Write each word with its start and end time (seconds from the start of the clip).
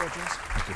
Thank 0.00 0.16
you. 0.68 0.74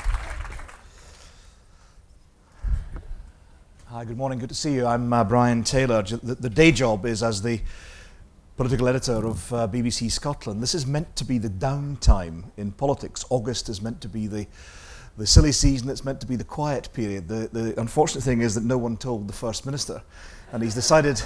Hi, 3.87 4.05
good 4.05 4.17
morning. 4.17 4.37
Good 4.37 4.49
to 4.49 4.55
see 4.55 4.75
you. 4.75 4.85
I'm 4.85 5.11
uh, 5.11 5.23
Brian 5.23 5.63
Taylor. 5.63 6.03
The, 6.03 6.35
the, 6.35 6.49
day 6.49 6.71
job 6.71 7.07
is 7.07 7.23
as 7.23 7.41
the 7.41 7.59
political 8.55 8.87
editor 8.87 9.25
of 9.25 9.51
uh, 9.51 9.67
BBC 9.67 10.11
Scotland. 10.11 10.61
This 10.61 10.75
is 10.75 10.85
meant 10.85 11.15
to 11.15 11.25
be 11.25 11.39
the 11.39 11.49
downtime 11.49 12.43
in 12.55 12.71
politics. 12.71 13.25
August 13.31 13.67
is 13.67 13.81
meant 13.81 13.99
to 14.01 14.07
be 14.07 14.27
the 14.27 14.45
the 15.17 15.25
silly 15.25 15.51
season. 15.53 15.89
It's 15.89 16.05
meant 16.05 16.21
to 16.21 16.27
be 16.27 16.35
the 16.35 16.43
quiet 16.43 16.89
period. 16.93 17.27
The, 17.27 17.49
the 17.51 17.79
unfortunate 17.81 18.21
thing 18.21 18.41
is 18.41 18.53
that 18.53 18.63
no 18.63 18.77
one 18.77 18.95
told 18.95 19.27
the 19.27 19.33
First 19.33 19.65
Minister, 19.65 20.03
and 20.51 20.61
he's 20.61 20.75
decided 20.75 21.19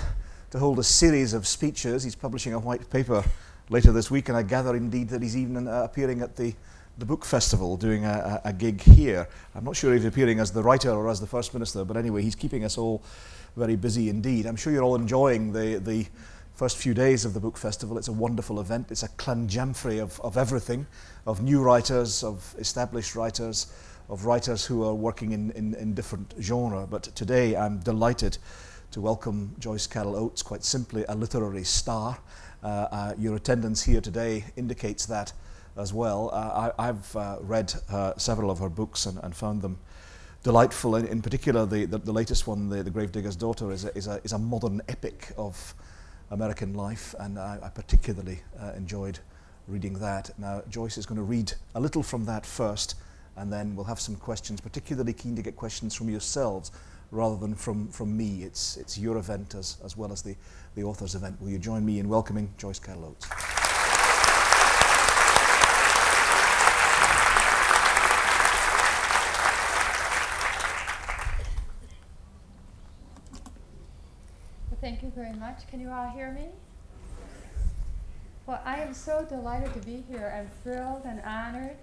to 0.52 0.60
hold 0.60 0.80
a 0.80 0.84
series 0.84 1.34
of 1.34 1.46
speeches. 1.46 2.04
He's 2.04 2.16
publishing 2.16 2.54
a 2.54 2.60
white 2.60 2.90
paper 2.90 3.26
later 3.68 3.92
this 3.92 4.10
week, 4.10 4.30
and 4.30 4.38
I 4.38 4.44
gather 4.44 4.78
indeed 4.78 5.10
that 5.10 5.22
he's 5.22 5.36
even 5.36 5.68
uh, 5.68 5.84
appearing 5.84 6.22
at 6.22 6.38
the 6.38 6.54
the 6.98 7.06
Book 7.06 7.24
Festival 7.24 7.78
doing 7.78 8.06
a, 8.06 8.42
a, 8.44 8.50
a 8.50 8.54
gig 8.54 8.82
here. 8.82 9.28
I'm 9.56 9.64
not 9.64 9.76
sure 9.76 9.94
if 9.94 10.02
he's 10.02 10.08
appearing 10.08 10.40
as 10.40 10.52
the 10.52 10.64
writer 10.64 10.92
or 10.92 11.10
as 11.10 11.20
the 11.20 11.28
First 11.28 11.54
Minister, 11.54 11.86
but 11.86 11.96
anyway, 11.96 12.22
he's 12.22 12.36
keeping 12.36 12.66
us 12.66 12.78
all 12.78 13.02
very 13.56 13.76
busy 13.76 14.10
indeed. 14.10 14.46
I'm 14.46 14.56
sure 14.56 14.74
you're 14.74 14.84
all 14.84 14.96
enjoying 14.96 15.54
the, 15.54 15.80
the 15.80 16.06
first 16.54 16.78
few 16.78 16.94
days 16.94 17.24
of 17.24 17.34
the 17.34 17.40
Book 17.40 17.58
Festival. 17.58 17.98
It's 17.98 18.10
a 18.10 18.14
wonderful 18.14 18.60
event. 18.60 18.92
It's 18.92 19.04
a 19.04 19.08
clanjamfrey 19.08 20.02
of, 20.02 20.20
of 20.22 20.36
everything, 20.36 20.88
of 21.26 21.42
new 21.42 21.62
writers, 21.62 22.24
of 22.24 22.54
established 22.58 23.16
writers, 23.16 23.74
of 24.10 24.26
writers 24.26 24.66
who 24.66 24.84
are 24.84 24.94
working 24.94 25.32
in, 25.32 25.52
in, 25.52 25.74
in 25.76 25.94
different 25.94 26.34
genre. 26.42 26.86
But 26.86 27.04
today 27.04 27.56
I'm 27.56 27.80
delighted 27.80 28.38
to 28.92 29.02
welcome 29.02 29.56
Joyce 29.60 29.88
Carol 29.88 30.16
Oates, 30.16 30.42
quite 30.42 30.64
simply 30.64 31.06
a 31.08 31.16
literary 31.16 31.64
star. 31.64 32.18
Uh, 32.62 32.68
uh, 32.68 33.14
your 33.18 33.36
attendance 33.36 33.84
here 33.84 34.02
today 34.02 34.44
indicates 34.58 35.06
that 35.06 35.32
as 35.78 35.94
well. 35.94 36.30
Uh, 36.34 36.72
I, 36.78 36.86
have 36.88 37.16
uh, 37.16 37.38
read 37.42 37.74
uh, 37.90 38.14
several 38.18 38.52
of 38.52 38.60
her 38.60 38.70
books 38.70 39.06
and, 39.06 39.20
and 39.24 39.36
found 39.36 39.62
them 39.62 39.78
delightful. 40.44 40.96
In, 40.96 41.06
in 41.08 41.22
particular, 41.22 41.66
the, 41.66 41.86
the, 41.86 41.98
the, 41.98 42.12
latest 42.12 42.48
one, 42.48 42.70
The, 42.70 42.84
the 42.84 42.92
Gravedigger's 42.92 43.36
Daughter, 43.36 43.72
is 43.72 43.86
a, 43.86 43.96
is, 43.98 44.08
a, 44.08 44.22
is 44.24 44.34
a 44.34 44.40
modern 44.40 44.82
epic 44.88 45.32
of 45.38 45.74
American 46.32 46.74
life, 46.74 47.16
and 47.20 47.40
I, 47.40 47.60
I 47.64 47.70
particularly 47.70 48.40
uh, 48.62 48.74
enjoyed 48.76 49.20
reading 49.68 49.94
that. 50.00 50.32
Now, 50.38 50.62
Joyce 50.70 50.98
is 50.98 51.06
going 51.06 51.18
to 51.18 51.24
read 51.24 51.54
a 51.76 51.80
little 51.80 52.04
from 52.04 52.26
that 52.26 52.46
first, 52.46 52.96
and 53.38 53.52
then 53.52 53.76
we'll 53.76 53.86
have 53.86 54.00
some 54.00 54.16
questions, 54.16 54.62
particularly 54.62 55.14
keen 55.14 55.36
to 55.36 55.42
get 55.42 55.56
questions 55.56 55.96
from 55.96 56.10
yourselves 56.10 56.72
rather 57.12 57.38
than 57.38 57.56
from, 57.56 57.88
from 57.90 58.16
me. 58.16 58.44
It's, 58.44 58.78
it's 58.78 58.98
your 58.98 59.18
event 59.18 59.56
as, 59.56 59.78
as 59.84 59.98
well 59.98 60.12
as 60.12 60.22
the, 60.22 60.36
the 60.76 60.84
author's 60.84 61.16
event. 61.16 61.42
Will 61.42 61.50
you 61.50 61.60
join 61.60 61.86
me 61.86 62.00
in 62.00 62.08
welcoming 62.08 62.54
Joyce 62.58 62.80
Carol 62.80 63.06
Oates? 63.06 63.69
Thank 74.82 75.04
you 75.04 75.12
very 75.14 75.34
much. 75.34 75.68
Can 75.68 75.82
you 75.82 75.92
all 75.92 76.10
hear 76.10 76.32
me? 76.32 76.46
Well, 78.46 78.62
I 78.64 78.80
am 78.80 78.94
so 78.94 79.26
delighted 79.28 79.74
to 79.74 79.80
be 79.80 80.06
here. 80.10 80.34
I'm 80.34 80.50
thrilled 80.64 81.02
and 81.06 81.20
honored. 81.22 81.76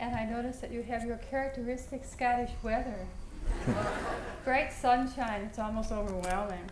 And 0.00 0.16
I 0.16 0.24
notice 0.24 0.58
that 0.58 0.72
you 0.72 0.82
have 0.82 1.04
your 1.04 1.18
characteristic 1.18 2.04
Scottish 2.04 2.50
weather. 2.64 3.06
Bright 4.44 4.72
sunshine, 4.72 5.42
it's 5.42 5.60
almost 5.60 5.92
overwhelming. 5.92 6.68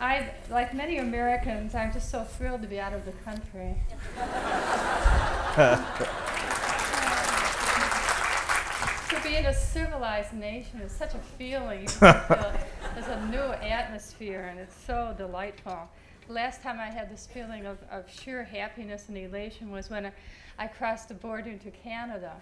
I, 0.00 0.30
like 0.48 0.74
many 0.74 0.98
Americans, 0.98 1.74
I'm 1.74 1.92
just 1.92 2.10
so 2.10 2.22
thrilled 2.22 2.62
to 2.62 2.68
be 2.68 2.78
out 2.78 2.92
of 2.92 3.04
the 3.04 3.12
country. 3.12 3.74
to 9.08 9.28
be 9.28 9.36
in 9.36 9.46
a 9.46 9.54
civilized 9.54 10.34
nation 10.34 10.80
is 10.80 10.92
such 10.92 11.14
a 11.14 11.18
feeling. 11.36 11.88
There's 12.94 13.08
a 13.08 13.26
new 13.26 13.38
atmosphere, 13.38 14.46
and 14.48 14.60
it's 14.60 14.76
so 14.86 15.12
delightful. 15.18 15.90
Last 16.28 16.62
time 16.62 16.78
I 16.78 16.86
had 16.86 17.10
this 17.10 17.26
feeling 17.26 17.66
of, 17.66 17.78
of 17.90 18.08
sheer 18.08 18.44
happiness 18.44 19.08
and 19.08 19.18
elation 19.18 19.72
was 19.72 19.90
when 19.90 20.06
I, 20.06 20.12
I 20.60 20.68
crossed 20.68 21.08
the 21.08 21.14
border 21.14 21.50
into 21.50 21.72
Canada. 21.72 22.34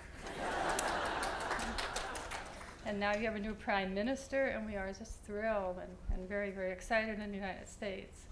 and 2.85 3.01
now 3.01 3.17
you 3.17 3.25
have 3.25 3.37
a 3.37 3.41
new 3.41 3.55
prime 3.55 3.95
minister, 3.95 4.49
and 4.49 4.67
we 4.67 4.77
are 4.77 4.93
just 4.93 5.23
thrilled 5.25 5.77
and, 5.81 5.91
and 6.13 6.29
very, 6.29 6.51
very 6.51 6.71
excited 6.71 7.19
in 7.19 7.31
the 7.31 7.37
United 7.37 7.67
States. 7.67 8.27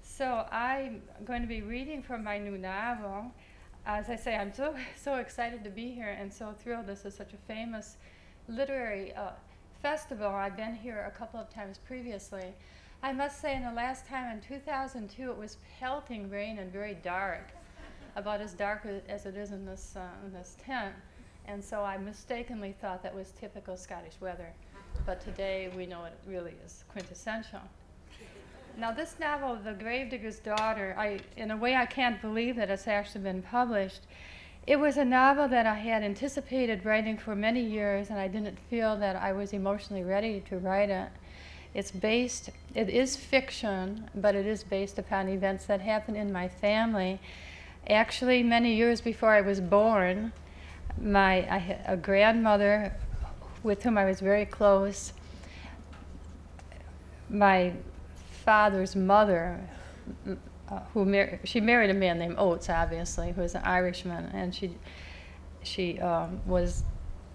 So 0.00 0.46
I'm 0.50 1.02
going 1.26 1.42
to 1.42 1.48
be 1.48 1.60
reading 1.60 2.02
from 2.02 2.24
my 2.24 2.38
new 2.38 2.56
novel 2.56 3.30
as 3.84 4.08
I 4.08 4.14
say, 4.14 4.36
I'm 4.36 4.54
so 4.54 4.76
so 4.96 5.16
excited 5.16 5.64
to 5.64 5.70
be 5.70 5.90
here 5.90 6.16
and 6.18 6.32
so 6.32 6.54
thrilled. 6.56 6.86
This 6.86 7.04
is 7.04 7.14
such 7.14 7.32
a 7.32 7.36
famous 7.36 7.96
literary 8.48 9.12
uh, 9.14 9.30
festival. 9.82 10.28
I've 10.28 10.56
been 10.56 10.76
here 10.76 11.10
a 11.12 11.18
couple 11.18 11.40
of 11.40 11.50
times 11.50 11.78
previously. 11.78 12.54
I 13.02 13.12
must 13.12 13.40
say, 13.40 13.56
in 13.56 13.64
the 13.64 13.72
last 13.72 14.06
time 14.06 14.32
in 14.32 14.40
2002, 14.40 15.30
it 15.30 15.36
was 15.36 15.56
pelting 15.80 16.30
rain 16.30 16.60
and 16.60 16.72
very 16.72 16.94
dark, 17.02 17.50
about 18.14 18.40
as 18.40 18.52
dark 18.52 18.86
as 19.08 19.26
it 19.26 19.36
is 19.36 19.50
in 19.50 19.66
this 19.66 19.94
uh, 19.96 20.06
in 20.24 20.32
this 20.32 20.56
tent. 20.64 20.94
And 21.46 21.62
so 21.62 21.82
I 21.82 21.98
mistakenly 21.98 22.76
thought 22.80 23.02
that 23.02 23.12
was 23.12 23.32
typical 23.32 23.76
Scottish 23.76 24.14
weather. 24.20 24.52
But 25.04 25.20
today 25.20 25.72
we 25.76 25.86
know 25.86 26.04
it 26.04 26.16
really 26.28 26.54
is 26.64 26.84
quintessential. 26.88 27.60
Now, 28.78 28.92
this 28.92 29.16
novel, 29.18 29.58
The 29.62 29.72
Gravedigger's 29.72 30.38
Daughter, 30.38 30.94
I, 30.96 31.18
in 31.36 31.50
a 31.50 31.56
way 31.56 31.74
I 31.74 31.84
can't 31.84 32.22
believe 32.22 32.56
that 32.56 32.70
it's 32.70 32.88
actually 32.88 33.22
been 33.22 33.42
published. 33.42 34.02
It 34.64 34.78
was 34.78 34.96
a 34.96 35.04
novel 35.04 35.48
that 35.48 35.66
I 35.66 35.74
had 35.74 36.04
anticipated 36.04 36.84
writing 36.84 37.18
for 37.18 37.34
many 37.34 37.60
years, 37.60 38.10
and 38.10 38.18
I 38.18 38.28
didn't 38.28 38.58
feel 38.70 38.96
that 38.98 39.16
I 39.16 39.32
was 39.32 39.52
emotionally 39.52 40.04
ready 40.04 40.40
to 40.48 40.58
write 40.58 40.88
it. 40.88 41.08
It's 41.74 41.90
based, 41.90 42.50
it 42.74 42.88
is 42.88 43.16
fiction, 43.16 44.08
but 44.14 44.36
it 44.36 44.46
is 44.46 44.62
based 44.62 44.98
upon 44.98 45.28
events 45.28 45.64
that 45.64 45.80
happened 45.80 46.16
in 46.16 46.32
my 46.32 46.48
family. 46.48 47.18
Actually, 47.88 48.44
many 48.44 48.74
years 48.74 49.00
before 49.00 49.30
I 49.30 49.40
was 49.40 49.60
born, 49.60 50.32
my 51.00 51.38
I, 51.50 51.78
a 51.86 51.96
grandmother 51.96 52.94
with 53.64 53.82
whom 53.82 53.98
I 53.98 54.04
was 54.04 54.20
very 54.20 54.44
close, 54.44 55.12
my 57.28 57.72
father's 58.44 58.94
mother, 58.94 59.60
who 60.92 61.04
mar- 61.04 61.38
she 61.44 61.60
married 61.60 61.90
a 61.90 61.94
man 61.94 62.18
named 62.18 62.36
Oates, 62.38 62.68
obviously, 62.68 63.32
who 63.32 63.40
was 63.40 63.54
an 63.54 63.62
Irishman, 63.64 64.30
and 64.32 64.54
she 64.54 64.76
she 65.62 65.98
um, 66.00 66.40
was 66.46 66.84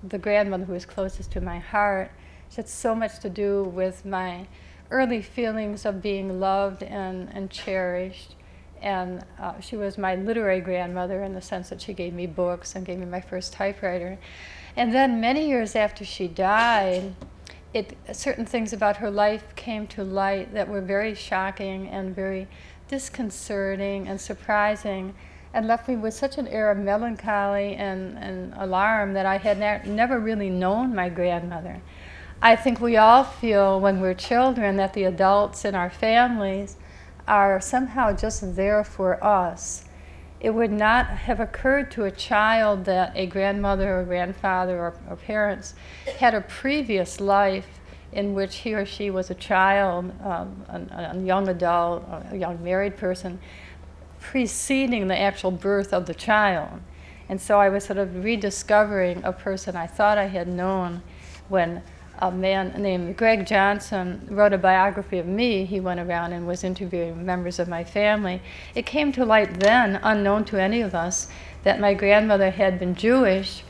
the 0.03 0.17
grandmother 0.17 0.65
who 0.65 0.73
was 0.73 0.85
closest 0.85 1.31
to 1.31 1.41
my 1.41 1.59
heart. 1.59 2.11
She 2.49 2.57
had 2.57 2.69
so 2.69 2.95
much 2.95 3.19
to 3.19 3.29
do 3.29 3.63
with 3.63 4.05
my 4.05 4.47
early 4.89 5.21
feelings 5.21 5.85
of 5.85 6.01
being 6.01 6.39
loved 6.39 6.83
and, 6.83 7.29
and 7.33 7.49
cherished. 7.49 8.35
And 8.81 9.25
uh, 9.39 9.59
she 9.59 9.75
was 9.75 9.97
my 9.97 10.15
literary 10.15 10.61
grandmother 10.61 11.23
in 11.23 11.33
the 11.33 11.41
sense 11.41 11.69
that 11.69 11.81
she 11.81 11.93
gave 11.93 12.13
me 12.13 12.27
books 12.27 12.75
and 12.75 12.85
gave 12.85 12.99
me 12.99 13.05
my 13.05 13.21
first 13.21 13.53
typewriter. 13.53 14.19
And 14.75 14.93
then 14.93 15.19
many 15.19 15.47
years 15.47 15.75
after 15.75 16.05
she 16.05 16.27
died, 16.27 17.15
it, 17.73 17.97
certain 18.13 18.45
things 18.45 18.73
about 18.73 18.97
her 18.97 19.09
life 19.09 19.55
came 19.55 19.87
to 19.87 20.03
light 20.03 20.53
that 20.53 20.67
were 20.67 20.81
very 20.81 21.15
shocking 21.15 21.87
and 21.87 22.15
very 22.15 22.47
disconcerting 22.87 24.07
and 24.07 24.19
surprising 24.19 25.13
and 25.53 25.67
left 25.67 25.87
me 25.87 25.95
with 25.95 26.13
such 26.13 26.37
an 26.37 26.47
air 26.47 26.69
of 26.69 26.77
melancholy 26.77 27.75
and, 27.75 28.17
and 28.17 28.53
alarm 28.57 29.13
that 29.13 29.25
I 29.25 29.37
had 29.37 29.59
ne- 29.59 29.81
never 29.85 30.19
really 30.19 30.49
known 30.49 30.93
my 30.93 31.09
grandmother. 31.09 31.81
I 32.41 32.55
think 32.55 32.79
we 32.79 32.97
all 32.97 33.23
feel 33.23 33.79
when 33.79 33.99
we're 33.99 34.13
children 34.13 34.77
that 34.77 34.93
the 34.93 35.05
adults 35.05 35.65
in 35.65 35.73
our 35.73 35.89
families 35.89 36.77
are 37.27 37.59
somehow 37.59 38.13
just 38.13 38.55
there 38.55 38.83
for 38.83 39.23
us. 39.23 39.85
It 40.39 40.51
would 40.51 40.71
not 40.71 41.07
have 41.07 41.39
occurred 41.39 41.89
to 41.91 42.03
a 42.03 42.11
child 42.11 42.85
that 42.85 43.11
a 43.15 43.25
grandmother 43.25 43.99
or 43.99 44.03
grandfather 44.03 44.77
or, 44.79 44.93
or 45.09 45.15
parents 45.15 45.73
had 46.19 46.35
a 46.35 46.41
previous 46.41 47.19
life 47.19 47.76
in 48.11 48.33
which 48.33 48.57
he 48.57 48.73
or 48.73 48.85
she 48.85 49.09
was 49.09 49.29
a 49.29 49.35
child, 49.35 50.11
um, 50.23 50.65
a, 50.69 51.11
a, 51.13 51.21
young 51.21 51.47
adult, 51.47 52.05
a 52.31 52.37
young 52.37 52.63
married 52.63 52.97
person, 52.97 53.39
preceding 54.19 55.07
the 55.07 55.19
actual 55.19 55.51
birth 55.51 55.93
of 55.93 56.05
the 56.05 56.13
child. 56.13 56.79
And 57.29 57.41
so 57.41 57.59
I 57.59 57.69
was 57.69 57.85
sort 57.85 57.97
of 57.97 58.23
rediscovering 58.23 59.23
a 59.23 59.33
person 59.33 59.75
I 59.75 59.87
thought 59.87 60.17
I 60.17 60.27
had 60.27 60.47
known 60.47 61.01
when 61.49 61.81
a 62.19 62.31
man 62.31 62.73
named 62.81 63.15
Greg 63.15 63.45
Johnson 63.45 64.27
wrote 64.31 64.53
a 64.53 64.57
biography 64.57 65.19
of 65.19 65.27
me. 65.27 65.65
He 65.65 65.79
went 65.79 65.99
around 65.99 66.33
and 66.33 66.47
was 66.47 66.63
interviewing 66.63 67.25
members 67.25 67.59
of 67.59 67.67
my 67.67 67.83
family. 67.83 68.41
It 68.73 68.85
came 68.85 69.11
to 69.13 69.25
light 69.25 69.59
then, 69.59 69.99
unknown 70.01 70.45
to 70.45 70.61
any 70.61 70.81
of 70.81 70.95
us, 70.95 71.27
that 71.63 71.79
my 71.79 71.93
grandmother 71.93 72.49
had 72.49 72.79
been 72.79 72.95
Jewish. 72.95 73.63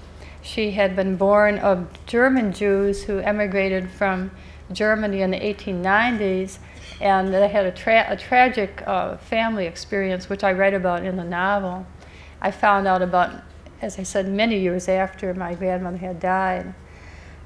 She 0.48 0.72
had 0.72 0.96
been 0.96 1.18
born 1.18 1.60
of 1.60 1.88
German 2.06 2.54
Jews 2.54 3.04
who 3.04 3.20
emigrated 3.20 3.90
from 3.90 4.32
Germany 4.72 5.22
in 5.22 5.32
the 5.32 5.40
1890s, 5.40 6.60
and 7.02 7.34
they 7.34 7.48
had 7.48 7.66
a, 7.66 7.72
tra- 7.72 8.08
a 8.08 8.16
tragic 8.16 8.84
uh, 8.88 9.18
family 9.18 9.66
experience, 9.66 10.30
which 10.30 10.44
I 10.44 10.54
write 10.54 10.74
about 10.74 11.04
in 11.04 11.18
the 11.18 11.24
novel. 11.24 11.86
I 12.42 12.52
found 12.52 12.88
out 12.88 13.02
about 13.02 13.44
as 13.82 14.00
I 14.00 14.04
said, 14.04 14.28
many 14.28 14.60
years 14.60 14.88
after 14.88 15.34
my 15.34 15.54
grandmother 15.54 15.98
had 15.98 16.20
died. 16.20 16.74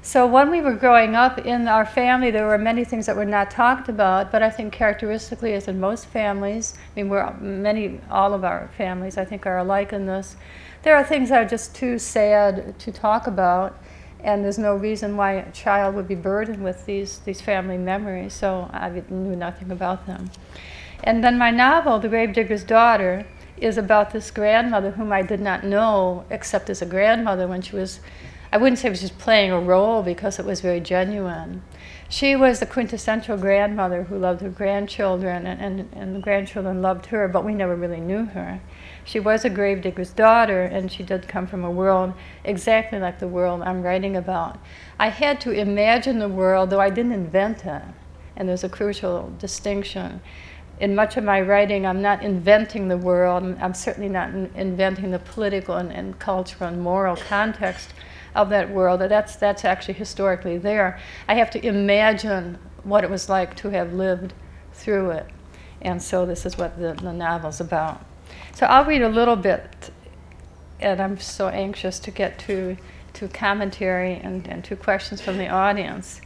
So 0.04 0.26
when 0.26 0.50
we 0.50 0.60
were 0.60 0.74
growing 0.74 1.14
up 1.14 1.38
in 1.38 1.68
our 1.68 1.86
family, 1.86 2.30
there 2.30 2.46
were 2.46 2.58
many 2.58 2.84
things 2.84 3.06
that 3.06 3.14
were 3.14 3.24
not 3.24 3.50
talked 3.50 3.88
about, 3.88 4.32
but 4.32 4.42
I 4.42 4.50
think 4.50 4.72
characteristically, 4.72 5.54
as 5.54 5.68
in 5.68 5.78
most 5.78 6.06
families, 6.06 6.74
I 6.76 7.00
mean, 7.00 7.08
we're 7.08 7.32
many, 7.34 8.00
all 8.10 8.34
of 8.34 8.42
our 8.42 8.68
families, 8.76 9.16
I 9.16 9.24
think, 9.24 9.46
are 9.46 9.58
alike 9.58 9.92
in 9.92 10.06
this. 10.06 10.36
There 10.82 10.96
are 10.96 11.04
things 11.04 11.28
that 11.28 11.46
are 11.46 11.48
just 11.48 11.74
too 11.74 11.98
sad 11.98 12.78
to 12.80 12.90
talk 12.90 13.26
about, 13.26 13.78
and 14.20 14.44
there's 14.44 14.58
no 14.58 14.74
reason 14.74 15.16
why 15.16 15.32
a 15.32 15.52
child 15.52 15.94
would 15.94 16.08
be 16.08 16.14
burdened 16.14 16.64
with 16.64 16.86
these, 16.86 17.20
these 17.20 17.40
family 17.40 17.78
memories, 17.78 18.32
so 18.32 18.68
I 18.72 18.88
knew 19.08 19.36
nothing 19.36 19.70
about 19.70 20.06
them. 20.06 20.30
And 21.04 21.22
then 21.22 21.38
my 21.38 21.50
novel, 21.50 22.00
The 22.00 22.08
Gravedigger's 22.08 22.64
Daughter, 22.64 23.26
is 23.56 23.78
about 23.78 24.10
this 24.10 24.32
grandmother 24.32 24.90
whom 24.92 25.12
I 25.12 25.22
did 25.22 25.40
not 25.40 25.62
know 25.62 26.24
except 26.30 26.68
as 26.68 26.82
a 26.82 26.86
grandmother 26.86 27.46
when 27.46 27.62
she 27.62 27.76
was 27.76 28.00
I 28.52 28.58
wouldn't 28.58 28.78
say 28.78 28.92
she 28.92 29.04
was 29.04 29.10
playing 29.10 29.50
a 29.50 29.58
role 29.58 30.02
because 30.02 30.38
it 30.38 30.44
was 30.44 30.60
very 30.60 30.78
genuine. 30.78 31.62
She 32.10 32.36
was 32.36 32.60
the 32.60 32.66
quintessential 32.66 33.38
grandmother 33.38 34.02
who 34.02 34.18
loved 34.18 34.42
her 34.42 34.50
grandchildren, 34.50 35.46
and, 35.46 35.58
and, 35.58 35.88
and 35.94 36.14
the 36.14 36.20
grandchildren 36.20 36.82
loved 36.82 37.06
her, 37.06 37.26
but 37.28 37.46
we 37.46 37.54
never 37.54 37.74
really 37.74 38.00
knew 38.00 38.26
her. 38.26 38.60
She 39.04 39.18
was 39.18 39.44
a 39.44 39.50
gravedigger's 39.50 40.12
daughter, 40.12 40.62
and 40.62 40.90
she 40.90 41.02
did 41.02 41.26
come 41.26 41.46
from 41.46 41.64
a 41.64 41.70
world 41.70 42.14
exactly 42.44 42.98
like 43.00 43.18
the 43.18 43.28
world 43.28 43.62
I'm 43.62 43.82
writing 43.82 44.16
about. 44.16 44.58
I 44.98 45.08
had 45.08 45.40
to 45.42 45.50
imagine 45.50 46.18
the 46.18 46.28
world, 46.28 46.70
though 46.70 46.80
I 46.80 46.90
didn't 46.90 47.12
invent 47.12 47.64
it, 47.64 47.82
and 48.36 48.48
there's 48.48 48.64
a 48.64 48.68
crucial 48.68 49.32
distinction. 49.38 50.20
In 50.78 50.94
much 50.94 51.16
of 51.16 51.24
my 51.24 51.40
writing, 51.40 51.84
I'm 51.86 52.00
not 52.00 52.22
inventing 52.22 52.88
the 52.88 52.96
world. 52.96 53.56
I'm 53.60 53.74
certainly 53.74 54.08
not 54.08 54.30
in 54.30 54.50
inventing 54.54 55.10
the 55.10 55.18
political 55.18 55.76
and, 55.76 55.92
and 55.92 56.18
cultural 56.18 56.70
and 56.70 56.80
moral 56.80 57.16
context 57.16 57.92
of 58.34 58.48
that 58.50 58.70
world. 58.70 59.00
That's, 59.00 59.36
that's 59.36 59.64
actually 59.64 59.94
historically 59.94 60.58
there. 60.58 60.98
I 61.28 61.34
have 61.34 61.50
to 61.50 61.66
imagine 61.66 62.58
what 62.84 63.04
it 63.04 63.10
was 63.10 63.28
like 63.28 63.56
to 63.56 63.70
have 63.70 63.92
lived 63.92 64.32
through 64.72 65.10
it. 65.10 65.26
And 65.82 66.02
so 66.02 66.24
this 66.24 66.46
is 66.46 66.56
what 66.56 66.78
the, 66.78 66.94
the 66.94 67.12
novel's 67.12 67.60
about. 67.60 68.04
So 68.54 68.66
I'll 68.66 68.84
read 68.84 69.02
a 69.02 69.08
little 69.08 69.36
bit, 69.36 69.90
and 70.78 71.00
I'm 71.00 71.18
so 71.18 71.48
anxious 71.48 71.98
to 72.00 72.10
get 72.10 72.38
to, 72.40 72.76
to 73.14 73.28
commentary 73.28 74.14
and, 74.14 74.46
and 74.46 74.62
to 74.64 74.76
questions 74.76 75.22
from 75.22 75.38
the 75.38 75.48
audience, 75.48 76.20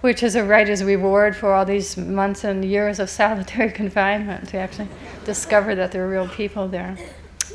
which 0.00 0.22
is 0.22 0.36
a 0.36 0.44
writer's 0.44 0.84
reward 0.84 1.34
for 1.34 1.52
all 1.52 1.64
these 1.64 1.96
months 1.96 2.44
and 2.44 2.64
years 2.64 3.00
of 3.00 3.10
solitary 3.10 3.72
confinement 3.82 4.48
to 4.50 4.56
actually 4.56 4.88
discover 5.24 5.74
that 5.74 5.90
there 5.90 6.04
are 6.04 6.08
real 6.08 6.28
people 6.28 6.68
there. 6.68 6.96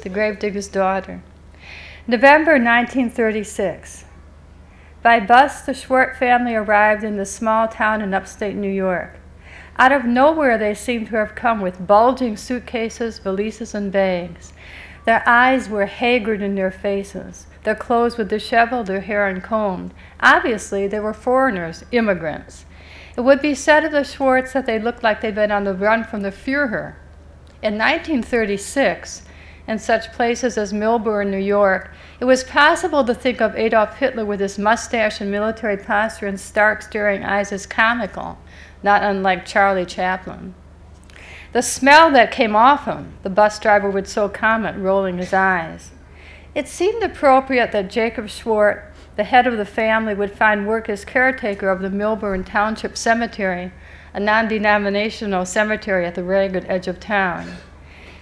The 0.04 0.10
Gravedigger's 0.10 0.68
Daughter. 0.68 1.24
November 2.06 2.52
1936. 2.54 4.04
By 5.02 5.22
bus, 5.22 5.62
the 5.62 5.74
Schwartz 5.74 6.20
family 6.20 6.56
arrived 6.56 7.06
in 7.06 7.16
the 7.16 7.26
small 7.26 7.70
town 7.70 8.02
in 8.02 8.14
upstate 8.14 8.56
New 8.56 8.72
York. 8.72 9.18
Out 9.78 9.92
of 9.92 10.06
nowhere, 10.06 10.58
they 10.58 10.74
seemed 10.74 11.08
to 11.08 11.16
have 11.16 11.36
come 11.36 11.60
with 11.60 11.88
bulging 11.88 12.38
suitcases, 12.38 13.20
valises, 13.20 13.74
and 13.74 13.92
bags. 13.92 14.54
Their 15.06 15.28
eyes 15.28 15.68
were 15.68 15.88
haggard 15.88 16.42
in 16.42 16.56
their 16.56 16.72
faces. 16.72 17.48
Their 17.64 17.76
clothes 17.76 18.18
were 18.18 18.24
disheveled, 18.24 18.88
their 18.88 19.02
hair 19.02 19.28
uncombed. 19.28 19.94
Obviously, 20.20 20.88
they 20.88 21.00
were 21.00 21.14
foreigners, 21.14 21.84
immigrants. 21.92 22.66
It 23.18 23.22
would 23.22 23.42
be 23.42 23.56
said 23.56 23.84
of 23.84 23.92
the 23.92 24.04
Schwartz 24.04 24.54
that 24.54 24.66
they 24.66 24.80
looked 24.80 25.04
like 25.04 25.22
they'd 25.22 25.36
been 25.36 25.52
on 25.52 25.64
the 25.64 25.74
run 25.74 26.04
from 26.04 26.22
the 26.22 26.32
Fuhrer. 26.32 26.96
In 27.62 27.78
1936, 27.78 29.24
in 29.68 29.80
such 29.80 30.12
places 30.12 30.58
as 30.58 30.74
Millburn, 30.74 31.30
New 31.30 31.38
York, 31.38 31.92
it 32.20 32.26
was 32.26 32.44
possible 32.44 33.04
to 33.06 33.14
think 33.14 33.40
of 33.40 33.56
Adolf 33.56 33.98
Hitler 33.98 34.26
with 34.26 34.40
his 34.40 34.60
mustache 34.60 35.22
and 35.22 35.32
military 35.32 35.78
posture 35.78 36.28
and 36.28 36.40
stark, 36.40 36.82
staring 36.82 37.24
eyes 37.24 37.52
as 37.52 37.66
comical, 37.66 38.38
not 38.84 39.02
unlike 39.02 39.46
Charlie 39.46 39.86
Chaplin. 39.86 40.54
The 41.54 41.62
smell 41.62 42.12
that 42.12 42.32
came 42.32 42.56
off 42.56 42.86
him, 42.86 43.14
the 43.24 43.30
bus 43.30 43.60
driver 43.60 43.90
would 43.90 44.08
so 44.08 44.28
comment, 44.28 44.78
rolling 44.80 45.18
his 45.18 45.34
eyes. 45.34 45.92
It 46.56 46.68
seemed 46.68 47.02
appropriate 47.02 47.72
that 47.72 47.90
Jacob 47.90 48.30
Schwartz, 48.30 48.82
the 49.16 49.24
head 49.24 49.48
of 49.48 49.58
the 49.58 49.66
family, 49.66 50.14
would 50.14 50.32
find 50.32 50.68
work 50.68 50.90
as 50.90 51.06
caretaker 51.06 51.70
of 51.70 51.82
the 51.82 51.90
Millburn 51.90 52.44
Township 52.46 52.98
Cemetery, 52.98 53.72
a 54.14 54.20
non 54.20 54.48
denominational 54.48 55.46
cemetery 55.46 56.06
at 56.06 56.16
the 56.16 56.24
ragged 56.24 56.66
edge 56.68 56.88
of 56.88 57.00
town. 57.00 57.58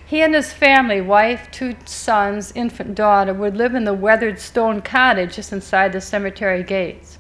He 0.05 0.21
and 0.21 0.35
his 0.35 0.51
family, 0.51 0.99
wife, 0.99 1.49
two 1.51 1.75
sons, 1.85 2.51
infant 2.53 2.95
daughter, 2.95 3.33
would 3.33 3.55
live 3.55 3.75
in 3.75 3.85
the 3.85 3.93
weathered 3.93 4.39
stone 4.39 4.81
cottage 4.81 5.35
just 5.35 5.53
inside 5.53 5.93
the 5.93 6.01
cemetery 6.01 6.63
gates. 6.63 7.17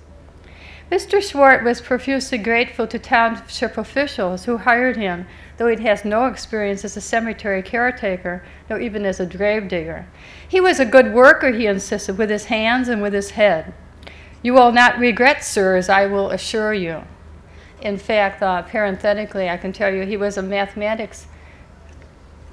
Mr. 0.91 1.21
Schwartz 1.21 1.63
was 1.63 1.79
profusely 1.79 2.37
grateful 2.37 2.85
to 2.85 2.99
township 2.99 3.77
officials 3.77 4.43
who 4.43 4.57
hired 4.57 4.97
him, 4.97 5.25
though 5.55 5.67
he 5.67 5.81
has 5.83 6.03
no 6.03 6.25
experience 6.25 6.83
as 6.83 6.97
a 6.97 7.01
cemetery 7.01 7.63
caretaker, 7.63 8.43
nor 8.69 8.77
even 8.77 9.05
as 9.05 9.17
a 9.17 9.25
grave 9.25 9.69
digger. 9.69 10.05
He 10.45 10.59
was 10.59 10.81
a 10.81 10.85
good 10.85 11.13
worker, 11.13 11.51
he 11.51 11.65
insisted, 11.65 12.17
with 12.17 12.29
his 12.29 12.45
hands 12.45 12.89
and 12.89 13.01
with 13.01 13.13
his 13.13 13.31
head. 13.31 13.73
You 14.43 14.53
will 14.53 14.73
not 14.73 14.99
regret, 14.99 15.45
sirs, 15.45 15.87
I 15.87 16.07
will 16.07 16.29
assure 16.29 16.73
you. 16.73 17.03
In 17.81 17.97
fact, 17.97 18.43
uh, 18.43 18.61
parenthetically, 18.63 19.49
I 19.49 19.55
can 19.55 19.71
tell 19.71 19.93
you 19.93 20.05
he 20.05 20.17
was 20.17 20.37
a 20.37 20.41
mathematics 20.41 21.27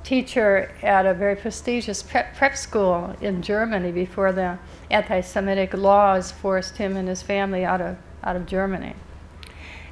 teacher 0.04 0.70
at 0.80 1.06
a 1.06 1.12
very 1.12 1.34
prestigious 1.34 2.04
prep, 2.04 2.36
prep 2.36 2.56
school 2.56 3.16
in 3.20 3.42
Germany 3.42 3.90
before 3.90 4.32
the 4.32 4.58
anti 4.90 5.22
Semitic 5.22 5.74
laws 5.74 6.30
forced 6.30 6.76
him 6.76 6.96
and 6.96 7.08
his 7.08 7.20
family 7.20 7.64
out 7.64 7.80
of, 7.80 7.96
out 8.28 8.36
of 8.36 8.44
Germany. 8.44 8.94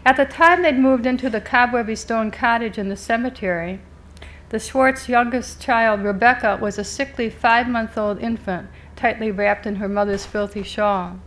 At 0.05 0.19
the 0.19 0.27
time 0.27 0.63
they'd 0.63 0.79
moved 0.79 1.07
into 1.07 1.31
the 1.31 1.41
cobwebby 1.41 1.97
stone 1.97 2.31
cottage 2.31 2.77
in 2.77 2.91
the 2.91 2.97
cemetery, 2.97 3.81
the 4.51 4.61
Schwartz 4.61 5.09
youngest 5.09 5.61
child, 5.61 6.03
Rebecca, 6.03 6.59
was 6.61 6.79
a 6.79 6.85
sickly 6.85 7.31
five 7.31 7.67
month 7.67 7.97
old 7.97 8.21
infant, 8.21 8.69
tightly 8.95 9.31
wrapped 9.31 9.67
in 9.67 9.77
her 9.77 9.89
mother's 9.89 10.27
filthy 10.27 10.63
shawl. 10.63 11.19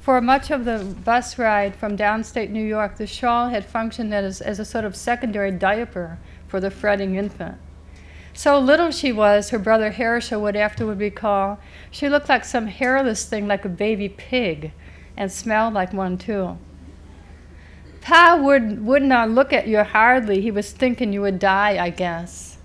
For 0.00 0.20
much 0.20 0.50
of 0.50 0.64
the 0.64 0.96
bus 1.04 1.38
ride 1.38 1.76
from 1.76 1.96
downstate 1.96 2.50
New 2.50 2.64
York, 2.64 2.96
the 2.96 3.06
shawl 3.06 3.48
had 3.48 3.64
functioned 3.64 4.12
as, 4.12 4.40
as 4.40 4.58
a 4.58 4.64
sort 4.64 4.84
of 4.84 4.96
secondary 4.96 5.52
diaper 5.52 6.18
for 6.48 6.60
the 6.60 6.70
fretting 6.70 7.14
infant. 7.14 7.58
So 8.34 8.58
little 8.58 8.90
she 8.90 9.12
was, 9.12 9.50
her 9.50 9.58
brother 9.58 9.92
Herschel 9.92 10.42
would 10.42 10.56
afterward 10.56 11.00
recall, 11.00 11.58
she 11.90 12.08
looked 12.08 12.28
like 12.28 12.44
some 12.44 12.66
hairless 12.66 13.24
thing 13.24 13.48
like 13.48 13.64
a 13.64 13.70
baby 13.70 14.10
pig 14.10 14.72
and 15.16 15.30
smelled 15.30 15.74
like 15.74 15.92
one 15.92 16.18
too. 16.18 16.58
Pa 18.00 18.38
would, 18.40 18.84
would 18.84 19.02
not 19.02 19.30
look 19.30 19.52
at 19.52 19.66
you 19.66 19.82
hardly. 19.82 20.40
He 20.40 20.50
was 20.50 20.70
thinking 20.72 21.12
you 21.12 21.22
would 21.22 21.38
die, 21.38 21.82
I 21.82 21.90
guess. 21.90 22.58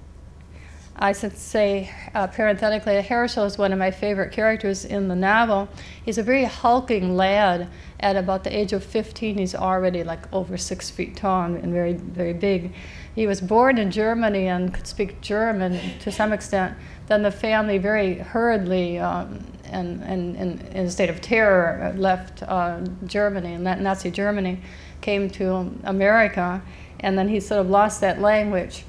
I 0.96 1.14
should 1.14 1.36
say, 1.36 1.90
uh, 2.14 2.28
parenthetically, 2.28 3.02
Herschel 3.02 3.46
is 3.46 3.58
one 3.58 3.74
of 3.74 3.80
my 3.80 3.90
favorite 3.90 4.32
characters 4.32 4.86
in 4.86 5.08
the 5.08 5.16
novel. 5.16 5.68
He's 6.06 6.20
a 6.20 6.24
very 6.24 6.44
hulking 6.44 7.16
lad. 7.16 7.70
At 8.00 8.16
about 8.16 8.44
the 8.44 8.56
age 8.56 8.74
of 8.74 8.84
15, 8.84 9.38
he's 9.38 9.56
already 9.56 10.04
like 10.04 10.32
over 10.34 10.58
six 10.58 10.90
feet 10.90 11.16
tall 11.16 11.46
and 11.46 11.74
very, 11.74 11.94
very 11.94 12.34
big 12.34 12.74
he 13.14 13.28
was 13.28 13.42
born 13.42 13.78
in 13.78 13.92
Germany 13.92 14.48
and 14.48 14.74
could 14.74 14.88
speak 14.88 15.22
German 15.22 15.80
to 16.00 16.12
some 16.12 16.32
extent, 16.32 16.78
then 17.08 17.24
the 17.24 17.32
family 17.32 17.78
very 17.78 18.16
hurriedly 18.16 19.00
um, 19.00 19.46
and, 19.72 20.04
and, 20.04 20.36
and, 20.36 20.62
in 20.76 20.86
a 20.86 20.92
state 20.92 21.10
of 21.10 21.22
terror 21.22 21.94
left 21.98 22.44
uh, 22.44 22.82
Germany, 23.06 23.54
and 23.54 23.66
that 23.66 23.82
Nazi 23.82 24.12
Germany, 24.12 24.60
came 25.02 25.30
to 25.32 25.72
America, 25.84 26.62
and 27.00 27.18
then 27.18 27.28
he 27.28 27.40
sort 27.40 27.62
of 27.62 27.70
lost 27.70 28.02
that 28.02 28.22
language. 28.22 28.86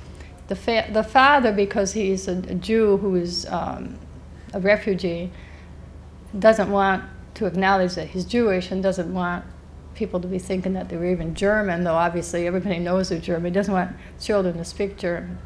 The, 0.48 0.56
fa- 0.56 0.88
the 0.92 1.02
father, 1.02 1.52
because 1.52 1.94
he's 1.94 2.28
a, 2.28 2.38
a 2.38 2.54
Jew 2.54 2.98
who 2.98 3.14
is 3.14 3.46
um, 3.46 3.98
a 4.52 4.60
refugee, 4.60 5.30
doesn't 6.38 6.70
want 6.70 7.04
to 7.34 7.46
acknowledge 7.46 7.94
that 7.94 8.08
he's 8.08 8.24
Jewish 8.24 8.70
and 8.70 8.82
doesn't 8.82 9.12
want 9.12 9.44
people 9.94 10.20
to 10.20 10.28
be 10.28 10.38
thinking 10.38 10.72
that 10.74 10.88
they 10.88 10.96
were 10.96 11.06
even 11.06 11.34
German, 11.34 11.84
though 11.84 11.94
obviously 11.94 12.46
everybody 12.46 12.78
knows 12.78 13.08
they're 13.08 13.18
German. 13.18 13.52
He 13.52 13.54
doesn't 13.54 13.72
want 13.72 13.92
children 14.20 14.56
to 14.56 14.64
speak 14.64 14.98
German. 14.98 15.38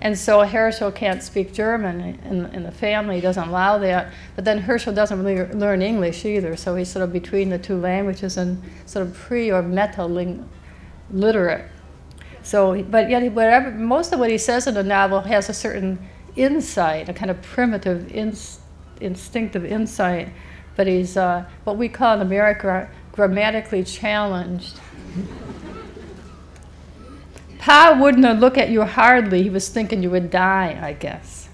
And 0.00 0.18
so 0.18 0.40
Herschel 0.42 0.92
can't 0.92 1.22
speak 1.22 1.52
German 1.52 2.00
in, 2.24 2.46
in 2.46 2.62
the 2.62 2.72
family, 2.72 3.16
he 3.16 3.20
doesn't 3.20 3.48
allow 3.48 3.78
that. 3.78 4.12
But 4.34 4.44
then 4.44 4.58
Herschel 4.58 4.92
doesn't 4.92 5.22
really 5.22 5.44
learn 5.52 5.82
English 5.82 6.24
either, 6.24 6.56
so 6.56 6.76
he's 6.76 6.90
sort 6.90 7.02
of 7.02 7.12
between 7.12 7.48
the 7.48 7.58
two 7.58 7.78
languages 7.78 8.36
and 8.36 8.62
sort 8.84 9.06
of 9.06 9.14
pre 9.14 9.50
or 9.50 9.62
meta 9.62 10.04
literate. 11.10 11.70
So, 12.42 12.82
but 12.82 13.10
yet, 13.10 13.32
whatever, 13.32 13.72
most 13.72 14.12
of 14.12 14.20
what 14.20 14.30
he 14.30 14.38
says 14.38 14.66
in 14.66 14.74
the 14.74 14.84
novel 14.84 15.22
has 15.22 15.48
a 15.48 15.54
certain 15.54 15.98
insight, 16.36 17.08
a 17.08 17.12
kind 17.12 17.30
of 17.30 17.42
primitive, 17.42 18.10
inst- 18.12 18.60
instinctive 19.00 19.64
insight. 19.64 20.28
But 20.76 20.86
he's 20.86 21.16
uh, 21.16 21.46
what 21.64 21.76
we 21.76 21.88
call 21.88 22.14
in 22.14 22.20
America 22.20 22.88
grammatically 23.12 23.82
challenged. 23.82 24.78
Pa 27.66 27.98
wouldn't 27.98 28.38
look 28.38 28.56
at 28.56 28.70
you 28.70 28.84
hardly. 28.84 29.42
He 29.42 29.50
was 29.50 29.68
thinking 29.68 30.00
you 30.00 30.10
would 30.10 30.30
die, 30.30 30.78
I 30.80 30.92
guess. 30.92 31.48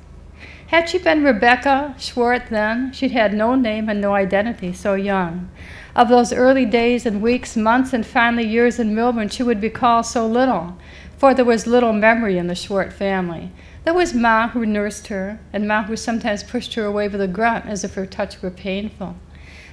Had 0.66 0.90
she 0.90 0.98
been 0.98 1.24
Rebecca 1.24 1.94
Schwartz 1.98 2.50
then, 2.50 2.92
she'd 2.92 3.12
had 3.12 3.32
no 3.32 3.54
name 3.54 3.88
and 3.88 3.98
no 3.98 4.12
identity 4.12 4.74
so 4.74 4.92
young. 4.92 5.48
Of 5.96 6.10
those 6.10 6.30
early 6.30 6.66
days 6.66 7.06
and 7.06 7.22
weeks, 7.22 7.56
months, 7.56 7.94
and 7.94 8.04
finally 8.04 8.46
years 8.46 8.78
in 8.78 8.94
Millburn, 8.94 9.32
she 9.32 9.42
would 9.42 9.62
recall 9.62 10.02
so 10.02 10.26
little, 10.26 10.76
for 11.16 11.32
there 11.32 11.46
was 11.46 11.66
little 11.66 11.94
memory 11.94 12.36
in 12.36 12.46
the 12.46 12.54
Schwartz 12.54 12.94
family. 12.94 13.50
There 13.84 13.94
was 13.94 14.12
Ma 14.12 14.48
who 14.48 14.66
nursed 14.66 15.06
her, 15.06 15.40
and 15.50 15.66
Ma 15.66 15.84
who 15.84 15.96
sometimes 15.96 16.42
pushed 16.42 16.74
her 16.74 16.84
away 16.84 17.08
with 17.08 17.22
a 17.22 17.26
grunt 17.26 17.64
as 17.64 17.84
if 17.84 17.94
her 17.94 18.04
touch 18.04 18.42
were 18.42 18.50
painful. 18.50 19.16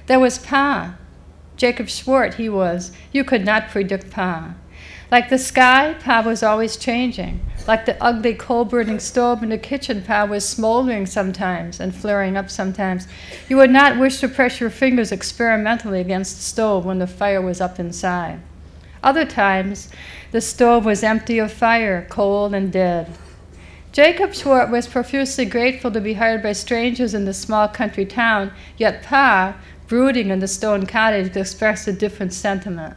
There 0.06 0.18
was 0.18 0.38
Pa. 0.38 0.96
Jacob 1.58 1.90
Schwartz, 1.90 2.36
he 2.36 2.48
was. 2.48 2.92
You 3.12 3.24
could 3.24 3.44
not 3.44 3.68
predict 3.68 4.10
Pa. 4.10 4.54
Like 5.10 5.28
the 5.28 5.38
sky, 5.38 5.96
Pa 5.98 6.22
was 6.24 6.44
always 6.44 6.76
changing. 6.76 7.40
Like 7.66 7.84
the 7.84 8.00
ugly 8.00 8.34
coal 8.34 8.64
burning 8.64 9.00
stove 9.00 9.42
in 9.42 9.48
the 9.48 9.58
kitchen, 9.58 10.02
Pa 10.02 10.24
was 10.24 10.48
smoldering 10.48 11.04
sometimes 11.04 11.80
and 11.80 11.92
flaring 11.92 12.36
up 12.36 12.48
sometimes. 12.48 13.08
You 13.48 13.56
would 13.56 13.70
not 13.70 13.98
wish 13.98 14.20
to 14.20 14.28
press 14.28 14.60
your 14.60 14.70
fingers 14.70 15.10
experimentally 15.10 16.00
against 16.00 16.36
the 16.36 16.42
stove 16.42 16.84
when 16.84 17.00
the 17.00 17.08
fire 17.08 17.42
was 17.42 17.60
up 17.60 17.80
inside. 17.80 18.40
Other 19.02 19.24
times, 19.24 19.88
the 20.30 20.40
stove 20.40 20.84
was 20.84 21.02
empty 21.02 21.40
of 21.40 21.52
fire, 21.52 22.06
cold 22.08 22.54
and 22.54 22.70
dead. 22.70 23.10
Jacob 23.90 24.32
Schwartz 24.32 24.70
was 24.70 24.86
profusely 24.86 25.44
grateful 25.44 25.90
to 25.90 26.00
be 26.00 26.14
hired 26.14 26.44
by 26.44 26.52
strangers 26.52 27.14
in 27.14 27.24
the 27.24 27.34
small 27.34 27.66
country 27.66 28.06
town, 28.06 28.52
yet 28.76 29.02
Pa, 29.02 29.56
brooding 29.88 30.30
in 30.30 30.38
the 30.38 30.46
stone 30.46 30.86
cottage, 30.86 31.36
expressed 31.36 31.88
a 31.88 31.92
different 31.92 32.32
sentiment. 32.32 32.96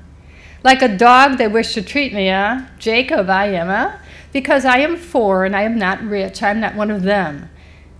Like 0.63 0.81
a 0.81 0.97
dog 0.97 1.37
they 1.37 1.47
wish 1.47 1.73
to 1.73 1.81
treat 1.81 2.13
me, 2.13 2.29
eh? 2.29 2.61
Jacob, 2.79 3.29
I 3.29 3.47
am, 3.47 3.69
eh? 3.69 3.97
Because 4.31 4.63
I 4.63 4.77
am 4.77 4.95
four 4.95 5.43
and 5.43 5.55
I 5.55 5.63
am 5.63 5.77
not 5.77 6.01
rich. 6.01 6.41
I 6.41 6.51
am 6.51 6.59
not 6.59 6.75
one 6.75 6.89
of 6.89 7.03
them. 7.03 7.49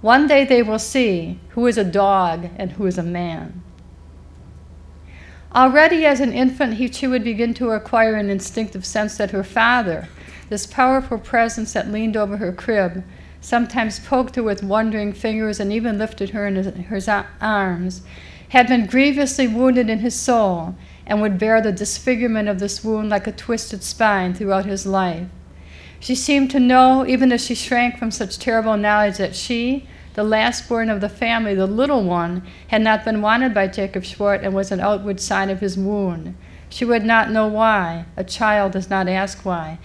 One 0.02 0.28
day 0.28 0.46
they 0.46 0.64
will 0.64 0.80
see 0.80 1.40
who 1.50 1.68
is 1.68 1.78
a 1.78 1.84
dog 1.84 2.50
and 2.56 2.72
who 2.72 2.86
is 2.86 2.98
a 2.98 3.04
man. 3.04 3.62
Already 5.54 6.06
as 6.06 6.20
an 6.20 6.34
infant, 6.34 6.76
he 6.76 6.90
too 6.90 7.12
would 7.12 7.24
begin 7.24 7.54
to 7.56 7.72
acquire 7.72 8.16
an 8.16 8.30
instinctive 8.30 8.86
sense 8.86 9.18
that 9.18 9.32
her 9.32 9.44
father, 9.44 10.08
this 10.50 10.66
powerful 10.66 11.20
presence 11.20 11.74
that 11.74 11.92
leaned 11.92 12.18
over 12.18 12.38
her 12.38 12.52
crib, 12.52 13.04
sometimes 13.40 14.00
poked 14.00 14.36
her 14.36 14.44
with 14.44 14.64
wondering 14.64 15.14
fingers 15.14 15.60
and 15.60 15.72
even 15.72 15.98
lifted 15.98 16.32
her 16.32 16.48
in 16.48 16.56
his 16.56 17.10
arms, 17.10 18.02
had 18.50 18.68
been 18.68 18.88
grievously 18.88 19.48
wounded 19.48 19.90
in 19.90 20.00
his 20.00 20.20
soul 20.20 20.76
and 21.06 21.22
would 21.22 21.38
bear 21.38 21.62
the 21.62 21.72
disfigurement 21.72 22.48
of 22.50 22.60
this 22.60 22.84
wound 22.84 23.10
like 23.10 23.28
a 23.28 23.32
twisted 23.32 23.84
spine 23.84 24.34
throughout 24.34 24.66
his 24.66 24.86
life. 24.86 25.28
She 26.00 26.16
seemed 26.16 26.52
to 26.52 26.60
know, 26.60 27.06
even 27.08 27.32
as 27.32 27.46
she 27.46 27.56
shrank 27.56 27.98
from 27.98 28.12
such 28.12 28.38
terrible 28.38 28.76
knowledge, 28.76 29.18
that 29.18 29.36
she, 29.36 29.88
the 30.16 30.24
last 30.24 30.68
born 30.68 30.90
of 30.90 31.02
the 31.02 31.10
family, 31.10 31.56
the 31.56 31.66
little 31.66 32.04
one, 32.04 32.44
had 32.68 32.82
not 32.82 33.06
been 33.06 33.22
wanted 33.22 33.54
by 33.54 33.68
Jacob 33.68 34.04
Schwartz 34.04 34.44
and 34.44 34.54
was 34.54 34.72
an 34.72 34.80
outward 34.80 35.20
sign 35.20 35.50
of 35.50 35.62
his 35.62 35.78
wound. 35.78 36.36
She 36.70 36.86
would 36.86 37.06
not 37.06 37.32
know 37.32 37.48
why. 37.48 38.06
A 38.18 38.24
child 38.24 38.74
does 38.74 38.90
not 38.90 39.08
ask 39.08 39.46
why. 39.46 39.80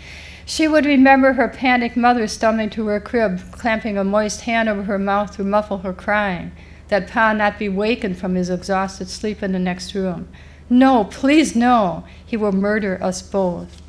She 0.45 0.67
would 0.67 0.87
remember 0.87 1.35
her 1.35 1.47
panicked 1.47 1.97
mother 1.97 2.27
stumbling 2.27 2.71
to 2.71 2.87
her 2.87 2.99
crib, 2.99 3.41
clamping 3.53 3.99
a 3.99 4.05
moist 4.05 4.41
hand 4.41 4.69
over 4.69 4.85
her 4.85 4.99
mouth 4.99 5.37
to 5.37 5.45
muffle 5.45 5.79
her 5.79 5.93
crying, 5.93 6.53
that 6.89 7.07
Pa 7.07 7.35
not 7.35 7.59
be 7.59 7.69
wakened 7.69 8.19
from 8.19 8.35
his 8.35 8.49
exhausted 8.49 9.09
sleep 9.09 9.43
in 9.43 9.53
the 9.53 9.59
next 9.59 9.95
room. 9.95 10.29
No, 10.71 11.05
please, 11.05 11.57
no. 11.57 12.05
He 12.25 12.37
will 12.37 12.53
murder 12.53 13.03
us 13.03 13.23
both. 13.23 13.83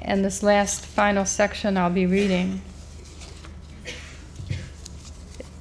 And 0.00 0.24
this 0.24 0.42
last 0.42 0.84
final 0.84 1.24
section 1.24 1.76
I'll 1.76 1.90
be 1.90 2.06
reading. 2.06 2.62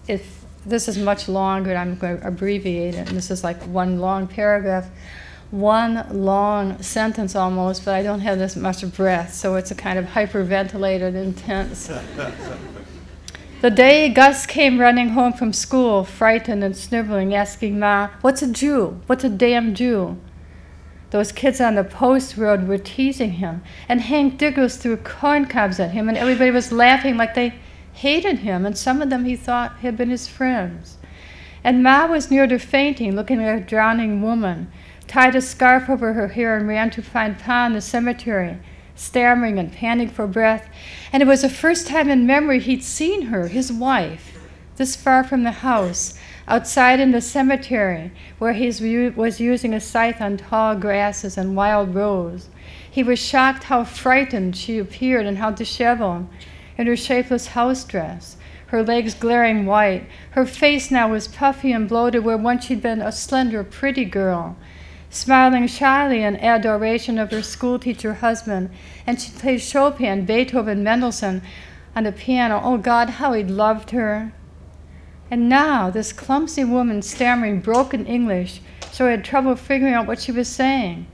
If 0.07 0.45
this 0.65 0.87
is 0.87 0.97
much 0.97 1.27
longer, 1.27 1.75
I'm 1.75 1.95
going 1.95 2.19
to 2.19 2.27
abbreviate 2.27 2.95
it. 2.95 3.07
And 3.07 3.17
this 3.17 3.31
is 3.31 3.43
like 3.43 3.61
one 3.63 3.99
long 3.99 4.27
paragraph, 4.27 4.89
one 5.51 6.05
long 6.11 6.81
sentence 6.81 7.35
almost, 7.35 7.85
but 7.85 7.93
I 7.93 8.03
don't 8.03 8.19
have 8.19 8.37
this 8.37 8.55
much 8.55 8.89
breath, 8.93 9.33
so 9.33 9.55
it's 9.55 9.71
a 9.71 9.75
kind 9.75 9.97
of 9.97 10.05
hyperventilated, 10.05 11.15
intense. 11.15 11.89
The 13.59 13.71
day 13.71 14.09
Gus 14.09 14.45
came 14.45 14.79
running 14.79 15.09
home 15.09 15.33
from 15.33 15.51
school, 15.51 16.03
frightened 16.03 16.63
and 16.63 16.77
sniveling, 16.77 17.33
asking 17.33 17.79
Ma, 17.79 18.09
What's 18.21 18.43
a 18.43 18.51
Jew? 18.51 19.01
What's 19.07 19.23
a 19.23 19.29
damn 19.29 19.73
Jew? 19.73 20.21
Those 21.09 21.31
kids 21.31 21.59
on 21.59 21.73
the 21.73 21.83
post 21.83 22.37
road 22.37 22.67
were 22.67 22.77
teasing 22.77 23.31
him, 23.31 23.63
and 23.89 24.01
Hank 24.01 24.37
Diggles 24.37 24.77
threw 24.77 24.95
corn 24.95 25.47
cobs 25.47 25.79
at 25.79 25.89
him, 25.89 26.07
and 26.07 26.15
everybody 26.15 26.51
was 26.51 26.71
laughing 26.71 27.17
like 27.17 27.33
they 27.33 27.55
hated 27.93 28.39
him, 28.39 28.63
and 28.63 28.77
some 28.77 29.01
of 29.01 29.09
them 29.09 29.25
he 29.25 29.35
thought 29.35 29.77
had 29.77 29.97
been 29.97 30.11
his 30.11 30.27
friends. 30.27 30.99
And 31.63 31.81
Ma 31.81 32.05
was 32.05 32.29
near 32.29 32.45
to 32.45 32.59
fainting, 32.59 33.15
looking 33.15 33.41
like 33.41 33.63
a 33.63 33.65
drowning 33.65 34.21
woman, 34.21 34.71
tied 35.07 35.35
a 35.35 35.41
scarf 35.41 35.89
over 35.89 36.13
her 36.13 36.27
hair, 36.27 36.57
and 36.57 36.67
ran 36.67 36.91
to 36.91 37.01
find 37.01 37.39
Pa 37.39 37.65
in 37.65 37.73
the 37.73 37.81
cemetery 37.81 38.59
stammering 38.97 39.59
and 39.59 39.71
panting 39.71 40.09
for 40.09 40.27
breath. 40.27 40.67
And 41.13 41.23
it 41.23 41.27
was 41.27 41.43
the 41.43 41.49
first 41.49 41.87
time 41.87 42.09
in 42.09 42.25
memory 42.25 42.59
he'd 42.59 42.83
seen 42.83 43.23
her, 43.23 43.47
his 43.47 43.71
wife, 43.71 44.37
this 44.75 44.95
far 44.95 45.23
from 45.23 45.43
the 45.43 45.51
house, 45.51 46.17
outside 46.47 46.99
in 46.99 47.11
the 47.11 47.21
cemetery, 47.21 48.11
where 48.39 48.53
he 48.53 48.67
was 49.09 49.39
using 49.39 49.73
a 49.73 49.79
scythe 49.79 50.21
on 50.21 50.37
tall 50.37 50.75
grasses 50.75 51.37
and 51.37 51.55
wild 51.55 51.93
rose. 51.93 52.49
He 52.89 53.03
was 53.03 53.19
shocked 53.19 53.65
how 53.65 53.83
frightened 53.83 54.55
she 54.55 54.79
appeared 54.79 55.25
and 55.25 55.37
how 55.37 55.51
disheveled 55.51 56.27
in 56.77 56.87
her 56.87 56.95
shapeless 56.95 57.47
house 57.47 57.83
dress, 57.83 58.37
her 58.67 58.83
legs 58.83 59.13
glaring 59.13 59.65
white. 59.65 60.07
Her 60.31 60.45
face 60.45 60.89
now 60.89 61.09
was 61.09 61.27
puffy 61.27 61.71
and 61.71 61.87
bloated, 61.87 62.23
where 62.23 62.37
once 62.37 62.65
she'd 62.65 62.81
been 62.81 63.01
a 63.01 63.11
slender, 63.11 63.63
pretty 63.63 64.05
girl 64.05 64.57
smiling 65.09 65.67
shyly 65.67 66.23
in 66.23 66.37
adoration 66.37 67.17
of 67.17 67.31
her 67.31 67.41
schoolteacher 67.41 68.15
husband, 68.15 68.69
and 69.05 69.19
she 69.21 69.31
played 69.31 69.61
Chopin, 69.61 70.25
Beethoven, 70.25 70.83
Mendelssohn 70.83 71.41
on 71.95 72.03
the 72.03 72.11
piano. 72.11 72.61
Oh 72.63 72.77
God, 72.77 73.11
how 73.11 73.33
he 73.33 73.43
loved 73.43 73.91
her. 73.91 74.33
And 75.29 75.49
now, 75.49 75.89
this 75.89 76.13
clumsy 76.13 76.63
woman 76.63 77.01
stammering 77.01 77.59
broken 77.59 78.05
English, 78.05 78.61
so 78.91 79.05
he 79.05 79.11
had 79.11 79.25
trouble 79.25 79.55
figuring 79.55 79.93
out 79.93 80.07
what 80.07 80.21
she 80.21 80.31
was 80.31 80.47
saying. 80.47 81.07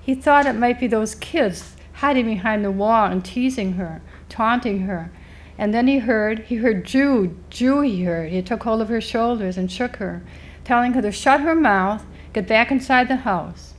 He 0.00 0.14
thought 0.14 0.46
it 0.46 0.54
might 0.54 0.80
be 0.80 0.86
those 0.86 1.14
kids 1.14 1.76
hiding 1.94 2.26
behind 2.26 2.64
the 2.64 2.70
wall 2.70 3.06
and 3.06 3.24
teasing 3.24 3.74
her, 3.74 4.02
taunting 4.28 4.80
her. 4.80 5.12
And 5.58 5.74
then 5.74 5.86
he 5.86 5.98
heard, 5.98 6.40
he 6.40 6.56
heard 6.56 6.86
Jew, 6.86 7.38
Jew, 7.50 7.82
he 7.82 8.04
heard. 8.04 8.32
He 8.32 8.40
took 8.40 8.62
hold 8.62 8.80
of 8.80 8.88
her 8.88 9.00
shoulders 9.00 9.58
and 9.58 9.70
shook 9.70 9.96
her, 9.96 10.22
telling 10.64 10.94
her 10.94 11.02
to 11.02 11.12
shut 11.12 11.42
her 11.42 11.54
mouth 11.54 12.04
get 12.32 12.46
back 12.46 12.70
inside 12.70 13.08
the 13.08 13.16
house. 13.16 13.74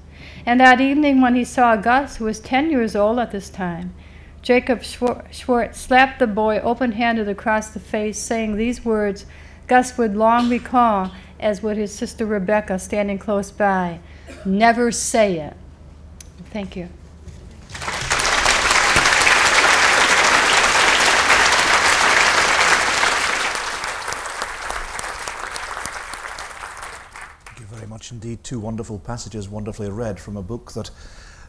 And 0.45 0.59
that 0.59 0.81
evening, 0.81 1.21
when 1.21 1.35
he 1.35 1.43
saw 1.43 1.75
Gus, 1.75 2.17
who 2.17 2.25
was 2.25 2.39
10 2.39 2.69
years 2.69 2.95
old 2.95 3.19
at 3.19 3.31
this 3.31 3.49
time, 3.49 3.93
Jacob 4.41 4.81
Schwartz 4.83 5.79
slapped 5.79 6.19
the 6.19 6.27
boy 6.27 6.59
open 6.59 6.93
handed 6.93 7.29
across 7.29 7.69
the 7.69 7.79
face, 7.79 8.17
saying 8.17 8.55
these 8.55 8.83
words 8.83 9.25
Gus 9.67 9.97
would 9.97 10.17
long 10.17 10.49
recall, 10.49 11.11
as 11.39 11.61
would 11.61 11.77
his 11.77 11.93
sister 11.93 12.25
Rebecca 12.25 12.79
standing 12.79 13.19
close 13.19 13.51
by 13.51 13.99
Never 14.45 14.91
say 14.91 15.37
it. 15.37 15.55
Thank 16.51 16.75
you. 16.75 16.89
much 27.91 28.00
indeed. 28.11 28.43
Two 28.43 28.59
wonderful 28.59 28.99
passages, 28.99 29.49
wonderfully 29.49 29.89
read 29.89 30.19
from 30.19 30.37
a 30.37 30.41
book 30.41 30.73
that 30.73 30.91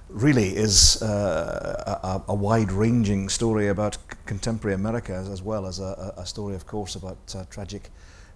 really 0.08 0.48
is 0.56 1.02
uh, 1.02 2.20
a, 2.26 2.32
a 2.32 2.34
wide-ranging 2.34 3.28
story 3.28 3.68
about 3.68 3.96
contemporary 4.26 4.74
America 4.74 5.12
as, 5.12 5.28
as 5.28 5.42
well 5.42 5.66
as 5.66 5.80
a, 5.80 6.14
a, 6.16 6.26
story, 6.26 6.54
of 6.54 6.66
course, 6.66 6.94
about 6.94 7.34
uh, 7.34 7.44
tragic 7.50 7.88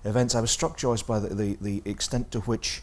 events. 0.04 0.35
I 0.35 0.40
was 0.40 0.50
struck, 0.50 0.76
Joyce, 0.76 1.02
by 1.02 1.18
the, 1.18 1.35
the, 1.35 1.59
the, 1.61 1.83
extent 1.85 2.30
to 2.33 2.40
which 2.40 2.83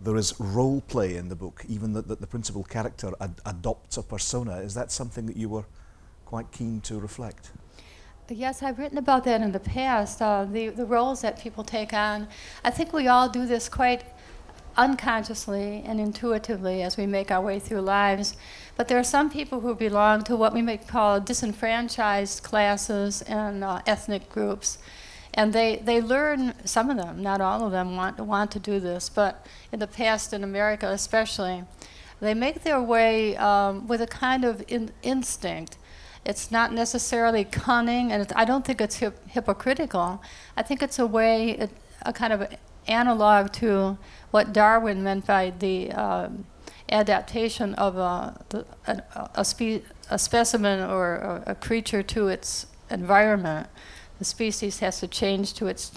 there 0.00 0.16
is 0.16 0.38
role 0.40 0.80
play 0.82 1.16
in 1.16 1.28
the 1.28 1.36
book, 1.36 1.64
even 1.68 1.92
that 1.94 2.08
the, 2.08 2.16
the, 2.16 2.26
principal 2.26 2.64
character 2.64 3.12
ad 3.20 3.34
adopts 3.46 3.96
a 3.96 4.02
persona. 4.02 4.56
Is 4.58 4.74
that 4.74 4.90
something 4.90 5.26
that 5.26 5.36
you 5.36 5.48
were 5.48 5.64
quite 6.24 6.50
keen 6.50 6.80
to 6.82 6.98
reflect? 6.98 7.50
Yes, 8.30 8.62
I've 8.62 8.78
written 8.78 8.96
about 8.96 9.24
that 9.24 9.42
in 9.42 9.52
the 9.52 9.60
past, 9.60 10.22
uh, 10.22 10.46
the, 10.46 10.70
the 10.70 10.86
roles 10.86 11.20
that 11.20 11.38
people 11.38 11.62
take 11.62 11.92
on. 11.92 12.26
I 12.64 12.70
think 12.70 12.94
we 12.94 13.06
all 13.06 13.28
do 13.28 13.44
this 13.44 13.68
quite 13.68 14.02
unconsciously 14.76 15.82
and 15.86 16.00
intuitively 16.00 16.82
as 16.82 16.96
we 16.96 17.06
make 17.06 17.30
our 17.30 17.40
way 17.40 17.58
through 17.58 17.80
lives. 17.80 18.36
But 18.76 18.88
there 18.88 18.98
are 18.98 19.04
some 19.04 19.30
people 19.30 19.60
who 19.60 19.74
belong 19.74 20.24
to 20.24 20.36
what 20.36 20.52
we 20.52 20.62
might 20.62 20.88
call 20.88 21.20
disenfranchised 21.20 22.42
classes 22.42 23.22
and 23.22 23.62
uh, 23.62 23.80
ethnic 23.86 24.28
groups. 24.30 24.78
And 25.32 25.52
they, 25.52 25.76
they 25.76 26.00
learn, 26.00 26.54
some 26.64 26.90
of 26.90 26.96
them, 26.96 27.22
not 27.22 27.40
all 27.40 27.66
of 27.66 27.72
them 27.72 27.96
want, 27.96 28.18
want 28.20 28.50
to 28.52 28.58
do 28.60 28.78
this, 28.80 29.08
but 29.08 29.46
in 29.72 29.80
the 29.80 29.86
past 29.86 30.32
in 30.32 30.44
America 30.44 30.88
especially, 30.88 31.64
they 32.20 32.34
make 32.34 32.62
their 32.62 32.80
way 32.80 33.36
um, 33.36 33.86
with 33.88 34.00
a 34.00 34.06
kind 34.06 34.44
of 34.44 34.62
in 34.68 34.92
instinct 35.02 35.76
It's 36.24 36.50
not 36.50 36.72
necessarily 36.72 37.44
cunning, 37.44 38.10
and 38.10 38.32
I 38.34 38.44
don't 38.44 38.64
think 38.64 38.80
it's 38.80 38.96
hip- 38.96 39.28
hypocritical. 39.28 40.22
I 40.56 40.62
think 40.62 40.82
it's 40.82 40.98
a 40.98 41.06
way, 41.06 41.50
it, 41.50 41.70
a 42.02 42.12
kind 42.12 42.32
of 42.32 42.48
analog 42.86 43.52
to 43.52 43.98
what 44.30 44.52
Darwin 44.52 45.02
meant 45.02 45.26
by 45.26 45.52
the 45.58 45.92
um, 45.92 46.46
adaptation 46.90 47.74
of 47.74 47.96
a, 47.96 48.40
the, 48.50 48.66
a, 48.86 49.30
a, 49.36 49.44
spe- 49.44 49.84
a 50.10 50.18
specimen 50.18 50.80
or 50.80 51.16
a, 51.16 51.52
a 51.52 51.54
creature 51.54 52.02
to 52.02 52.28
its 52.28 52.66
environment. 52.90 53.68
The 54.18 54.24
species 54.24 54.78
has 54.80 55.00
to 55.00 55.08
change 55.08 55.54
to 55.54 55.66
its 55.66 55.92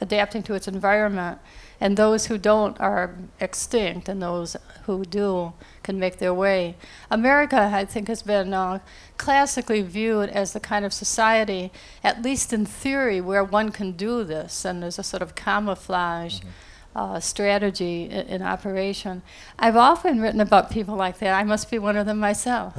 adapting 0.00 0.42
to 0.44 0.54
its 0.54 0.68
environment, 0.68 1.38
and 1.80 1.96
those 1.96 2.26
who 2.26 2.38
don't 2.38 2.78
are 2.80 3.14
extinct, 3.40 4.08
and 4.08 4.22
those 4.22 4.56
who 4.84 5.04
do 5.04 5.52
can 5.82 5.98
make 5.98 6.18
their 6.18 6.32
way. 6.32 6.76
America, 7.10 7.70
I 7.72 7.84
think, 7.84 8.08
has 8.08 8.22
been 8.22 8.54
uh, 8.54 8.78
classically 9.18 9.82
viewed 9.82 10.30
as 10.30 10.52
the 10.52 10.60
kind 10.60 10.84
of 10.84 10.92
society, 10.92 11.70
at 12.02 12.22
least 12.22 12.52
in 12.52 12.64
theory, 12.64 13.20
where 13.20 13.44
one 13.44 13.72
can 13.72 13.92
do 13.92 14.24
this, 14.24 14.64
and 14.64 14.82
there's 14.82 14.98
a 14.98 15.02
sort 15.02 15.22
of 15.22 15.34
camouflage. 15.34 16.40
Mm-hmm. 16.40 16.48
Uh, 16.94 17.20
strategy 17.20 18.04
in, 18.04 18.26
in, 18.26 18.40
operation. 18.40 19.20
I've 19.58 19.76
often 19.76 20.18
written 20.18 20.40
about 20.40 20.70
people 20.70 20.96
like 20.96 21.18
that. 21.18 21.38
I 21.38 21.44
must 21.44 21.70
be 21.70 21.78
one 21.78 21.94
of 21.98 22.06
them 22.06 22.18
myself. 22.18 22.74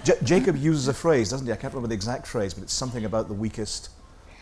J- 0.04 0.18
Jacob 0.22 0.56
uses 0.56 0.86
a 0.86 0.94
phrase, 0.94 1.30
doesn't 1.30 1.44
he? 1.44 1.52
I 1.52 1.56
can't 1.56 1.74
remember 1.74 1.88
the 1.88 1.96
exact 1.96 2.28
phrase, 2.28 2.54
but 2.54 2.62
it's 2.62 2.72
something 2.72 3.04
about 3.04 3.26
the 3.26 3.34
weakest, 3.34 3.88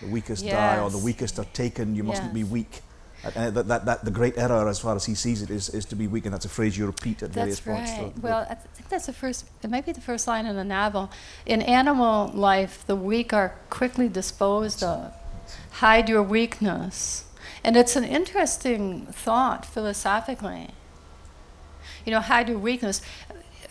the 0.03 0.09
weakest 0.09 0.45
yes. 0.45 0.53
die, 0.53 0.79
or 0.79 0.91
the 0.91 0.99
weakest 0.99 1.39
are 1.39 1.47
taken. 1.55 1.97
You 1.97 2.03
mustn't 2.03 2.35
be 2.35 2.45
weak. 2.45 2.83
Uh, 3.25 3.51
that, 3.51 3.69
that, 3.69 3.85
that, 3.85 4.05
the 4.05 4.11
great 4.11 4.37
error, 4.37 4.69
as 4.69 4.81
far 4.81 4.97
as 4.97 5.05
he 5.05 5.15
sees 5.15 5.43
it, 5.43 5.51
is, 5.51 5.69
is 5.69 5.85
to 5.85 5.95
be 5.95 6.09
weak, 6.09 6.25
and 6.25 6.35
that's 6.35 6.45
a 6.45 6.49
phrase 6.49 6.77
you 6.77 6.87
repeat 6.87 7.23
at 7.23 7.33
that's 7.33 7.61
various 7.61 7.67
right. 7.67 7.77
points. 7.77 8.17
Right. 8.17 8.23
Well, 8.23 8.47
I 8.51 8.55
think 8.55 8.89
that's 8.89 9.07
the 9.07 9.13
first. 9.13 9.47
It 9.63 9.71
might 9.71 9.87
be 9.87 9.93
the 9.93 10.01
first 10.01 10.27
line 10.27 10.45
in 10.47 10.57
the 10.57 10.65
novel. 10.65 11.11
In 11.47 11.63
animal 11.63 12.33
life, 12.35 12.85
the 12.87 12.97
weak 12.97 13.33
are 13.33 13.55
quickly 13.71 14.09
disposed 14.09 14.83
of. 14.83 15.13
Hide 15.73 16.09
your 16.09 16.23
weakness, 16.23 17.25
and 17.63 17.77
it's 17.77 17.95
an 17.95 18.05
interesting 18.05 19.07
thought 19.07 19.65
philosophically. 19.67 20.71
You 22.05 22.13
know, 22.13 22.21
hide 22.21 22.49
your 22.49 22.59
weakness. 22.59 23.03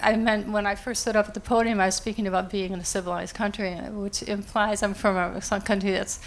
I 0.02 0.16
meant 0.16 0.50
when 0.50 0.66
I 0.66 0.76
first 0.76 1.02
stood 1.02 1.16
up 1.16 1.28
at 1.28 1.34
the 1.34 1.40
podium, 1.40 1.80
I 1.80 1.88
was 1.88 1.96
speaking 1.96 2.26
about 2.26 2.50
being 2.50 2.72
in 2.72 2.80
a 2.80 2.86
civilized 2.86 3.36
country, 3.36 3.76
which 3.76 4.24
implies 4.24 4.82
I'm 4.82 4.94
from 4.94 5.16
a 5.18 5.42
country 5.62 5.92
that's 5.92 6.20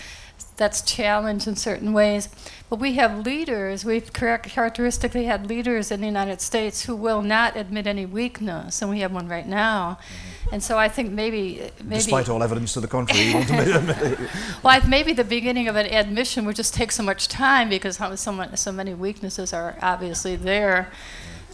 that's 0.56 0.82
challenged 0.82 1.49
in 1.49 1.56
certain 1.56 1.92
ways. 1.92 2.28
But 2.70 2.78
we 2.78 2.94
have 2.94 3.25
leaders, 3.26 3.84
we've 3.84 4.12
characteristically 4.12 5.25
had 5.25 5.46
leaders 5.46 5.90
in 5.90 6.00
the 6.00 6.06
United 6.06 6.40
States 6.40 6.84
who 6.84 6.96
will 6.96 7.23
not 7.23 7.56
admit 7.56 7.87
any 7.87 8.06
weakness, 8.06 8.80
and 8.80 8.90
we 8.90 9.00
have 9.00 9.12
one 9.12 9.28
right 9.28 9.46
now. 9.46 9.99
Mm-hmm. 10.00 10.54
And 10.54 10.62
so 10.62 10.78
I 10.78 10.88
think 10.88 11.11
maybe, 11.11 11.70
maybe. 11.82 11.96
Despite 11.96 12.28
all 12.28 12.42
evidence 12.42 12.75
to 12.75 12.80
the 12.80 12.88
contrary, 12.88 13.26
you 13.26 13.34
want 13.34 13.49
to 13.49 13.76
admit 13.78 13.99
it. 13.99 14.18
Well, 14.62 14.80
maybe 14.87 15.12
the 15.12 15.25
beginning 15.25 15.68
of 15.68 15.76
an 15.76 15.87
admission 15.87 16.46
would 16.46 16.56
just 16.56 16.75
take 16.75 16.92
so 16.92 17.02
much 17.02 17.28
time 17.28 17.68
because 17.68 17.99
so 17.99 18.73
many 18.73 18.94
weaknesses 18.94 19.52
are 19.52 19.76
obviously 19.82 20.37
there. 20.37 20.90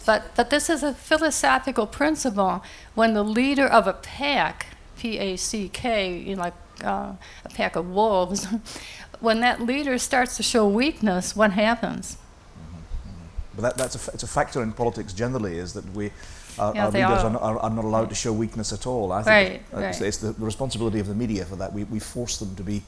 But, 0.05 0.35
but 0.35 0.49
this 0.49 0.69
is 0.69 0.83
a 0.83 0.93
philosophical 0.93 1.87
principle. 1.87 2.63
When 2.95 3.13
the 3.13 3.23
leader 3.23 3.65
of 3.65 3.87
a 3.87 3.93
pack, 3.93 4.67
P 4.97 5.17
A 5.17 5.35
C 5.35 5.69
K, 5.69 6.17
you 6.17 6.35
know, 6.35 6.43
like 6.43 6.60
uh, 6.83 7.13
a 7.45 7.49
pack 7.49 7.75
of 7.75 7.89
wolves, 7.89 8.47
when 9.19 9.39
that 9.41 9.61
leader 9.61 9.97
starts 9.97 10.37
to 10.37 10.43
show 10.43 10.67
weakness, 10.67 11.35
what 11.35 11.51
happens? 11.51 12.17
But 13.55 13.61
that, 13.61 13.77
that's 13.77 14.07
a, 14.07 14.11
it's 14.13 14.23
a 14.23 14.27
factor 14.27 14.63
in 14.63 14.71
politics 14.71 15.13
generally, 15.13 15.57
is 15.57 15.73
that 15.73 15.85
we, 15.93 16.11
uh, 16.57 16.71
yeah, 16.73 16.85
our 16.85 16.91
leaders 16.91 17.23
are. 17.23 17.37
Are, 17.37 17.59
are, 17.59 17.69
not 17.69 17.85
allowed 17.85 18.09
to 18.09 18.15
show 18.15 18.31
weakness 18.33 18.71
at 18.71 18.87
all. 18.87 19.11
I 19.11 19.23
think 19.23 19.27
right, 19.27 19.61
uh, 19.73 19.81
right. 19.81 19.89
It's, 19.89 20.01
it's, 20.01 20.17
the 20.17 20.33
responsibility 20.43 20.99
of 20.99 21.07
the 21.07 21.15
media 21.15 21.45
for 21.45 21.57
that. 21.57 21.73
We, 21.73 21.83
we 21.85 21.99
force 21.99 22.37
them 22.37 22.55
to 22.55 22.63
be, 22.63 22.83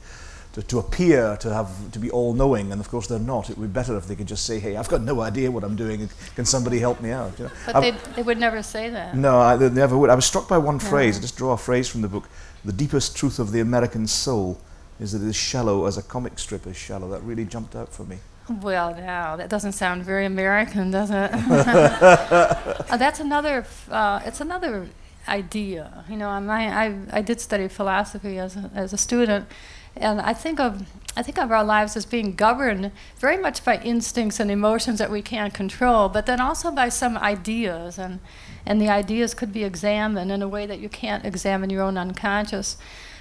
to, 0.54 0.62
to 0.62 0.78
appear 0.78 1.36
to 1.38 1.52
have, 1.52 1.90
to 1.92 1.98
be 1.98 2.10
all-knowing, 2.10 2.72
and 2.72 2.80
of 2.80 2.88
course 2.88 3.06
they're 3.06 3.18
not. 3.18 3.50
It 3.50 3.58
would 3.58 3.72
be 3.72 3.74
better 3.74 3.96
if 3.96 4.06
they 4.06 4.14
could 4.14 4.28
just 4.28 4.46
say, 4.46 4.58
hey, 4.58 4.76
I've 4.76 4.88
got 4.88 5.02
no 5.02 5.20
idea 5.20 5.50
what 5.50 5.64
I'm 5.64 5.76
doing, 5.76 6.08
can 6.34 6.44
somebody 6.44 6.78
help 6.78 7.00
me 7.00 7.10
out? 7.10 7.38
You 7.38 7.44
know? 7.46 7.50
But 7.66 7.80
they, 7.80 7.90
they 8.16 8.22
would 8.22 8.38
never 8.38 8.62
say 8.62 8.88
that. 8.90 9.16
No, 9.16 9.38
I, 9.38 9.56
they 9.56 9.68
never 9.68 9.98
would. 9.98 10.10
I 10.10 10.14
was 10.14 10.26
struck 10.26 10.48
by 10.48 10.58
one 10.58 10.78
phrase, 10.78 11.18
I 11.18 11.20
just 11.20 11.36
draw 11.36 11.52
a 11.52 11.58
phrase 11.58 11.88
from 11.88 12.02
the 12.02 12.08
book, 12.08 12.28
the 12.64 12.72
deepest 12.72 13.16
truth 13.16 13.38
of 13.38 13.52
the 13.52 13.60
American 13.60 14.06
soul 14.06 14.58
is 15.00 15.12
that 15.12 15.22
it 15.22 15.28
is 15.28 15.36
shallow 15.36 15.86
as 15.86 15.98
a 15.98 16.02
comic 16.02 16.38
strip 16.38 16.66
is 16.66 16.76
shallow. 16.76 17.08
That 17.10 17.22
really 17.22 17.44
jumped 17.44 17.74
out 17.74 17.92
for 17.92 18.04
me. 18.04 18.18
Well, 18.48 18.94
now 18.94 19.36
that 19.36 19.48
doesn't 19.48 19.72
sound 19.72 20.04
very 20.04 20.26
American, 20.26 20.90
does 20.90 21.10
it? 21.10 21.30
uh, 21.32 22.76
that's 22.96 23.20
another. 23.20 23.66
Uh, 23.90 24.20
it's 24.24 24.40
another 24.40 24.88
idea. 25.26 26.04
You 26.08 26.16
know, 26.16 26.28
I, 26.28 26.86
I 26.86 26.98
I 27.12 27.22
did 27.22 27.40
study 27.40 27.68
philosophy 27.68 28.38
as 28.38 28.56
a, 28.56 28.70
as 28.74 28.92
a 28.92 28.98
student, 28.98 29.46
and 29.96 30.20
I 30.20 30.32
think 30.32 30.60
of 30.60 30.86
I 31.16 31.22
think 31.22 31.38
of 31.38 31.52
our 31.52 31.62
lives 31.62 31.96
as 31.96 32.06
being 32.06 32.34
governed 32.34 32.90
very 33.18 33.36
much 33.36 33.64
by 33.64 33.78
instincts 33.78 34.40
and 34.40 34.50
emotions 34.50 34.98
that 34.98 35.12
we 35.12 35.22
can't 35.22 35.54
control, 35.54 36.08
but 36.08 36.26
then 36.26 36.40
also 36.40 36.72
by 36.72 36.88
some 36.88 37.16
ideas 37.16 37.98
and 37.98 38.20
and 38.66 38.80
the 38.80 38.88
ideas 38.88 39.34
could 39.34 39.52
be 39.52 39.62
examined 39.64 40.32
in 40.32 40.42
a 40.42 40.48
way 40.48 40.66
that 40.66 40.80
you 40.80 40.88
can't 40.88 41.24
examine 41.24 41.70
your 41.70 41.82
own 41.82 41.96
unconscious. 41.96 42.76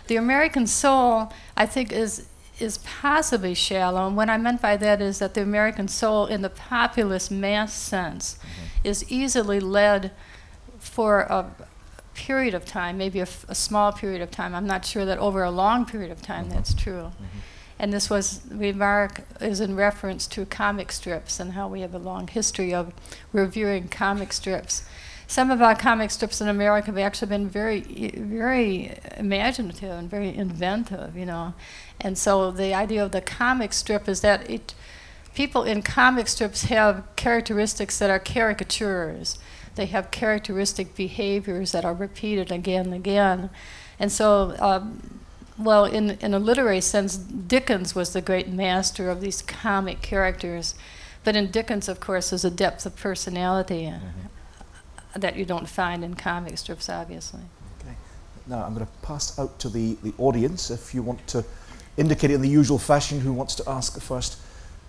The 0.07 0.15
American 0.15 0.67
soul, 0.67 1.31
I 1.55 1.65
think, 1.65 1.91
is 1.91 2.27
is 2.59 2.77
possibly 2.79 3.53
shallow. 3.53 4.07
And 4.07 4.15
what 4.15 4.29
I 4.29 4.37
meant 4.37 4.61
by 4.61 4.77
that 4.77 5.01
is 5.01 5.19
that 5.19 5.33
the 5.33 5.41
American 5.41 5.87
soul, 5.87 6.25
in 6.25 6.41
the 6.41 6.49
populist 6.49 7.31
mass 7.31 7.73
sense, 7.73 8.35
mm-hmm. 8.35 8.87
is 8.87 9.11
easily 9.11 9.59
led 9.59 10.11
for 10.79 11.21
a 11.21 11.51
period 12.13 12.53
of 12.53 12.65
time, 12.65 12.97
maybe 12.97 13.19
a, 13.19 13.23
f- 13.23 13.45
a 13.47 13.55
small 13.55 13.91
period 13.91 14.21
of 14.21 14.31
time. 14.31 14.53
I'm 14.55 14.67
not 14.67 14.85
sure 14.85 15.05
that 15.05 15.17
over 15.17 15.43
a 15.43 15.51
long 15.51 15.85
period 15.85 16.11
of 16.11 16.21
time 16.21 16.45
mm-hmm. 16.45 16.55
that's 16.55 16.73
true. 16.73 17.11
Mm-hmm. 17.13 17.39
And 17.79 17.91
this 17.91 18.09
was 18.09 18.41
remark 18.49 19.23
is 19.41 19.59
in 19.59 19.75
reference 19.75 20.27
to 20.27 20.45
comic 20.45 20.91
strips 20.91 21.39
and 21.39 21.53
how 21.53 21.67
we 21.67 21.81
have 21.81 21.93
a 21.93 21.99
long 21.99 22.27
history 22.27 22.73
of 22.73 22.93
reviewing 23.33 23.87
comic 23.87 24.31
strips 24.31 24.83
some 25.33 25.49
of 25.49 25.63
our 25.63 25.75
comic 25.75 26.11
strips 26.11 26.41
in 26.41 26.47
America 26.47 26.87
have 26.87 26.97
actually 26.99 27.29
been 27.29 27.49
very, 27.49 27.81
very 27.81 28.95
imaginative 29.17 29.89
and 29.89 30.07
very 30.09 30.29
inventive, 30.29 31.17
you 31.17 31.25
know. 31.25 31.55
And 31.99 32.17
so 32.17 32.51
the 32.51 32.73
idea 32.73 33.03
of 33.03 33.11
the 33.11 33.21
comic 33.21 33.73
strip 33.73 34.07
is 34.07 34.21
that 34.21 34.47
it, 34.47 34.75
people 35.33 35.63
in 35.63 35.81
comic 35.81 36.27
strips 36.27 36.65
have 36.65 37.03
characteristics 37.15 37.97
that 37.99 38.09
are 38.09 38.19
caricatures. 38.19 39.39
They 39.75 39.87
have 39.87 40.11
characteristic 40.11 40.95
behaviors 40.95 41.71
that 41.71 41.85
are 41.85 41.93
repeated 41.93 42.51
again 42.51 42.85
and 42.87 42.93
again. 42.93 43.49
And 43.99 44.11
so, 44.11 44.55
um, 44.59 45.19
well, 45.57 45.85
in, 45.85 46.11
in 46.11 46.33
a 46.33 46.39
literary 46.39 46.81
sense, 46.81 47.17
Dickens 47.17 47.95
was 47.95 48.13
the 48.13 48.21
great 48.21 48.49
master 48.49 49.09
of 49.09 49.21
these 49.21 49.41
comic 49.41 50.01
characters. 50.01 50.75
But 51.23 51.35
in 51.35 51.51
Dickens, 51.51 51.87
of 51.87 51.99
course, 51.99 52.31
there's 52.31 52.45
a 52.45 52.51
depth 52.51 52.85
of 52.85 52.95
personality. 52.95 53.85
Mm-hmm 53.85 54.27
that 55.15 55.35
you 55.35 55.45
don't 55.45 55.69
find 55.69 56.03
in 56.03 56.15
comic 56.15 56.57
strips, 56.57 56.89
obviously. 56.89 57.41
Okay. 57.81 57.95
Now 58.47 58.63
I'm 58.63 58.73
going 58.73 58.85
to 58.85 58.91
pass 59.01 59.37
out 59.37 59.59
to 59.59 59.69
the, 59.69 59.97
the 60.03 60.13
audience 60.17 60.71
if 60.71 60.93
you 60.93 61.03
want 61.03 61.25
to 61.27 61.43
indicate 61.97 62.31
in 62.31 62.41
the 62.41 62.49
usual 62.49 62.79
fashion 62.79 63.19
who 63.19 63.31
wants 63.31 63.55
to 63.55 63.69
ask 63.69 63.93
the 63.93 64.01
first 64.01 64.39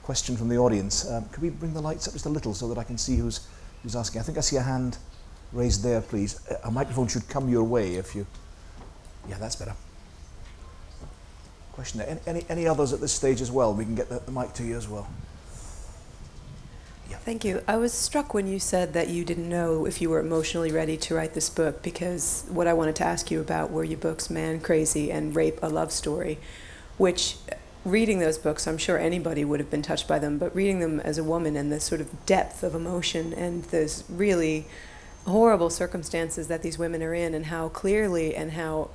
question 0.03 0.37
from 0.37 0.49
the 0.49 0.57
audience. 0.57 1.09
Um, 1.11 1.27
could 1.29 1.43
we 1.43 1.51
bring 1.51 1.75
the 1.75 1.83
lights 1.83 2.09
up 2.09 2.15
just 2.15 2.27
a 2.27 2.31
little 2.31 2.55
so 2.55 2.69
that 2.69 2.79
I 2.79 2.85
can 2.85 2.99
see 2.99 3.17
who's, 3.17 3.47
who's 3.85 3.95
asking? 3.95 4.21
I 4.21 4.25
think 4.25 4.37
I 4.37 4.41
see 4.41 4.57
a 4.57 4.63
hand 4.63 4.99
raised 5.53 5.85
there, 5.85 6.01
please. 6.01 6.41
A 6.65 6.71
microphone 6.71 7.07
should 7.07 7.29
come 7.29 7.49
your 7.49 7.63
way 7.63 7.95
if 7.95 8.17
you. 8.17 8.27
Yeah, 9.29 9.37
that's 9.39 9.55
better. 9.55 9.75
Question 11.73 11.99
there. 12.01 12.09
Any, 12.09 12.21
any, 12.27 12.47
any 12.49 12.67
others 12.67 12.93
at 12.93 13.01
this 13.01 13.13
stage 13.13 13.41
as 13.41 13.53
well? 13.53 13.73
We 13.73 13.85
can 13.85 13.95
get 13.95 14.09
the, 14.09 14.19
the 14.19 14.33
mic 14.33 14.53
to 14.55 14.65
you 14.65 14.77
as 14.77 14.89
well. 14.89 15.09
Yeah. 17.11 17.19
Thank 17.19 17.45
you. 17.45 17.63
I 17.69 17.77
was 17.77 17.93
struck 17.93 18.33
when 18.33 18.47
you 18.47 18.59
said 18.59 18.95
that 18.95 19.09
you 19.09 19.25
didn't 19.25 19.49
know 19.49 19.85
if 19.85 20.01
you 20.01 20.09
were 20.09 20.21
emotionally 20.21 20.73
ready 20.73 20.97
to 20.97 21.15
write 21.15 21.35
this 21.35 21.51
book 21.51 21.83
because 21.83 22.47
what 22.49 22.67
I 22.67 22.73
wanted 22.73 22.97
to 22.97 23.05
ask 23.05 23.31
you 23.31 23.41
about 23.41 23.71
were 23.71 23.85
your 23.85 23.99
books 23.99 24.31
Man 24.31 24.61
Crazy 24.61 25.13
and 25.13 25.37
Rape 25.37 25.59
a 25.63 25.69
Love 25.69 25.93
Story, 25.93 26.39
which 26.97 27.37
reading 27.85 28.19
those 28.19 28.39
books, 28.39 28.67
I'm 28.67 28.79
sure 28.79 28.99
anybody 28.99 29.45
would 29.45 29.61
have 29.61 29.71
been 29.71 29.83
touched 29.83 30.09
by 30.09 30.19
them, 30.19 30.39
but 30.39 30.55
reading 30.55 30.81
them 30.81 31.01
as 31.01 31.19
a 31.19 31.25
woman 31.25 31.57
and 31.57 31.71
the 31.71 31.81
sort 31.81 32.01
of 32.01 32.27
depth 32.27 32.63
of 32.63 32.75
emotion 32.75 33.33
and 33.33 33.65
those 33.65 34.05
really 34.09 34.67
horrible 35.27 35.71
circumstances 35.71 36.49
that 36.49 36.63
these 36.63 36.79
women 36.79 37.03
are 37.03 37.15
in 37.15 37.35
and 37.35 37.47
how 37.47 37.69
clearly 37.69 38.35
and 38.35 38.53
how 38.53 38.91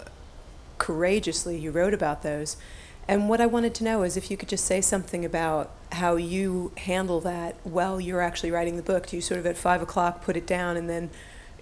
courageously 0.77 1.57
you 1.57 1.71
wrote 1.71 1.93
about 1.93 2.23
those 2.23 2.55
and 3.09 3.27
what 3.27 3.41
I 3.41 3.47
wanted 3.47 3.73
to 3.73 3.83
know 3.83 4.03
is 4.03 4.15
if 4.15 4.29
you 4.29 4.37
could 4.37 4.49
just 4.49 4.65
say 4.65 4.81
something 4.81 5.25
about 5.25 5.71
how 5.93 6.15
you 6.15 6.71
handle 6.77 7.19
that 7.21 7.55
while 7.63 7.99
you're 7.99 8.21
actually 8.21 8.51
writing 8.51 8.77
the 8.77 8.83
book. 8.83 9.07
Do 9.07 9.15
you 9.15 9.21
sort 9.23 9.39
of 9.39 9.47
at 9.47 9.57
five 9.57 9.81
o'clock 9.81 10.23
put 10.23 10.37
it 10.37 10.45
down 10.45 10.77
and 10.77 10.87
then 10.87 11.09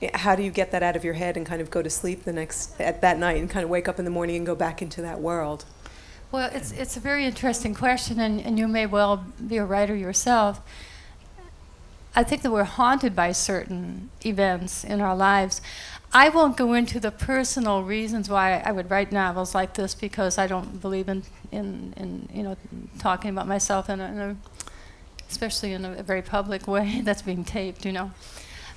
eh, 0.01 0.09
how 0.13 0.35
do 0.35 0.43
you 0.43 0.51
get 0.51 0.71
that 0.71 0.83
out 0.83 0.97
of 0.97 1.05
your 1.05 1.13
head 1.13 1.37
and 1.37 1.45
kind 1.45 1.61
of 1.61 1.71
go 1.71 1.81
to 1.81 1.89
sleep 1.89 2.25
the 2.25 2.33
next 2.33 2.77
at 2.81 2.99
that 2.99 3.17
night 3.17 3.37
and 3.37 3.49
kind 3.49 3.63
of 3.63 3.69
wake 3.69 3.87
up 3.87 3.97
in 3.97 4.03
the 4.03 4.11
morning 4.11 4.35
and 4.35 4.45
go 4.45 4.55
back 4.55 4.81
into 4.81 5.01
that 5.01 5.21
world? 5.21 5.63
Well, 6.29 6.49
it's 6.53 6.71
it's 6.71 6.97
a 6.97 6.99
very 6.99 7.25
interesting 7.25 7.73
question, 7.73 8.19
and, 8.19 8.41
and 8.41 8.59
you 8.59 8.67
may 8.67 8.85
well 8.85 9.25
be 9.47 9.57
a 9.57 9.65
writer 9.65 9.95
yourself. 9.95 10.59
I 12.15 12.23
think 12.23 12.41
that 12.41 12.51
we're 12.51 12.63
haunted 12.63 13.15
by 13.15 13.31
certain 13.31 14.09
events 14.25 14.83
in 14.83 15.01
our 15.01 15.15
lives. 15.15 15.61
I 16.11 16.29
won't 16.29 16.57
go 16.57 16.73
into 16.73 16.99
the 16.99 17.11
personal 17.11 17.83
reasons 17.83 18.29
why 18.29 18.59
I 18.65 18.71
would 18.71 18.89
write 18.89 19.11
novels 19.11 19.53
like 19.53 19.75
this 19.75 19.93
because 19.93 20.37
I 20.37 20.47
don't 20.47 20.81
believe 20.81 21.09
in, 21.09 21.23
in, 21.51 21.93
in 21.95 22.27
you 22.33 22.43
know, 22.43 22.57
talking 22.97 23.29
about 23.29 23.47
myself 23.47 23.89
in 23.89 23.99
a, 24.01 24.05
in 24.07 24.17
a 24.19 24.35
especially 25.29 25.73
in 25.73 25.85
a 25.85 26.01
very 26.01 26.21
public 26.21 26.67
way 26.67 27.01
that's 27.03 27.21
being 27.21 27.43
taped, 27.45 27.85
you 27.85 27.91
know. 27.91 28.11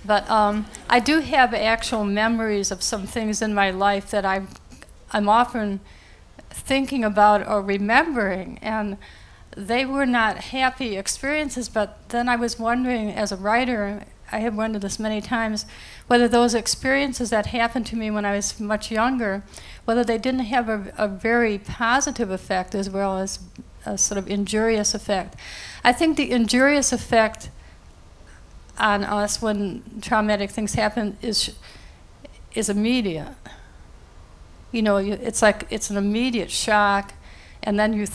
But 0.04 0.28
um, 0.30 0.66
I 0.88 1.00
do 1.00 1.20
have 1.20 1.54
actual 1.54 2.04
memories 2.04 2.70
of 2.70 2.82
some 2.82 3.06
things 3.06 3.42
in 3.42 3.54
my 3.54 3.70
life 3.70 4.10
that 4.10 4.24
I'm, 4.24 4.48
I'm 5.12 5.28
often 5.28 5.80
thinking 6.50 7.04
about 7.04 7.46
or 7.46 7.62
remembering, 7.62 8.58
and 8.60 8.98
they 9.56 9.84
were 9.84 10.06
not 10.06 10.36
happy 10.36 10.96
experiences. 10.96 11.68
But 11.68 12.08
then 12.10 12.28
I 12.28 12.36
was 12.36 12.58
wondering, 12.58 13.10
as 13.10 13.32
a 13.32 13.36
writer, 13.36 14.04
I 14.32 14.38
have 14.40 14.54
wondered 14.54 14.82
this 14.82 14.98
many 14.98 15.20
times, 15.20 15.66
whether 16.06 16.28
those 16.28 16.54
experiences 16.54 17.30
that 17.30 17.46
happened 17.46 17.86
to 17.86 17.96
me 17.96 18.10
when 18.10 18.24
I 18.24 18.36
was 18.36 18.60
much 18.60 18.90
younger, 18.90 19.42
whether 19.84 20.04
they 20.04 20.18
didn't 20.18 20.40
have 20.40 20.68
a, 20.68 20.92
a 20.96 21.08
very 21.08 21.58
positive 21.58 22.30
effect 22.30 22.74
as 22.74 22.88
well 22.88 23.18
as 23.18 23.40
a 23.84 23.98
sort 23.98 24.18
of 24.18 24.28
injurious 24.28 24.94
effect. 24.94 25.34
I 25.82 25.92
think 25.92 26.16
the 26.16 26.30
injurious 26.30 26.92
effect 26.92 27.50
on 28.78 29.04
us 29.04 29.42
when 29.42 29.82
traumatic 30.00 30.50
things 30.50 30.74
happen 30.74 31.16
is 31.22 31.54
is 32.54 32.68
immediate. 32.68 33.28
You 34.72 34.83
know, 34.83 34.98
you, 34.98 35.14
it's 35.14 35.42
like 35.42 35.66
it's 35.70 35.90
an 35.90 35.96
immediate 35.96 36.50
shock, 36.50 37.14
and 37.62 37.78
then 37.78 37.92
you 37.92 38.06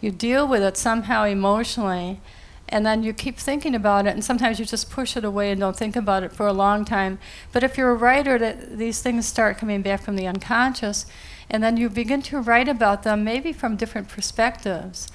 you 0.00 0.10
deal 0.10 0.46
with 0.46 0.62
it 0.62 0.76
somehow 0.76 1.24
emotionally, 1.24 2.20
and 2.68 2.84
then 2.84 3.02
you 3.02 3.12
keep 3.12 3.38
thinking 3.38 3.74
about 3.74 4.06
it 4.06 4.10
and 4.10 4.24
sometimes 4.24 4.58
you 4.58 4.64
just 4.64 4.90
push 4.90 5.16
it 5.16 5.24
away 5.24 5.50
and 5.50 5.60
don't 5.60 5.76
think 5.76 5.94
about 5.94 6.22
it 6.22 6.32
for 6.32 6.46
a 6.46 6.52
long 6.52 6.84
time. 6.84 7.18
But 7.52 7.62
if 7.62 7.78
you're 7.78 7.90
a 7.90 7.94
writer 7.94 8.38
that 8.38 8.78
these 8.78 9.00
things 9.00 9.26
start 9.26 9.58
coming 9.58 9.82
back 9.82 10.02
from 10.02 10.16
the 10.16 10.26
unconscious 10.26 11.06
and 11.48 11.62
then 11.62 11.76
you 11.76 11.88
begin 11.88 12.22
to 12.22 12.40
write 12.40 12.68
about 12.68 13.04
them 13.04 13.22
maybe 13.22 13.52
from 13.52 13.76
different 13.76 14.08
perspectives. 14.08 15.08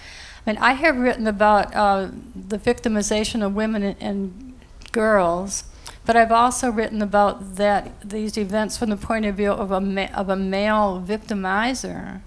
I 0.45 0.51
mean, 0.51 0.61
I 0.61 0.73
have 0.73 0.97
written 0.97 1.27
about 1.27 1.75
uh, 1.75 2.09
the 2.35 2.57
victimization 2.57 3.45
of 3.45 3.53
women 3.53 3.83
and, 3.83 3.95
and 3.99 4.59
girls, 4.91 5.65
but 6.05 6.15
I've 6.15 6.31
also 6.31 6.71
written 6.71 7.01
about 7.01 7.55
that 7.55 8.09
these 8.09 8.37
events 8.37 8.77
from 8.77 8.89
the 8.89 8.97
point 8.97 9.25
of 9.25 9.35
view 9.35 9.51
of 9.51 9.71
a 9.71 9.81
ma- 9.81 10.09
of 10.13 10.29
a 10.29 10.35
male 10.35 11.03
victimizer, 11.05 12.21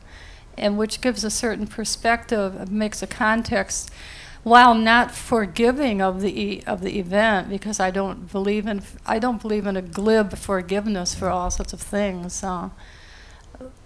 and 0.56 0.78
which 0.78 1.00
gives 1.00 1.24
a 1.24 1.30
certain 1.30 1.66
perspective, 1.66 2.70
makes 2.70 3.02
a 3.02 3.06
context 3.06 3.90
while 4.44 4.74
not 4.74 5.10
forgiving 5.10 6.00
of 6.00 6.20
the 6.20 6.40
e- 6.40 6.62
of 6.66 6.82
the 6.82 6.98
event 6.98 7.48
because 7.48 7.80
I 7.80 7.90
don't 7.90 8.30
believe 8.30 8.66
in 8.66 8.82
I 9.06 9.18
don't 9.18 9.40
believe 9.40 9.66
in 9.66 9.76
a 9.76 9.82
glib 9.82 10.36
forgiveness 10.36 11.14
for 11.14 11.28
all 11.28 11.50
sorts 11.50 11.72
of 11.72 11.80
things. 11.80 12.34
So 12.34 12.70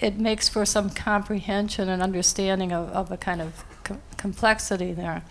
it 0.00 0.18
makes 0.18 0.48
for 0.48 0.64
some 0.66 0.90
comprehension 0.90 1.88
and 1.88 2.02
understanding 2.02 2.72
of, 2.72 2.88
of 2.90 3.10
a 3.12 3.16
kind 3.16 3.40
of 3.40 3.64
co- 3.84 4.00
complexity 4.16 4.92
there. 4.92 5.22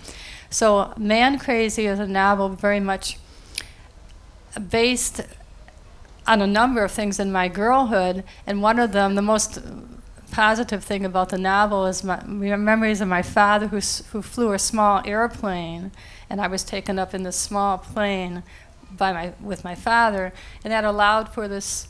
So 0.50 0.94
Man 0.98 1.38
Crazy 1.38 1.86
is 1.86 2.00
a 2.00 2.08
novel 2.08 2.50
very 2.50 2.80
much 2.80 3.18
based 4.60 5.22
on 6.26 6.42
a 6.42 6.48
number 6.48 6.84
of 6.84 6.92
things 6.92 7.20
in 7.20 7.32
my 7.32 7.48
girlhood, 7.48 8.24
and 8.46 8.62
one 8.62 8.80
of 8.80 8.92
them, 8.92 9.16
the 9.16 9.22
most 9.22 9.60
positive 10.32 10.84
thing 10.84 11.06
about 11.06 11.30
the 11.30 11.38
novel 11.38 11.86
is 11.86 12.04
my 12.04 12.22
memories 12.26 13.00
of 13.02 13.08
my 13.08 13.22
father 13.22 13.68
who, 13.68 13.80
who 14.12 14.22
flew 14.22 14.52
a 14.54 14.60
small 14.60 15.02
airplane, 15.06 15.92
and 16.30 16.42
I 16.42 16.48
was 16.48 16.64
taken 16.64 17.00
up 17.00 17.14
in 17.14 17.24
this 17.24 17.38
small 17.38 17.78
plane 17.78 18.44
by 18.92 19.14
my, 19.14 19.34
with 19.42 19.64
my 19.64 19.76
father, 19.76 20.34
and 20.64 20.72
that 20.72 20.84
allowed 20.84 21.30
for 21.30 21.48
this 21.48 21.88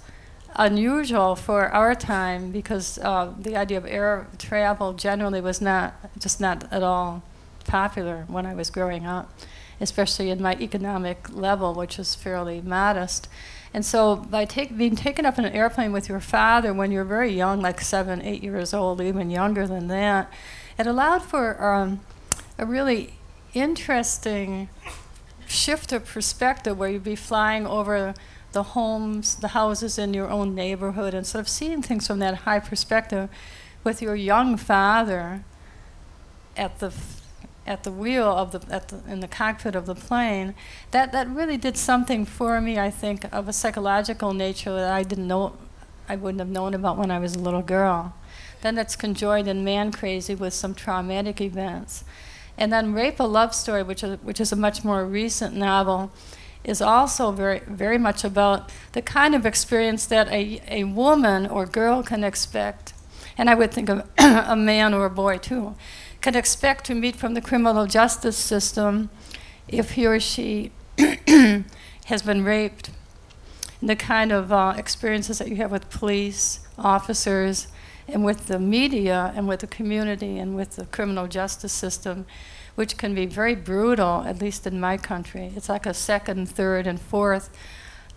unusual 0.55 1.35
for 1.35 1.69
our 1.69 1.93
time 1.93 2.51
because 2.51 2.97
uh, 2.99 3.31
the 3.39 3.55
idea 3.55 3.77
of 3.77 3.85
air 3.85 4.27
travel 4.37 4.93
generally 4.93 5.41
was 5.41 5.61
not 5.61 5.93
just 6.17 6.39
not 6.39 6.71
at 6.71 6.81
all 6.83 7.21
popular 7.65 8.25
when 8.27 8.45
I 8.45 8.55
was 8.55 8.69
growing 8.69 9.05
up, 9.05 9.31
especially 9.79 10.29
in 10.29 10.41
my 10.41 10.55
economic 10.59 11.29
level, 11.33 11.73
which 11.73 11.99
is 11.99 12.15
fairly 12.15 12.61
modest. 12.61 13.27
And 13.73 13.85
so, 13.85 14.15
by 14.15 14.45
take, 14.45 14.77
being 14.77 14.95
taken 14.95 15.25
up 15.25 15.37
in 15.37 15.45
an 15.45 15.53
airplane 15.53 15.91
with 15.91 16.09
your 16.09 16.19
father 16.19 16.73
when 16.73 16.91
you're 16.91 17.03
very 17.03 17.31
young, 17.31 17.61
like 17.61 17.81
seven, 17.81 18.21
eight 18.21 18.41
years 18.41 18.73
old, 18.73 19.01
even 19.01 19.29
younger 19.29 19.67
than 19.67 19.87
that, 19.87 20.31
it 20.79 20.87
allowed 20.87 21.21
for 21.21 21.63
um, 21.63 21.99
a 22.57 22.65
really 22.65 23.13
interesting 23.53 24.69
shift 25.47 25.91
of 25.91 26.05
perspective 26.05 26.77
where 26.77 26.89
you'd 26.89 27.03
be 27.03 27.15
flying 27.15 27.65
over 27.67 28.13
the 28.51 28.63
homes, 28.63 29.35
the 29.35 29.49
houses 29.49 29.97
in 29.97 30.13
your 30.13 30.29
own 30.29 30.55
neighborhood, 30.55 31.13
and 31.13 31.27
sort 31.27 31.41
of 31.41 31.49
seeing 31.49 31.81
things 31.81 32.07
from 32.07 32.19
that 32.19 32.33
high 32.39 32.59
perspective 32.59 33.29
with 33.83 34.01
your 34.01 34.15
young 34.15 34.57
father 34.57 35.43
at 36.55 36.79
the 36.79 36.91
at 37.67 37.83
the 37.83 37.91
wheel 37.91 38.25
of 38.25 38.51
the, 38.51 38.73
at 38.73 38.87
the 38.87 39.01
in 39.11 39.19
the 39.19 39.27
cockpit 39.27 39.75
of 39.75 39.85
the 39.85 39.93
plane, 39.93 40.55
that 40.91 41.11
that 41.11 41.27
really 41.27 41.57
did 41.57 41.77
something 41.77 42.25
for 42.25 42.59
me. 42.61 42.79
I 42.79 42.89
think 42.89 43.25
of 43.33 43.47
a 43.47 43.53
psychological 43.53 44.33
nature 44.33 44.73
that 44.73 44.91
I 44.91 45.03
didn't 45.03 45.27
know, 45.27 45.57
I 46.07 46.15
wouldn't 46.15 46.39
have 46.39 46.49
known 46.49 46.73
about 46.73 46.97
when 46.97 47.11
I 47.11 47.19
was 47.19 47.35
a 47.35 47.39
little 47.39 47.61
girl. 47.61 48.15
Then 48.61 48.77
it's 48.77 48.95
conjoined 48.95 49.47
in 49.47 49.63
Man 49.63 49.91
Crazy 49.91 50.33
with 50.33 50.53
some 50.53 50.73
traumatic 50.73 51.41
events, 51.41 52.03
and 52.57 52.71
then 52.71 52.93
Rape 52.93 53.19
a 53.19 53.23
Love 53.23 53.53
Story, 53.53 53.83
which 53.83 54.03
is 54.03 54.17
which 54.23 54.39
is 54.39 54.51
a 54.51 54.55
much 54.55 54.83
more 54.83 55.05
recent 55.05 55.53
novel, 55.53 56.11
is 56.63 56.81
also 56.81 57.31
very 57.31 57.59
very 57.67 57.97
much 57.97 58.23
about 58.23 58.71
the 58.93 59.01
kind 59.01 59.35
of 59.35 59.45
experience 59.45 60.05
that 60.05 60.29
a 60.29 60.61
a 60.69 60.85
woman 60.85 61.45
or 61.45 61.65
girl 61.65 62.01
can 62.01 62.23
expect, 62.23 62.93
and 63.37 63.49
I 63.49 63.55
would 63.55 63.71
think 63.71 63.89
of 63.89 64.09
a 64.17 64.55
man 64.55 64.93
or 64.93 65.05
a 65.05 65.09
boy 65.09 65.37
too 65.37 65.75
can 66.21 66.35
expect 66.35 66.85
to 66.85 66.95
meet 66.95 67.15
from 67.15 67.33
the 67.33 67.41
criminal 67.41 67.85
justice 67.85 68.37
system 68.37 69.09
if 69.67 69.91
he 69.91 70.05
or 70.05 70.19
she 70.19 70.71
has 72.05 72.21
been 72.23 72.43
raped. 72.43 72.91
And 73.79 73.89
the 73.89 73.95
kind 73.95 74.31
of 74.31 74.51
uh, 74.51 74.73
experiences 74.77 75.37
that 75.39 75.49
you 75.49 75.57
have 75.57 75.71
with 75.71 75.89
police 75.89 76.67
officers 76.77 77.67
and 78.07 78.23
with 78.23 78.47
the 78.47 78.59
media 78.59 79.33
and 79.35 79.47
with 79.47 79.59
the 79.59 79.67
community 79.67 80.37
and 80.39 80.55
with 80.55 80.77
the 80.77 80.85
criminal 80.85 81.27
justice 81.27 81.73
system, 81.73 82.25
which 82.75 82.97
can 82.97 83.13
be 83.13 83.25
very 83.25 83.55
brutal, 83.55 84.23
at 84.25 84.41
least 84.41 84.65
in 84.65 84.79
my 84.79 84.97
country. 84.97 85.51
It's 85.55 85.69
like 85.69 85.85
a 85.85 85.93
second, 85.93 86.47
third, 86.49 86.87
and 86.87 86.99
fourth 86.99 87.49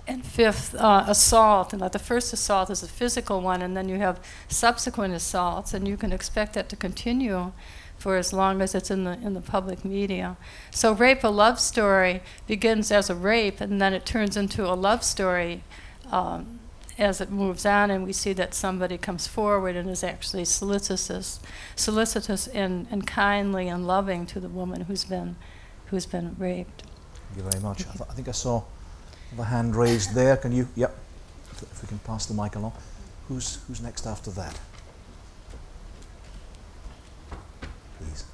and 0.07 0.25
fifth 0.25 0.75
uh, 0.75 1.05
assault, 1.07 1.73
and 1.73 1.81
like 1.81 1.93
the 1.93 1.99
first 1.99 2.33
assault 2.33 2.71
is 2.71 2.83
a 2.83 2.89
physical 2.89 3.41
one, 3.41 3.63
and 3.63 3.77
then 3.77 3.89
you 3.89 3.97
have 3.97 4.21
subsequent 4.49 5.15
assaults, 5.15 5.73
and 5.75 5.87
you 5.87 5.97
can 5.97 6.13
expect 6.13 6.55
that 6.55 6.69
to 6.69 6.77
continue 6.77 7.53
for 8.01 8.17
as 8.17 8.33
long 8.33 8.63
as 8.63 8.75
it's 8.75 8.91
in 8.91 9.05
the 9.05 9.13
in 9.13 9.35
the 9.35 9.41
public 9.41 9.85
media. 9.85 10.37
So 10.71 10.93
rape 10.93 11.23
a 11.23 11.29
love 11.29 11.61
story 11.61 12.23
begins 12.47 12.91
as 12.91 13.11
a 13.11 13.15
rape, 13.15 13.61
and 13.61 13.81
then 13.81 13.93
it 13.95 14.05
turns 14.05 14.37
into 14.37 14.65
a 14.65 14.75
love 14.75 15.05
story 15.05 15.63
um, 16.11 16.59
as 16.99 17.21
it 17.21 17.31
moves 17.31 17.67
on, 17.67 17.91
and 17.91 18.05
we 18.05 18.13
see 18.13 18.33
that 18.33 18.55
somebody 18.55 18.99
comes 18.99 19.27
forward 19.27 19.77
and 19.77 19.89
is 19.89 20.03
actually 20.03 20.47
solicitous, 20.47 21.41
solicitous 21.77 22.47
and, 22.49 22.87
and 22.91 23.07
kindly 23.07 23.69
and 23.69 23.87
loving 23.87 24.27
to 24.27 24.41
the 24.41 24.49
woman 24.49 24.83
who's 24.83 25.05
been 25.05 25.37
who's 25.87 26.07
been 26.07 26.35
raped. 26.39 26.83
Thank 27.29 27.45
you 27.45 27.51
very 27.51 27.63
much. 27.63 27.83
I, 27.83 27.93
th- 27.93 28.11
I 28.11 28.15
think 28.15 28.29
I 28.29 28.33
saw 28.33 28.63
the 29.37 29.45
hand 29.45 29.77
raised 29.77 30.15
there. 30.15 30.37
Can 30.37 30.53
you? 30.53 30.67
Yep. 30.75 30.97
If 31.63 31.83
we 31.83 31.89
can 31.89 31.99
pass 32.01 32.25
the 32.25 32.35
mic 32.35 32.57
along. 32.57 32.73
Who's 33.29 33.59
who's 33.67 33.83
next 33.83 34.07
after 34.07 34.31
that? 34.33 34.59
Please. 37.99 38.25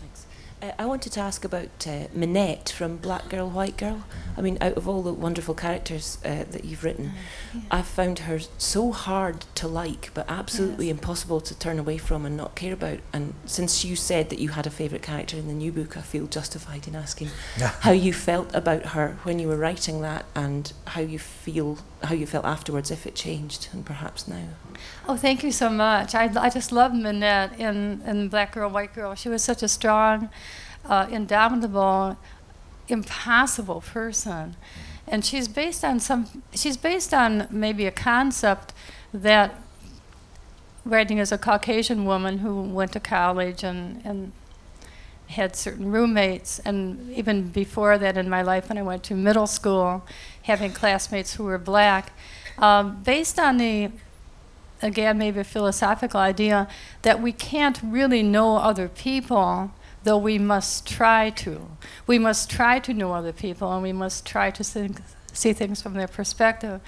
Thanks. 0.00 0.26
Uh, 0.62 0.72
I 0.78 0.86
wanted 0.86 1.12
to 1.12 1.20
ask 1.20 1.44
about 1.44 1.86
uh, 1.86 2.06
Minette 2.14 2.70
from 2.70 2.96
Black 2.96 3.28
Girl, 3.28 3.48
White 3.50 3.76
Girl. 3.76 4.04
I 4.38 4.40
mean, 4.40 4.56
out 4.62 4.72
of 4.78 4.88
all 4.88 5.02
the 5.02 5.12
wonderful 5.12 5.54
characters 5.54 6.16
uh, 6.24 6.44
that 6.50 6.64
you've 6.64 6.82
written, 6.82 7.12
Yeah. 7.54 7.60
I've 7.70 7.86
found 7.86 8.20
her 8.20 8.38
so 8.56 8.90
hard 8.90 9.44
to 9.56 9.68
like, 9.68 10.10
but 10.14 10.24
absolutely 10.30 10.86
Yes. 10.86 10.94
impossible 10.96 11.42
to 11.42 11.54
turn 11.58 11.78
away 11.78 11.98
from 11.98 12.24
and 12.24 12.38
not 12.38 12.54
care 12.54 12.72
about. 12.72 13.00
And 13.12 13.34
since 13.44 13.84
you 13.84 13.96
said 13.96 14.30
that 14.30 14.38
you 14.38 14.48
had 14.50 14.66
a 14.66 14.70
favourite 14.70 15.02
character 15.02 15.36
in 15.36 15.46
the 15.46 15.52
new 15.52 15.72
book, 15.72 15.94
I 15.98 16.00
feel 16.00 16.26
justified 16.26 16.88
in 16.88 16.96
asking 16.96 17.28
how 17.80 17.92
you 17.92 18.14
felt 18.14 18.54
about 18.54 18.86
her 18.86 19.18
when 19.24 19.38
you 19.38 19.48
were 19.48 19.58
writing 19.58 20.00
that, 20.02 20.24
and 20.34 20.72
how 20.86 21.02
you 21.02 21.18
feel, 21.18 21.78
how 22.02 22.14
you 22.14 22.26
felt 22.26 22.44
afterwards, 22.44 22.90
if 22.90 23.06
it 23.06 23.14
changed, 23.14 23.68
and 23.72 23.84
perhaps 23.84 24.28
now. 24.28 24.48
Oh, 25.08 25.16
thank 25.16 25.42
you 25.42 25.50
so 25.50 25.68
much. 25.70 26.14
I, 26.14 26.30
I 26.38 26.50
just 26.50 26.72
love 26.72 26.92
Minette 26.94 27.58
in, 27.58 28.02
in 28.06 28.28
Black 28.28 28.52
Girl, 28.52 28.68
White 28.70 28.94
Girl. 28.94 29.14
She 29.14 29.28
was 29.28 29.42
such 29.42 29.62
a 29.62 29.68
strong, 29.68 30.28
uh, 30.84 31.06
indomitable, 31.10 32.16
impossible 32.88 33.80
person. 33.80 34.56
And 35.08 35.24
she's 35.24 35.48
based 35.48 35.84
on 35.84 36.00
some, 36.00 36.42
she's 36.52 36.76
based 36.76 37.14
on 37.14 37.46
maybe 37.50 37.86
a 37.86 37.92
concept 37.92 38.72
that 39.14 39.54
writing 40.84 41.18
as 41.18 41.32
a 41.32 41.38
Caucasian 41.38 42.04
woman 42.04 42.38
who 42.38 42.62
went 42.62 42.92
to 42.92 43.00
college 43.00 43.62
and, 43.64 44.00
and 44.04 44.32
had 45.28 45.56
certain 45.56 45.90
roommates, 45.90 46.58
and 46.60 47.12
even 47.12 47.48
before 47.48 47.98
that 47.98 48.16
in 48.16 48.28
my 48.28 48.42
life, 48.42 48.68
when 48.68 48.78
I 48.78 48.82
went 48.82 49.02
to 49.04 49.14
middle 49.14 49.46
school, 49.46 50.06
having 50.42 50.72
classmates 50.72 51.34
who 51.34 51.44
were 51.44 51.58
black, 51.58 52.12
um, 52.58 53.02
based 53.02 53.38
on 53.38 53.58
the 53.58 53.90
again, 54.82 55.18
maybe 55.18 55.40
a 55.40 55.44
philosophical 55.44 56.20
idea 56.20 56.68
that 57.02 57.20
we 57.20 57.32
can't 57.32 57.80
really 57.82 58.22
know 58.22 58.56
other 58.56 58.88
people, 58.88 59.70
though 60.04 60.18
we 60.18 60.38
must 60.38 60.86
try 60.86 61.30
to. 61.30 61.68
We 62.06 62.18
must 62.18 62.50
try 62.50 62.78
to 62.80 62.94
know 62.94 63.12
other 63.12 63.32
people, 63.32 63.72
and 63.72 63.82
we 63.82 63.92
must 63.92 64.26
try 64.26 64.50
to 64.50 64.64
think, 64.64 65.00
see 65.32 65.52
things 65.52 65.82
from 65.82 65.94
their 65.94 66.08
perspective. 66.08 66.80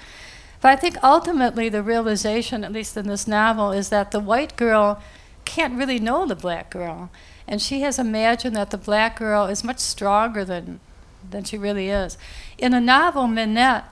But 0.61 0.69
I 0.69 0.75
think 0.75 0.97
ultimately 1.03 1.69
the 1.69 1.83
realization, 1.83 2.63
at 2.63 2.71
least 2.71 2.97
in 2.97 3.07
this 3.07 3.27
novel, 3.27 3.71
is 3.71 3.89
that 3.89 4.11
the 4.11 4.19
white 4.19 4.55
girl 4.55 5.01
can't 5.45 5.77
really 5.77 5.99
know 5.99 6.25
the 6.25 6.35
black 6.35 6.69
girl. 6.69 7.09
And 7.49 7.59
she 7.59 7.81
has 7.81 7.97
imagined 7.97 8.55
that 8.55 8.69
the 8.69 8.77
black 8.77 9.17
girl 9.17 9.47
is 9.47 9.63
much 9.63 9.79
stronger 9.79 10.45
than, 10.45 10.79
than 11.27 11.43
she 11.43 11.57
really 11.57 11.89
is. 11.89 12.15
In 12.59 12.75
a 12.75 12.79
novel, 12.79 13.27
Minette, 13.27 13.85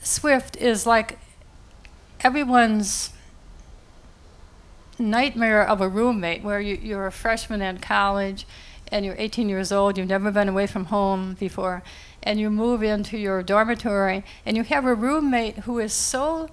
Swift 0.00 0.56
is 0.56 0.86
like 0.86 1.18
everyone's 2.20 3.10
nightmare 4.96 5.66
of 5.66 5.80
a 5.80 5.88
roommate 5.88 6.44
where 6.44 6.60
you, 6.60 6.78
you're 6.80 7.08
a 7.08 7.12
freshman 7.12 7.60
in 7.60 7.78
college 7.78 8.46
and 8.92 9.04
you're 9.04 9.16
18 9.18 9.48
years 9.48 9.72
old, 9.72 9.98
you've 9.98 10.06
never 10.06 10.30
been 10.30 10.48
away 10.48 10.68
from 10.68 10.86
home 10.86 11.34
before, 11.34 11.82
and 12.22 12.38
you 12.38 12.48
move 12.48 12.82
into 12.82 13.18
your 13.18 13.42
dormitory 13.42 14.22
and 14.46 14.56
you 14.56 14.62
have 14.62 14.84
a 14.84 14.94
roommate 14.94 15.58
who 15.58 15.80
is 15.80 15.92
so 15.92 16.48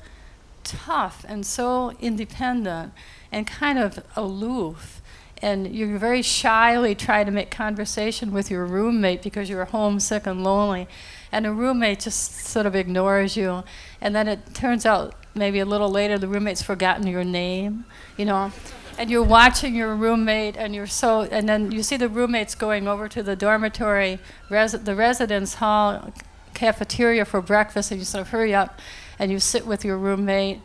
tough 0.63 1.23
and 1.27 1.45
so 1.45 1.91
independent 1.99 2.93
and 3.31 3.45
kind 3.45 3.77
of 3.77 4.03
aloof. 4.15 4.96
And 5.41 5.73
you 5.75 5.97
very 5.97 6.21
shyly 6.21 6.95
try 6.95 7.23
to 7.23 7.31
make 7.31 7.51
conversation 7.51 8.31
with 8.31 8.49
your 8.49 8.65
roommate 8.65 9.21
because 9.21 9.49
you're 9.49 9.65
homesick 9.65 10.25
and 10.25 10.43
lonely. 10.43 10.87
And 11.31 11.45
a 11.45 11.51
roommate 11.51 11.99
just 11.99 12.45
sort 12.45 12.65
of 12.65 12.75
ignores 12.75 13.37
you. 13.37 13.63
And 14.01 14.15
then 14.15 14.27
it 14.27 14.53
turns 14.53 14.85
out 14.85 15.15
maybe 15.35 15.59
a 15.59 15.65
little 15.65 15.89
later 15.89 16.17
the 16.17 16.27
roommate's 16.27 16.63
forgotten 16.63 17.05
your 17.05 17.23
name, 17.23 17.85
you 18.17 18.25
know 18.25 18.51
and 18.97 19.11
you're 19.11 19.23
watching 19.23 19.75
your 19.75 19.95
roommate 19.95 20.57
and 20.57 20.73
you're 20.73 20.87
so 20.87 21.21
and 21.21 21.47
then 21.47 21.71
you 21.71 21.83
see 21.83 21.97
the 21.97 22.09
roommates 22.09 22.55
going 22.55 22.87
over 22.87 23.07
to 23.07 23.21
the 23.21 23.35
dormitory 23.35 24.19
res, 24.49 24.71
the 24.71 24.95
residence 24.95 25.55
hall 25.55 26.11
cafeteria 26.53 27.23
for 27.23 27.41
breakfast 27.41 27.91
and 27.91 27.99
you 27.99 28.05
sort 28.05 28.21
of 28.21 28.29
hurry 28.29 28.53
up 28.53 28.79
and 29.19 29.31
you 29.31 29.39
sit 29.39 29.67
with 29.67 29.85
your 29.85 29.97
roommate 29.97 30.59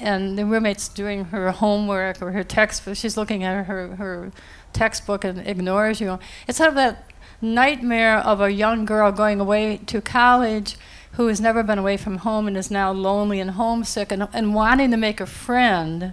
and 0.00 0.38
the 0.38 0.44
roommate's 0.44 0.88
doing 0.88 1.26
her 1.26 1.50
homework 1.50 2.20
or 2.22 2.32
her 2.32 2.44
textbook 2.44 2.96
she's 2.96 3.16
looking 3.16 3.42
at 3.44 3.66
her, 3.66 3.96
her 3.96 4.32
textbook 4.72 5.24
and 5.24 5.46
ignores 5.46 6.00
you 6.00 6.18
it's 6.46 6.58
sort 6.58 6.68
of 6.68 6.74
that 6.74 7.10
nightmare 7.40 8.18
of 8.18 8.40
a 8.40 8.50
young 8.52 8.84
girl 8.84 9.10
going 9.10 9.40
away 9.40 9.78
to 9.86 10.00
college 10.00 10.76
who 11.12 11.26
has 11.26 11.40
never 11.40 11.62
been 11.62 11.78
away 11.78 11.96
from 11.96 12.18
home 12.18 12.46
and 12.46 12.56
is 12.56 12.70
now 12.70 12.92
lonely 12.92 13.40
and 13.40 13.52
homesick 13.52 14.12
and, 14.12 14.28
and 14.32 14.54
wanting 14.54 14.90
to 14.90 14.96
make 14.96 15.20
a 15.20 15.26
friend 15.26 16.12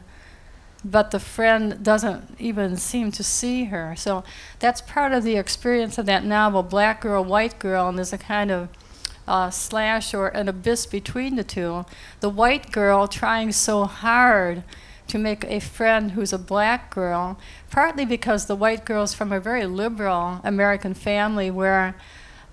but 0.83 1.11
the 1.11 1.19
friend 1.19 1.83
doesn't 1.83 2.35
even 2.39 2.77
seem 2.77 3.11
to 3.11 3.23
see 3.23 3.65
her. 3.65 3.95
So 3.95 4.23
that's 4.59 4.81
part 4.81 5.11
of 5.11 5.23
the 5.23 5.35
experience 5.35 5.97
of 5.97 6.05
that 6.05 6.23
novel, 6.23 6.63
Black 6.63 7.01
Girl, 7.01 7.23
White 7.23 7.59
Girl, 7.59 7.87
and 7.89 7.97
there's 7.97 8.13
a 8.13 8.17
kind 8.17 8.51
of 8.51 8.69
uh, 9.27 9.49
slash 9.49 10.13
or 10.13 10.29
an 10.29 10.47
abyss 10.47 10.85
between 10.85 11.35
the 11.35 11.43
two. 11.43 11.85
The 12.19 12.29
white 12.29 12.71
girl 12.71 13.07
trying 13.07 13.51
so 13.51 13.85
hard 13.85 14.63
to 15.07 15.17
make 15.17 15.43
a 15.45 15.59
friend 15.59 16.11
who's 16.11 16.33
a 16.33 16.37
black 16.37 16.93
girl, 16.93 17.37
partly 17.69 18.05
because 18.05 18.45
the 18.45 18.55
white 18.55 18.85
girl's 18.85 19.13
from 19.13 19.31
a 19.31 19.39
very 19.39 19.65
liberal 19.65 20.41
American 20.43 20.93
family 20.93 21.49
where 21.49 21.95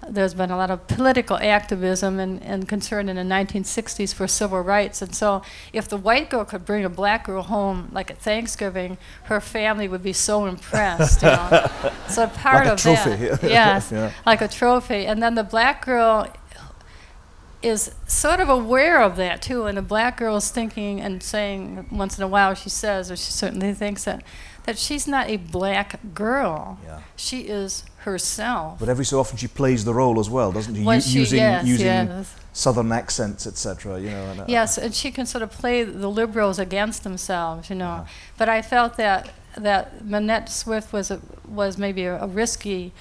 there's 0.09 0.35
been 0.35 0.51
a 0.51 0.57
lot 0.57 0.71
of 0.71 0.87
political 0.87 1.37
activism 1.39 2.19
and, 2.19 2.43
and 2.43 2.69
concern 2.69 3.09
in 3.09 3.17
the 3.17 3.23
1960s 3.23 4.15
for 4.15 4.27
civil 4.27 4.61
rights. 4.61 5.01
And 5.03 5.15
so, 5.15 5.43
if 5.73 5.89
the 5.89 5.97
white 5.97 6.31
girl 6.31 6.45
could 6.45 6.65
bring 6.65 6.85
a 6.85 6.91
black 6.91 7.25
girl 7.25 7.43
home, 7.43 7.89
like 7.93 8.11
at 8.11 8.19
Thanksgiving, 8.19 8.99
her 9.25 9.41
family 9.41 9.89
would 9.89 10.03
be 10.03 10.13
so 10.13 10.47
impressed. 10.47 11.23
You 11.23 11.29
know? 11.29 11.71
so 12.09 12.27
part 12.29 12.67
like 12.67 12.75
of 12.75 12.83
that, 12.83 13.43
yes, 13.43 13.91
yeah. 13.91 14.13
like 14.27 14.41
a 14.41 14.49
trophy. 14.49 15.07
And 15.07 15.23
then 15.23 15.35
the 15.35 15.45
black 15.45 15.85
girl 15.85 16.29
is 17.65 17.91
sort 18.07 18.41
of 18.41 18.49
aware 18.49 19.01
of 19.01 19.17
that 19.17 19.43
too. 19.43 19.67
And 19.67 19.79
the 19.79 19.83
black 19.83 20.19
girl 20.19 20.37
is 20.37 20.51
thinking 20.51 21.01
and 21.01 21.23
saying 21.23 21.87
once 21.91 22.19
in 22.19 22.25
a 22.25 22.29
while, 22.29 22.55
she 22.55 22.69
says, 22.69 23.11
or 23.11 23.17
she 23.17 23.33
certainly 23.33 23.73
thinks 23.75 24.05
that 24.05 24.23
that 24.65 24.79
she's 24.79 25.07
not 25.07 25.29
a 25.29 25.37
black 25.37 26.01
girl. 26.15 26.79
Yeah. 26.85 27.01
She 27.17 27.41
is 27.43 27.85
herself. 27.99 28.79
But 28.79 28.89
every 28.89 29.05
so 29.05 29.21
often 29.21 29.37
she 29.37 29.47
plays 29.49 29.85
the 29.85 29.93
role 29.95 30.19
as 30.19 30.31
well, 30.31 30.53
doesn't 30.53 30.75
she? 30.75 30.83
U- 30.83 31.01
she- 31.01 31.19
using 31.19 31.39
yes, 31.39 31.67
using 31.67 31.87
yes. 31.87 32.35
southern 32.53 32.91
accents, 32.93 33.47
etc. 33.47 34.01
You 34.01 34.11
know. 34.11 34.25
And, 34.31 34.41
uh, 34.41 34.45
Yes, 34.49 34.79
and 34.79 34.95
she 34.95 35.11
can 35.11 35.27
sort 35.27 35.43
of 35.43 35.51
play 35.51 35.83
the 35.83 36.09
liberals 36.09 36.59
against 36.59 37.05
themselves, 37.05 37.69
you 37.69 37.77
know. 37.77 37.87
Uh-huh. 37.87 38.05
But 38.39 38.49
I 38.49 38.63
felt 38.63 38.97
that 38.97 39.31
that 39.57 40.05
Minette 40.05 40.49
Swift 40.49 40.93
was 40.93 41.11
a, 41.11 41.21
was 41.47 41.79
maybe 41.79 42.05
a, 42.05 42.23
a 42.23 42.27
risky 42.27 42.93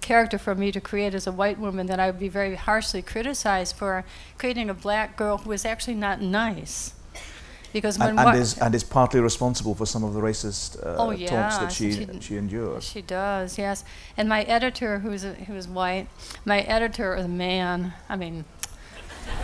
character 0.00 0.38
for 0.38 0.54
me 0.54 0.72
to 0.72 0.80
create 0.80 1.14
as 1.14 1.26
a 1.26 1.32
white 1.32 1.58
woman 1.58 1.86
that 1.86 1.98
I 2.00 2.06
would 2.10 2.20
be 2.20 2.28
very 2.28 2.54
harshly 2.56 3.02
criticized 3.02 3.76
for 3.76 4.04
creating 4.38 4.70
a 4.70 4.74
black 4.74 5.16
girl 5.16 5.38
who 5.38 5.50
was 5.50 5.64
actually 5.64 5.94
not 5.96 6.20
nice. 6.20 6.94
Because 7.72 7.98
when 8.00 8.18
And, 8.18 8.18
and 8.18 8.36
is 8.38 8.58
and 8.58 8.74
is 8.74 8.82
partly 8.82 9.20
responsible 9.20 9.76
for 9.76 9.86
some 9.86 10.02
of 10.02 10.12
the 10.12 10.20
racist 10.20 10.76
uh, 10.84 10.96
Oh, 10.98 11.10
yeah, 11.10 11.58
that 11.60 11.70
she 11.72 11.92
she- 11.92 12.06
she 12.20 12.36
endures. 12.36 12.82
She 12.84 13.00
does, 13.02 13.58
yes. 13.58 13.84
And 14.16 14.28
my 14.28 14.42
editor, 14.42 14.98
who's 14.98 15.22
a, 15.24 15.34
who's 15.34 15.68
white, 15.68 16.08
my 16.44 16.60
editor 16.62 17.14
is 17.14 17.26
a 17.26 17.28
man. 17.28 17.92
I 18.08 18.16
mean, 18.16 18.44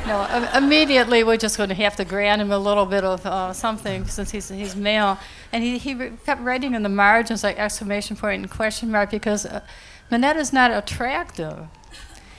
no, 0.09 0.27
im- 0.35 0.65
immediately 0.65 1.23
we're 1.23 1.37
just 1.37 1.57
going 1.57 1.69
to 1.69 1.75
have 1.77 1.95
to 1.97 2.05
grant 2.05 2.43
him 2.43 2.51
a 2.51 2.59
little 2.59 2.87
bit 2.87 3.05
of 3.05 3.25
uh, 3.25 3.53
something 3.53 4.07
since 4.07 4.33
he's 4.33 4.49
he's 4.49 4.75
male. 4.75 5.19
And 5.53 5.63
he 5.63 5.79
he 5.79 5.95
kept 6.25 6.41
writing 6.43 6.75
in 6.75 6.83
the 6.83 6.89
margins 6.89 7.45
like 7.45 7.59
exclamation 7.61 8.17
point 8.17 8.43
and 8.43 8.51
question 8.51 8.91
mark 8.91 9.11
because 9.13 9.47
uh, 9.47 9.61
Minette 10.11 10.37
is 10.37 10.53
not 10.53 10.71
attractive. 10.71 11.67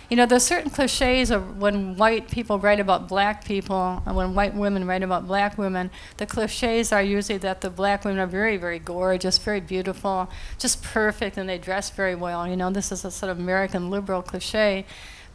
You 0.10 0.16
know, 0.16 0.26
there's 0.26 0.44
certain 0.44 0.70
cliches 0.70 1.32
of 1.32 1.58
when 1.58 1.98
white 1.98 2.32
people 2.32 2.60
write 2.60 2.80
about 2.80 3.10
black 3.10 3.44
people, 3.44 4.02
and 4.06 4.16
when 4.16 4.34
white 4.34 4.54
women 4.54 4.88
write 4.88 5.04
about 5.04 5.28
black 5.28 5.58
women, 5.58 5.92
the 6.16 6.26
cliches 6.26 6.94
are 6.94 7.04
usually 7.04 7.38
that 7.40 7.60
the 7.60 7.70
black 7.70 8.06
women 8.06 8.20
are 8.20 8.28
very, 8.28 8.56
very 8.56 8.80
gorgeous, 8.80 9.38
very 9.38 9.60
beautiful, 9.60 10.30
just 10.58 10.82
perfect, 10.82 11.36
and 11.36 11.50
they 11.50 11.58
dress 11.58 11.90
very 11.90 12.16
well. 12.16 12.48
You 12.48 12.56
know, 12.56 12.72
this 12.72 12.90
is 12.94 13.04
a 13.04 13.12
sort 13.12 13.32
of 13.32 13.38
American 13.38 13.90
liberal 13.90 14.22
cliche. 14.22 14.86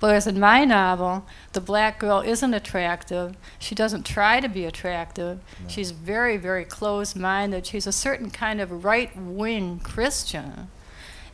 Whereas 0.01 0.27
in 0.27 0.41
my 0.41 0.65
novel, 0.65 1.27
the 1.53 1.61
black 1.61 2.01
girl 2.01 2.23
isn't 2.23 2.55
attractive. 2.55 3.37
She 3.59 3.75
doesn't 3.75 4.05
try 4.05 4.41
to 4.41 4.49
be 4.49 4.65
attractive. 4.65 5.39
She's 5.69 5.93
very, 5.93 6.39
very 6.39 6.65
closed 6.65 7.15
minded. 7.15 7.67
She's 7.67 7.87
a 7.87 7.93
certain 7.93 8.31
kind 8.31 8.61
of 8.61 8.85
right 8.85 9.15
wing 9.17 9.81
Christian. 9.81 10.71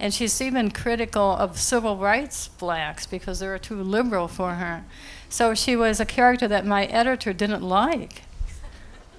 And 0.01 0.15
she's 0.15 0.41
even 0.41 0.71
critical 0.71 1.33
of 1.33 1.59
civil 1.59 1.97
rights 1.97 2.49
blacks 2.49 3.07
because 3.07 3.41
they're 3.41 3.59
too 3.59 3.83
liberal 3.83 4.29
for 4.29 4.55
her. 4.55 4.85
So 5.29 5.55
she 5.55 5.75
was 5.75 5.99
a 6.01 6.07
character 6.07 6.47
that 6.49 6.65
my 6.65 6.87
editor 6.87 7.33
didn't 7.33 7.63
like. 7.63 8.23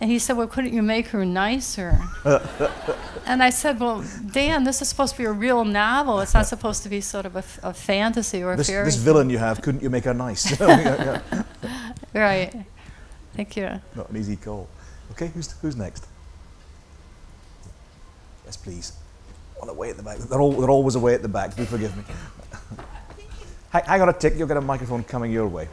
And 0.02 0.10
he 0.10 0.18
said, 0.18 0.38
Well, 0.38 0.48
couldn't 0.48 0.74
you 0.74 0.82
make 0.82 1.08
her 1.08 1.26
nicer? 1.26 2.00
and 3.26 3.44
I 3.44 3.50
said, 3.50 3.82
Well, 3.82 4.06
Dan, 4.32 4.64
this 4.64 4.82
is 4.82 4.88
supposed 4.88 5.16
to 5.16 5.18
be 5.18 5.26
a 5.26 5.32
real 5.32 5.66
novel. 5.66 6.22
It's 6.22 6.34
not 6.34 6.48
supposed 6.48 6.84
to 6.84 6.90
be 6.90 7.02
sort 7.02 7.26
of 7.26 7.36
a 7.36 7.74
fantasy 7.74 8.42
or 8.42 8.54
a 8.54 8.58
This, 8.58 8.68
fairy 8.68 8.86
this 8.86 8.96
villain 8.96 9.30
you 9.30 9.38
have, 9.38 9.62
couldn't 9.62 9.84
you 9.84 9.90
make 9.90 10.06
her 10.06 10.14
nice? 10.14 10.58
Right. 12.14 12.52
Thank 13.36 13.56
you. 13.56 13.70
Not 13.96 14.10
an 14.10 14.18
easy 14.18 14.36
call. 14.36 14.68
Okay, 15.12 15.28
who's 15.28 15.52
who's 15.62 15.76
next? 15.76 16.08
Yes, 18.46 18.58
please. 18.58 18.94
One 19.60 19.70
away 19.70 19.90
at 19.90 19.98
the 19.98 20.04
back. 20.04 20.18
They're 20.20 20.40
all 20.40 20.54
they're 20.54 20.70
always 20.70 20.96
away 20.96 21.14
at 21.14 21.22
the 21.22 21.28
back. 21.28 21.56
Do 21.56 21.66
forgive 21.66 21.96
me. 21.96 22.04
hang 23.72 24.02
on 24.02 24.08
a 24.08 24.14
tick. 24.14 24.36
You'll 24.38 24.48
get 24.48 24.58
a 24.58 24.62
microphone 24.62 25.04
coming 25.04 25.34
your 25.34 25.48
way. 25.48 25.68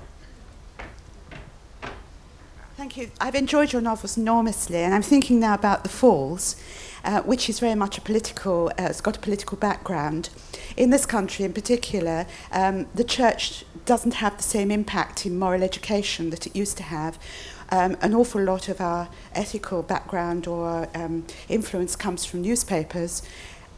Thank 2.77 2.97
you. 2.97 3.11
I've 3.21 3.35
enjoyed 3.37 3.73
your 3.73 3.81
novels 3.81 4.17
enormously, 4.17 4.79
and 4.79 4.93
I'm 4.93 5.03
thinking 5.03 5.41
now 5.41 5.55
about 5.55 5.83
The 5.83 5.89
Falls, 5.89 6.57
uh, 7.05 7.23
which 7.23 7.49
is 7.49 7.59
very 7.59 7.75
much 7.75 7.97
a 7.97 8.01
political, 8.01 8.69
uh, 8.79 8.89
it's 8.91 9.01
got 9.01 9.17
a 9.17 9.21
political 9.21 9.57
background. 9.57 10.29
In 10.77 10.91
this 10.91 11.07
country 11.07 11.45
in 11.45 11.53
particular, 11.53 12.27
um, 12.53 12.87
the 12.95 13.05
church 13.05 13.65
doesn't 13.87 14.15
have 14.15 14.37
the 14.37 14.43
same 14.43 14.71
impact 14.71 15.25
in 15.25 15.39
moral 15.39 15.63
education 15.63 16.31
that 16.31 16.47
it 16.47 16.55
used 16.55 16.77
to 16.77 16.83
have. 16.83 17.19
Um, 17.71 17.97
an 18.03 18.15
awful 18.15 18.43
lot 18.43 18.69
of 18.69 18.81
our 18.81 19.09
ethical 19.35 19.83
background 19.83 20.47
or 20.47 20.89
um, 20.95 21.27
influence 21.49 21.97
comes 21.97 22.25
from 22.25 22.43
newspapers 22.43 23.23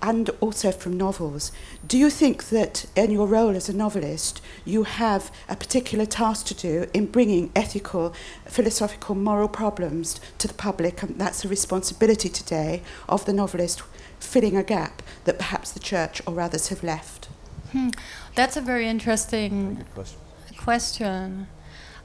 and 0.00 0.30
also 0.40 0.70
from 0.70 0.96
novels. 0.96 1.52
Do 1.86 1.98
you 1.98 2.10
think 2.10 2.44
that 2.50 2.86
in 2.94 3.10
your 3.10 3.26
role 3.26 3.56
as 3.56 3.68
a 3.68 3.76
novelist, 3.76 4.40
you 4.64 4.84
have 4.84 5.30
a 5.48 5.56
particular 5.56 6.06
task 6.06 6.46
to 6.46 6.54
do 6.54 6.86
in 6.94 7.06
bringing 7.06 7.50
ethical, 7.54 8.14
philosophical, 8.46 9.14
moral 9.14 9.48
problems 9.48 10.20
to 10.38 10.48
the 10.48 10.54
public? 10.54 11.02
And 11.02 11.18
that's 11.18 11.44
a 11.44 11.48
responsibility 11.48 12.28
today 12.28 12.82
of 13.08 13.24
the 13.24 13.32
novelist 13.32 13.82
filling 14.20 14.56
a 14.56 14.62
gap 14.62 15.02
that 15.24 15.38
perhaps 15.38 15.72
the 15.72 15.80
church 15.80 16.20
or 16.26 16.40
others 16.40 16.68
have 16.68 16.82
left? 16.82 17.26
Hmm. 17.72 17.90
That's 18.34 18.56
a 18.56 18.60
very 18.60 18.88
interesting 18.88 19.84
question. 19.94 20.18
question. 20.56 21.48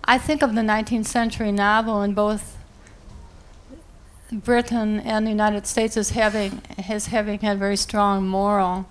I 0.04 0.18
think 0.18 0.42
of 0.42 0.56
the 0.56 0.62
19th 0.62 1.06
century 1.06 1.52
novel 1.52 2.02
in 2.02 2.14
both 2.14 2.58
Britain 4.34 5.00
and 5.00 5.26
the 5.26 5.30
United 5.32 5.68
States 5.68 5.96
is 5.96 6.12
having 6.12 6.62
as 6.90 7.08
having 7.08 7.40
had 7.40 7.60
very 7.60 7.78
strong 7.78 8.28
moral 8.28 8.88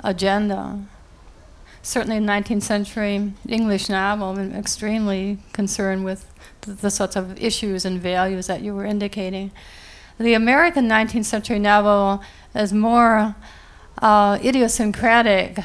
agenda. 0.00 0.80
Certainly, 1.82 2.18
in 2.18 2.26
19th 2.26 2.62
century 2.62 3.32
English 3.48 3.88
novel, 3.88 4.38
I'm 4.38 4.54
extremely 4.54 5.38
concerned 5.52 6.04
with 6.04 6.32
the, 6.62 6.72
the 6.72 6.90
sorts 6.90 7.16
of 7.16 7.40
issues 7.42 7.84
and 7.84 8.00
values 8.00 8.46
that 8.46 8.62
you 8.62 8.74
were 8.74 8.84
indicating. 8.84 9.50
The 10.18 10.34
American 10.34 10.88
19th 10.88 11.24
century 11.24 11.58
novel 11.58 12.22
is 12.54 12.72
more 12.72 13.34
uh, 14.00 14.38
idiosyncratic. 14.42 15.58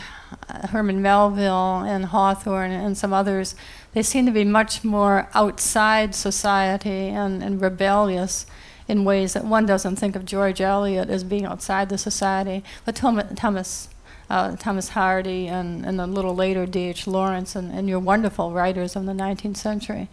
Herman 0.69 1.01
Melville 1.01 1.83
and 1.85 2.05
Hawthorne 2.05 2.71
and 2.71 2.97
some 2.97 3.13
others, 3.13 3.55
they 3.93 4.01
seem 4.01 4.25
to 4.25 4.31
be 4.31 4.43
much 4.43 4.83
more 4.83 5.29
outside 5.33 6.15
society 6.15 7.09
and, 7.09 7.41
and 7.43 7.61
rebellious 7.61 8.45
in 8.87 9.03
ways 9.03 9.33
that 9.33 9.45
one 9.45 9.65
doesn't 9.65 9.97
think 9.97 10.15
of 10.15 10.25
George 10.25 10.61
Eliot 10.61 11.09
as 11.09 11.23
being 11.23 11.45
outside 11.45 11.89
the 11.89 11.97
society. 11.97 12.63
But 12.85 12.95
Thomas, 12.95 13.89
uh, 14.29 14.55
Thomas 14.55 14.89
Hardy 14.89 15.47
and, 15.47 15.85
and 15.85 15.99
a 15.99 16.07
little 16.07 16.35
later 16.35 16.65
D.H. 16.65 17.07
Lawrence 17.07 17.55
and, 17.55 17.71
and 17.71 17.89
your 17.89 17.99
wonderful 17.99 18.51
writers 18.51 18.95
of 18.95 19.05
the 19.05 19.13
19th 19.13 19.57
century 19.57 20.09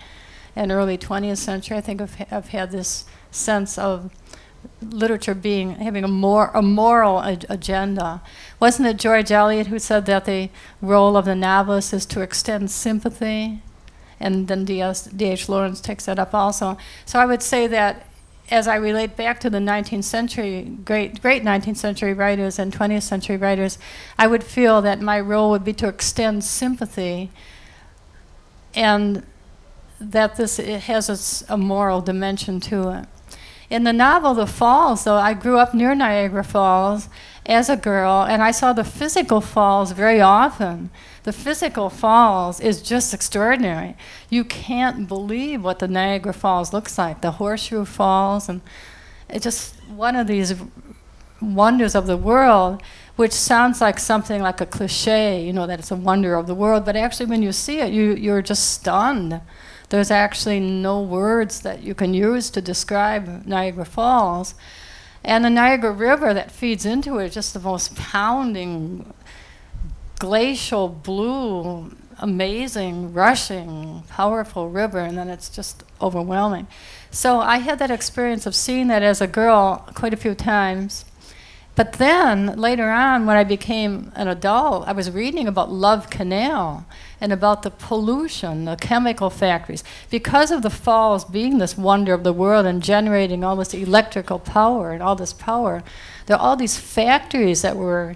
and 0.56 0.70
early 0.70 0.96
20th 0.96 1.38
century, 1.38 1.76
I 1.76 1.80
think 1.80 2.00
have, 2.00 2.14
have 2.14 2.48
had 2.48 2.70
this 2.70 3.04
sense 3.30 3.76
of 3.76 4.10
literature 4.80 5.34
being 5.34 5.74
having 5.74 6.04
a 6.04 6.08
more 6.08 6.50
a 6.54 6.62
moral 6.62 7.22
ag- 7.22 7.44
agenda. 7.48 8.22
Wasn't 8.60 8.88
it 8.88 8.96
George 8.96 9.30
Eliot 9.30 9.66
who 9.66 9.78
said 9.78 10.06
that 10.06 10.24
the 10.24 10.50
role 10.80 11.16
of 11.16 11.26
the 11.26 11.34
novelist 11.34 11.92
is 11.92 12.06
to 12.06 12.20
extend 12.20 12.70
sympathy? 12.70 13.62
And 14.20 14.48
then 14.48 14.64
D.H. 14.64 15.48
Lawrence 15.48 15.80
takes 15.80 16.06
that 16.06 16.18
up 16.18 16.32
also. 16.32 16.78
So 17.04 17.18
I 17.18 17.26
would 17.26 17.42
say 17.42 17.66
that 17.66 18.06
as 18.50 18.68
I 18.68 18.76
relate 18.76 19.16
back 19.16 19.40
to 19.40 19.50
the 19.50 19.58
19th 19.58 20.04
century, 20.04 20.62
great, 20.84 21.22
great 21.22 21.42
19th 21.42 21.76
century 21.76 22.12
writers 22.12 22.58
and 22.58 22.72
20th 22.72 23.02
century 23.02 23.36
writers, 23.36 23.78
I 24.18 24.26
would 24.26 24.44
feel 24.44 24.82
that 24.82 25.00
my 25.00 25.18
role 25.18 25.50
would 25.50 25.64
be 25.64 25.72
to 25.74 25.88
extend 25.88 26.44
sympathy 26.44 27.30
and 28.74 29.24
that 30.00 30.36
this 30.36 30.58
has 30.58 31.44
a, 31.48 31.54
a 31.54 31.56
moral 31.56 32.00
dimension 32.00 32.60
to 32.60 32.90
it. 32.90 33.06
In 33.70 33.84
the 33.84 33.92
novel 33.92 34.34
The 34.34 34.46
Falls, 34.46 35.04
though, 35.04 35.14
I 35.14 35.32
grew 35.34 35.58
up 35.58 35.72
near 35.72 35.94
Niagara 35.94 36.44
Falls 36.44 37.08
as 37.46 37.68
a 37.68 37.76
girl, 37.76 38.22
and 38.22 38.42
I 38.42 38.50
saw 38.50 38.72
the 38.72 38.84
physical 38.84 39.40
falls 39.40 39.92
very 39.92 40.20
often. 40.20 40.90
The 41.24 41.32
physical 41.32 41.90
falls 41.90 42.60
is 42.60 42.82
just 42.82 43.12
extraordinary. 43.12 43.96
You 44.30 44.44
can't 44.44 45.06
believe 45.08 45.62
what 45.62 45.78
the 45.78 45.88
Niagara 45.88 46.32
Falls 46.32 46.72
looks 46.72 46.98
like. 46.98 47.20
The 47.20 47.32
Horseshoe 47.32 47.84
Falls, 47.84 48.48
and 48.48 48.60
it's 49.28 49.44
just 49.44 49.74
one 49.88 50.16
of 50.16 50.26
these 50.26 50.54
wonders 51.40 51.94
of 51.94 52.06
the 52.06 52.16
world, 52.16 52.82
which 53.16 53.32
sounds 53.32 53.80
like 53.80 53.98
something 53.98 54.42
like 54.42 54.60
a 54.60 54.66
cliche, 54.66 55.44
you 55.44 55.52
know, 55.52 55.66
that 55.66 55.78
it's 55.78 55.90
a 55.90 55.96
wonder 55.96 56.34
of 56.34 56.46
the 56.46 56.54
world. 56.54 56.84
But 56.84 56.96
actually, 56.96 57.26
when 57.26 57.42
you 57.42 57.52
see 57.52 57.80
it, 57.80 57.92
you, 57.92 58.14
you're 58.14 58.42
just 58.42 58.70
stunned 58.70 59.40
there's 59.94 60.10
actually 60.10 60.60
no 60.60 61.00
words 61.00 61.60
that 61.60 61.82
you 61.82 61.94
can 61.94 62.14
use 62.14 62.50
to 62.50 62.60
describe 62.60 63.46
Niagara 63.46 63.84
Falls. 63.84 64.54
And 65.24 65.44
the 65.44 65.50
Niagara 65.50 65.90
River 65.90 66.34
that 66.34 66.50
feeds 66.50 66.84
into 66.84 67.18
it 67.18 67.26
is 67.26 67.34
just 67.34 67.54
the 67.54 67.60
most 67.60 67.96
pounding, 67.96 69.14
glacial 70.18 70.88
blue, 70.88 71.92
amazing, 72.18 73.14
rushing, 73.14 74.02
powerful 74.08 74.68
river, 74.68 74.98
and 74.98 75.16
then 75.16 75.28
it's 75.28 75.48
just 75.48 75.82
overwhelming. 76.00 76.66
So 77.10 77.40
I 77.40 77.58
had 77.58 77.78
that 77.78 77.90
experience 77.90 78.44
of 78.44 78.54
seeing 78.54 78.88
that 78.88 79.02
as 79.02 79.20
a 79.20 79.26
girl 79.26 79.88
quite 79.94 80.12
a 80.12 80.16
few 80.16 80.34
times. 80.34 81.06
But 81.76 81.94
then 81.94 82.56
later 82.56 82.88
on, 82.90 83.26
when 83.26 83.36
I 83.36 83.42
became 83.42 84.12
an 84.14 84.28
adult, 84.28 84.86
I 84.86 84.92
was 84.92 85.10
reading 85.10 85.48
about 85.48 85.72
Love 85.72 86.08
Canal 86.08 86.86
and 87.20 87.32
about 87.32 87.62
the 87.62 87.70
pollution, 87.70 88.64
the 88.64 88.76
chemical 88.76 89.28
factories. 89.28 89.82
Because 90.08 90.52
of 90.52 90.62
the 90.62 90.70
falls 90.70 91.24
being 91.24 91.58
this 91.58 91.76
wonder 91.76 92.14
of 92.14 92.22
the 92.22 92.32
world 92.32 92.64
and 92.64 92.80
generating 92.80 93.42
all 93.42 93.56
this 93.56 93.74
electrical 93.74 94.38
power 94.38 94.92
and 94.92 95.02
all 95.02 95.16
this 95.16 95.32
power, 95.32 95.82
there 96.26 96.36
are 96.36 96.40
all 96.40 96.56
these 96.56 96.78
factories 96.78 97.62
that 97.62 97.76
were, 97.76 98.14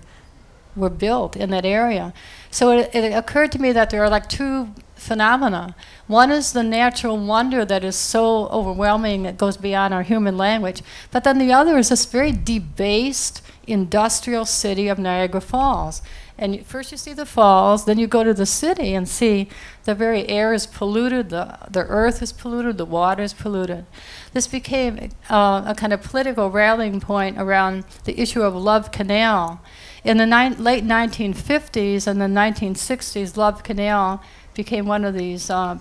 were 0.76 0.90
built 0.90 1.34
in 1.34 1.50
that 1.50 1.64
area. 1.64 2.14
So 2.52 2.70
it, 2.70 2.94
it 2.94 3.12
occurred 3.12 3.50
to 3.52 3.60
me 3.60 3.72
that 3.72 3.90
there 3.90 4.04
are 4.04 4.10
like 4.10 4.28
two 4.28 4.68
phenomena. 4.94 5.74
One 6.06 6.30
is 6.30 6.52
the 6.52 6.62
natural 6.62 7.16
wonder 7.18 7.64
that 7.64 7.82
is 7.82 7.96
so 7.96 8.46
overwhelming 8.48 9.24
it 9.24 9.36
goes 9.36 9.56
beyond 9.56 9.94
our 9.94 10.02
human 10.02 10.36
language. 10.36 10.82
But 11.10 11.24
then 11.24 11.38
the 11.38 11.52
other 11.52 11.76
is 11.76 11.88
this 11.88 12.04
very 12.04 12.30
debased 12.30 13.42
industrial 13.68 14.44
city 14.44 14.88
of 14.88 14.98
Niagara 14.98 15.40
Falls. 15.40 16.02
And 16.40 16.64
first 16.64 16.92
you 16.92 16.98
see 16.98 17.12
the 17.12 17.26
falls, 17.26 17.84
then 17.84 17.98
you 17.98 18.06
go 18.06 18.22
to 18.22 18.32
the 18.32 18.46
city 18.46 18.94
and 18.94 19.08
see 19.08 19.48
the 19.84 19.94
very 19.94 20.28
air 20.28 20.54
is 20.54 20.66
polluted, 20.66 21.30
the, 21.30 21.58
the 21.68 21.84
earth 21.86 22.22
is 22.22 22.32
polluted, 22.32 22.78
the 22.78 22.84
water 22.84 23.24
is 23.24 23.34
polluted. 23.34 23.86
This 24.32 24.46
became 24.46 25.10
uh, 25.28 25.64
a 25.66 25.74
kind 25.76 25.92
of 25.92 26.00
political 26.00 26.48
rallying 26.48 27.00
point 27.00 27.38
around 27.38 27.84
the 28.04 28.20
issue 28.20 28.42
of 28.42 28.54
Love 28.54 28.92
Canal. 28.92 29.60
In 30.04 30.18
the 30.18 30.26
late 30.26 30.84
1950s 30.84 32.06
and 32.06 32.20
the 32.20 32.26
1960s, 32.26 33.36
Love 33.36 33.64
Canal 33.64 34.22
became 34.54 34.86
one 34.86 35.04
of 35.04 35.14
these 35.14 35.50
uh, 35.50 35.78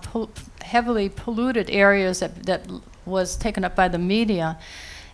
heavily 0.64 1.08
polluted 1.08 1.70
areas 1.70 2.20
that, 2.20 2.48
that 2.48 2.68
was 3.06 3.38
taken 3.38 3.64
up 3.64 3.76
by 3.76 3.88
the 3.88 4.00
media. 4.00 4.58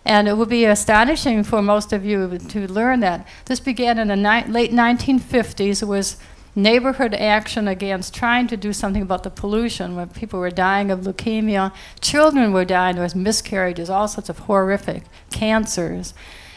And 0.04 0.28
it 0.28 0.36
would 0.36 0.50
be 0.50 0.64
astonishing 0.64 1.44
for 1.44 1.62
most 1.62 1.92
of 1.92 2.04
you 2.04 2.38
to 2.38 2.70
learn 2.70 3.00
that 3.00 3.26
this 3.46 3.60
began 3.60 3.98
in 3.98 4.08
the 4.08 4.16
late 4.16 4.70
1950s. 4.70 5.82
It 5.82 5.86
was 5.86 6.18
neighborhood 6.56 7.14
action 7.14 7.66
against 7.66 8.14
trying 8.14 8.46
to 8.46 8.56
do 8.56 8.72
something 8.72 9.02
about 9.02 9.22
the 9.22 9.30
pollution 9.30 9.96
when 9.96 10.08
people 10.08 10.38
were 10.38 10.50
dying 10.50 10.90
of 10.90 11.00
leukemia, 11.00 11.72
children 12.00 12.52
were 12.52 12.64
dying, 12.64 12.94
there 12.94 13.02
was 13.02 13.14
miscarriages, 13.14 13.90
all 13.90 14.06
sorts 14.06 14.28
of 14.28 14.40
horrific 14.40 15.02
cancers. 15.30 16.14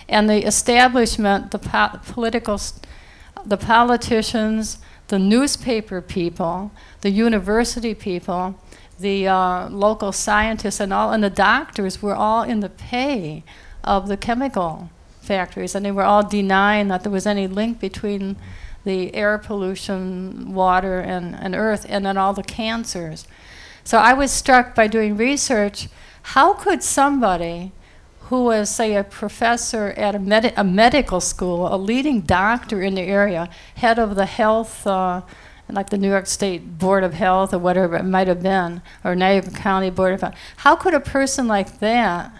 And 0.08 0.30
the 0.30 0.46
establishment, 0.46 1.52
the 1.52 1.60
po- 1.60 2.00
political, 2.06 2.60
the 3.46 3.58
politicians, 3.58 4.78
the 5.08 5.20
newspaper 5.20 6.02
people, 6.02 6.72
the 7.02 7.10
university 7.10 7.96
people, 7.96 8.60
the 9.00 9.28
uh, 9.28 9.70
local 9.70 10.12
scientists 10.12 10.80
and 10.80 10.92
all, 10.92 11.12
and 11.12 11.24
the 11.24 11.30
doctors 11.30 12.02
were 12.02 12.16
all 12.16 12.44
in 12.44 12.60
the 12.62 12.70
pay 12.70 13.44
of 13.84 14.08
the 14.08 14.18
chemical 14.18 14.90
factories, 15.22 15.76
and 15.76 15.86
they 15.86 15.92
were 15.92 16.04
all 16.04 16.24
denying 16.24 16.88
that 16.88 17.04
there 17.04 17.12
was 17.12 17.28
any 17.28 17.48
link 17.48 17.80
between 17.80 18.36
the 18.86 19.14
air 19.14 19.38
pollution, 19.38 20.54
water, 20.54 21.00
and, 21.00 21.36
and 21.36 21.54
earth, 21.56 21.86
and 21.90 22.06
then 22.06 22.18
all 22.18 22.34
the 22.34 22.44
cancers. 22.44 23.28
So 23.84 23.98
I 23.98 24.14
was 24.14 24.32
struck 24.32 24.74
by 24.74 24.88
doing 24.88 25.18
research. 25.18 25.90
How 26.22 26.54
could 26.54 26.84
somebody 26.84 27.72
who 28.22 28.46
was, 28.46 28.70
say, 28.70 28.96
a 28.96 29.04
professor 29.04 29.90
at 29.96 30.16
a, 30.16 30.20
med- 30.20 30.54
a 30.58 30.64
medical 30.64 31.22
school, 31.22 31.74
a 31.74 31.78
leading 31.78 32.22
doctor 32.22 32.82
in 32.82 32.96
the 32.96 33.02
area, 33.02 33.50
head 33.76 33.98
of 34.00 34.16
the 34.16 34.26
health 34.26 34.86
uh, 34.86 35.22
like 35.76 35.90
the 35.90 35.98
New 35.98 36.10
York 36.10 36.28
State 36.28 36.80
Board 36.80 37.04
of 37.04 37.14
Health 37.14 37.54
or 37.54 37.60
whatever 37.60 37.98
it 37.98 38.04
might 38.04 38.28
have 38.28 38.42
been, 38.42 38.82
or 39.04 39.16
Niagara 39.16 39.52
County 39.52 39.90
Board 39.90 40.14
of 40.14 40.22
Health. 40.22 40.36
How 40.58 40.76
could 40.76 40.94
a 40.94 41.00
person 41.00 41.48
like 41.48 41.80
that 41.80 42.32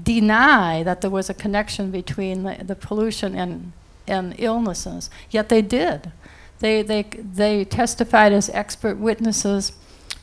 deny 0.00 0.82
that 0.82 1.00
there 1.00 1.10
was 1.10 1.28
a 1.28 1.34
connection 1.34 1.90
between 1.90 2.44
the, 2.44 2.58
the 2.62 2.76
pollution 2.76 3.34
and, 3.34 3.72
and 4.06 4.34
illnesses? 4.38 5.10
Yet 5.30 5.48
they 5.48 5.62
did. 5.62 6.12
They, 6.60 6.82
they, 6.82 7.02
they 7.02 7.64
testified 7.64 8.32
as 8.32 8.48
expert 8.50 8.96
witnesses 8.96 9.72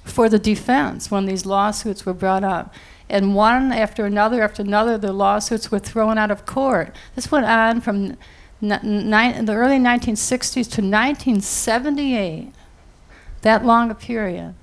for 0.05 0.29
the 0.29 0.39
defense 0.39 1.11
when 1.11 1.25
these 1.25 1.45
lawsuits 1.45 2.05
were 2.05 2.13
brought 2.13 2.43
up. 2.45 2.73
And 3.09 3.35
one 3.35 3.71
after 3.71 4.05
another 4.05 4.41
after 4.43 4.61
another, 4.61 4.97
the 4.97 5.11
lawsuits 5.11 5.71
were 5.71 5.79
thrown 5.79 6.17
out 6.17 6.31
of 6.31 6.45
court. 6.45 6.95
This 7.15 7.31
went 7.31 7.45
on 7.45 7.81
from 7.81 8.17
in 8.61 9.45
the 9.45 9.53
early 9.53 9.77
1960s 9.77 10.53
to 10.53 10.81
1978, 10.81 12.51
that 13.41 13.65
long 13.65 13.89
a 13.89 13.95
period. 13.95 14.55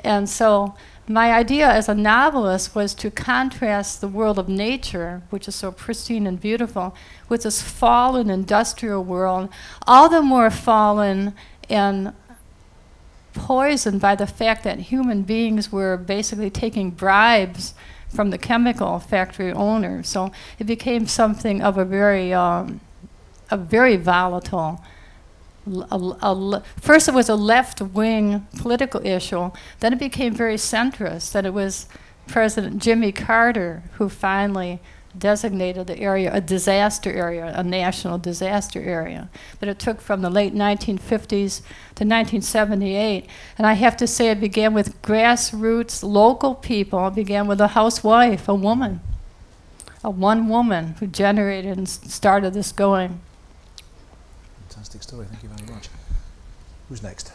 And 0.00 0.28
so 0.28 0.74
my 1.06 1.32
idea 1.32 1.68
as 1.68 1.88
a 1.88 1.94
novelist 1.94 2.74
was 2.74 2.94
to 2.94 3.10
contrast 3.10 4.00
the 4.00 4.08
world 4.08 4.38
of 4.38 4.48
nature, 4.48 5.22
which 5.30 5.46
is 5.46 5.54
so 5.54 5.70
pristine 5.70 6.26
and 6.26 6.40
beautiful, 6.40 6.94
with 7.28 7.42
this 7.42 7.60
fallen 7.60 8.30
industrial 8.30 9.04
world, 9.04 9.50
all 9.86 10.08
the 10.08 10.22
more 10.22 10.50
fallen 10.50 11.34
and 11.68 12.12
poisoned 13.34 14.00
by 14.00 14.14
the 14.14 14.26
fact 14.26 14.64
that 14.64 14.78
human 14.78 15.22
beings 15.22 15.70
were 15.70 15.96
basically 15.96 16.50
taking 16.50 16.90
bribes 16.90 17.74
from 18.08 18.30
the 18.30 18.38
chemical 18.38 18.98
factory 18.98 19.52
owners. 19.52 20.08
So 20.08 20.32
it 20.58 20.64
became 20.64 21.06
something 21.06 21.60
of 21.60 21.76
a 21.76 21.84
very, 21.84 22.32
um, 22.32 22.80
a 23.50 23.56
very 23.56 23.96
volatile. 23.96 24.80
a- 25.90 26.16
a 26.20 26.62
first, 26.78 27.08
it 27.08 27.14
was 27.14 27.30
a 27.30 27.34
left-wing 27.34 28.46
political 28.58 29.00
issue. 29.06 29.50
Then 29.80 29.94
it 29.94 29.98
became 29.98 30.34
very 30.34 30.56
centrist. 30.56 31.32
Then 31.32 31.46
it 31.46 31.54
was 31.54 31.86
President 32.26 32.82
Jimmy 32.82 33.12
Carter 33.12 33.82
who 33.94 34.10
finally 34.10 34.80
designated 35.16 35.86
the 35.86 35.98
area 35.98 36.30
a 36.32 36.40
disaster 36.40 37.12
area, 37.12 37.52
a 37.54 37.62
national 37.62 38.18
disaster 38.18 38.80
area. 38.82 39.28
But 39.60 39.68
it 39.68 39.78
took 39.78 40.00
from 40.00 40.22
the 40.22 40.30
late 40.30 40.54
1950s 40.54 41.60
to 41.94 42.04
1978. 42.04 43.26
And 43.56 43.66
I 43.66 43.74
have 43.74 43.96
to 43.98 44.06
say, 44.06 44.30
it 44.30 44.40
began 44.40 44.74
with 44.74 45.00
grassroots 45.02 46.02
local 46.02 46.54
people. 46.54 47.06
It 47.08 47.14
began 47.14 47.46
with 47.46 47.60
a 47.60 47.68
housewife, 47.68 48.48
a 48.48 48.54
woman, 48.54 49.00
a 50.02 50.10
one 50.10 50.48
woman 50.48 50.96
who 50.98 51.06
generated 51.06 51.78
and 51.78 51.88
started 51.88 52.52
this 52.52 52.72
going. 52.72 53.20
Fantastic 54.94 55.12
story. 55.12 55.26
Thank 55.26 55.42
you 55.42 55.48
very 55.48 55.74
much. 55.74 55.88
Who's 56.88 57.02
next? 57.02 57.32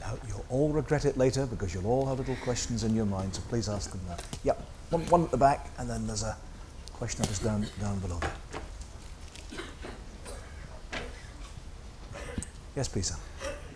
Now, 0.00 0.18
you'll 0.28 0.44
all 0.50 0.70
regret 0.70 1.06
it 1.06 1.16
later 1.16 1.46
because 1.46 1.72
you'll 1.72 1.86
all 1.86 2.04
have 2.04 2.18
little 2.18 2.36
questions 2.44 2.84
in 2.84 2.94
your 2.94 3.06
mind, 3.06 3.34
so 3.34 3.40
please 3.48 3.70
ask 3.70 3.90
them 3.90 4.00
now. 4.06 4.16
Yep, 4.44 4.62
one, 4.90 5.06
one 5.06 5.24
at 5.24 5.30
the 5.30 5.38
back, 5.38 5.70
and 5.78 5.88
then 5.88 6.06
there's 6.06 6.24
a 6.24 6.36
question 6.92 7.22
that 7.22 7.30
is 7.30 7.38
down, 7.38 7.66
down 7.80 8.00
below 8.00 8.18
there. 8.18 9.40
Yes, 12.76 12.88
please, 12.88 13.06
sir. 13.06 13.16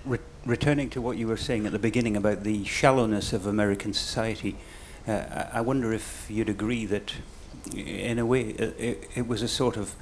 Re- 0.05 0.19
returning 0.45 0.91
to 0.91 1.01
what 1.01 1.17
you 1.17 1.29
were 1.29 1.39
saying 1.39 1.65
at 1.65 1.73
the 1.73 1.79
beginning 1.79 2.19
about 2.19 2.45
the 2.45 2.63
shallowness 2.65 3.33
of 3.33 3.47
American 3.47 3.95
society, 3.95 4.57
uh, 5.09 5.47
I 5.51 5.63
wonder 5.63 5.95
if 5.95 6.27
you'd 6.29 6.51
agree 6.51 6.85
that, 6.85 7.15
in 7.75 8.19
a 8.19 8.27
way, 8.27 8.51
uh, 8.59 8.73
it, 8.77 9.09
it 9.15 9.27
was 9.27 9.41
a 9.41 9.49
sort 9.49 9.79
of 9.79 9.95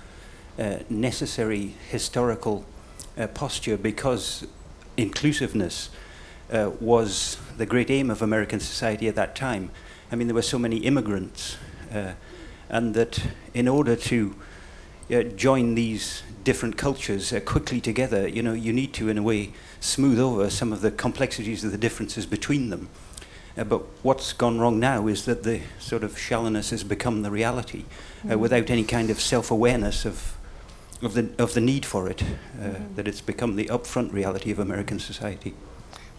necessary 0.89 1.75
historical 1.91 2.65
uh, 3.19 3.27
posture 3.29 3.77
because 3.77 4.47
inclusiveness 4.97 5.91
uh, 6.53 6.71
was 6.81 7.39
the 7.57 7.67
great 7.67 7.91
aim 7.91 8.11
of 8.11 8.23
American 8.23 8.61
society 8.61 9.09
at 9.09 9.15
that 9.15 9.35
time. 9.35 9.71
I 10.13 10.17
mean, 10.17 10.29
there 10.29 10.35
were 10.35 10.43
so 10.43 10.59
many 10.59 10.79
immigrants, 10.79 11.57
uh, 11.93 12.13
and 12.69 12.95
that 12.95 13.19
in 13.53 13.69
order 13.69 13.97
to 13.97 14.35
uh, 15.11 15.23
join 15.23 15.75
these 15.75 16.23
different 16.45 16.77
cultures 16.77 17.33
uh, 17.33 17.41
quickly 17.41 17.81
together, 17.81 18.29
you 18.29 18.43
know, 18.43 18.53
you 18.53 18.73
need 18.73 18.93
to, 18.95 19.09
in 19.09 19.19
a 19.19 19.23
way, 19.23 19.53
smooth 19.81 20.19
over 20.21 20.51
some 20.51 20.73
of 20.73 20.81
the 20.81 20.91
complexities 20.91 21.65
of 21.65 21.73
the 21.73 21.79
differences 21.79 22.27
between 22.27 22.71
them. 22.71 22.89
Uh, 23.57 23.65
but 23.65 23.83
what's 24.03 24.33
gone 24.33 24.59
wrong 24.59 24.79
now 24.79 25.07
is 25.07 25.25
that 25.25 25.43
the 25.43 25.61
sort 25.79 26.05
of 26.05 26.19
shallowness 26.19 26.71
has 26.71 26.85
become 26.85 27.23
the 27.23 27.31
reality, 27.31 27.85
uh, 28.31 28.39
without 28.39 28.71
any 28.71 28.85
kind 28.85 29.11
of 29.11 29.21
self-awareness 29.21 30.05
of 30.05 30.37
of 31.03 31.15
the 31.15 31.29
of 31.39 31.53
the 31.53 31.61
need 31.61 31.85
for 31.85 32.09
it. 32.11 32.23
Uh, 32.23 32.81
That 32.97 33.07
it's 33.07 33.21
become 33.21 33.57
the 33.57 33.67
upfront 33.67 34.13
reality 34.13 34.51
of 34.53 34.59
American 34.59 34.99
society. 34.99 35.55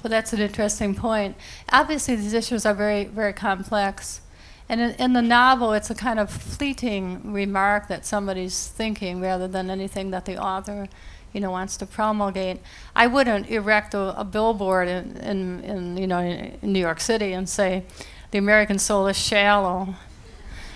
Well, 0.03 0.11
that's 0.11 0.33
an 0.33 0.39
interesting 0.39 0.93
point. 0.93 1.35
Obviously, 1.71 2.15
these 2.15 2.33
issues 2.33 2.65
are 2.65 2.75
very, 2.75 3.05
very 3.05 3.33
complex. 3.33 4.21
And 4.69 4.79
in, 4.81 4.91
in 4.99 5.13
the 5.13 5.21
novel, 5.21 5.73
it's 5.73 5.89
a 5.89 5.95
kind 5.95 6.19
of 6.19 6.29
fleeting 6.29 7.33
remark 7.33 7.87
that 7.87 8.05
somebody's 8.05 8.67
thinking 8.67 9.19
rather 9.19 9.47
than 9.47 9.69
anything 9.69 10.11
that 10.11 10.25
the 10.25 10.37
author, 10.37 10.87
you 11.33 11.41
know, 11.41 11.49
wants 11.51 11.77
to 11.77 11.85
promulgate. 11.85 12.59
I 12.95 13.07
wouldn't 13.07 13.49
erect 13.49 13.93
a, 13.93 14.19
a 14.19 14.23
billboard 14.23 14.87
in, 14.87 15.17
in, 15.17 15.63
in, 15.63 15.97
you 15.97 16.07
know, 16.07 16.19
in 16.19 16.73
New 16.73 16.79
York 16.79 16.99
City 16.99 17.33
and 17.33 17.49
say, 17.49 17.83
the 18.31 18.37
American 18.37 18.77
soul 18.77 19.07
is 19.07 19.17
shallow 19.17 19.95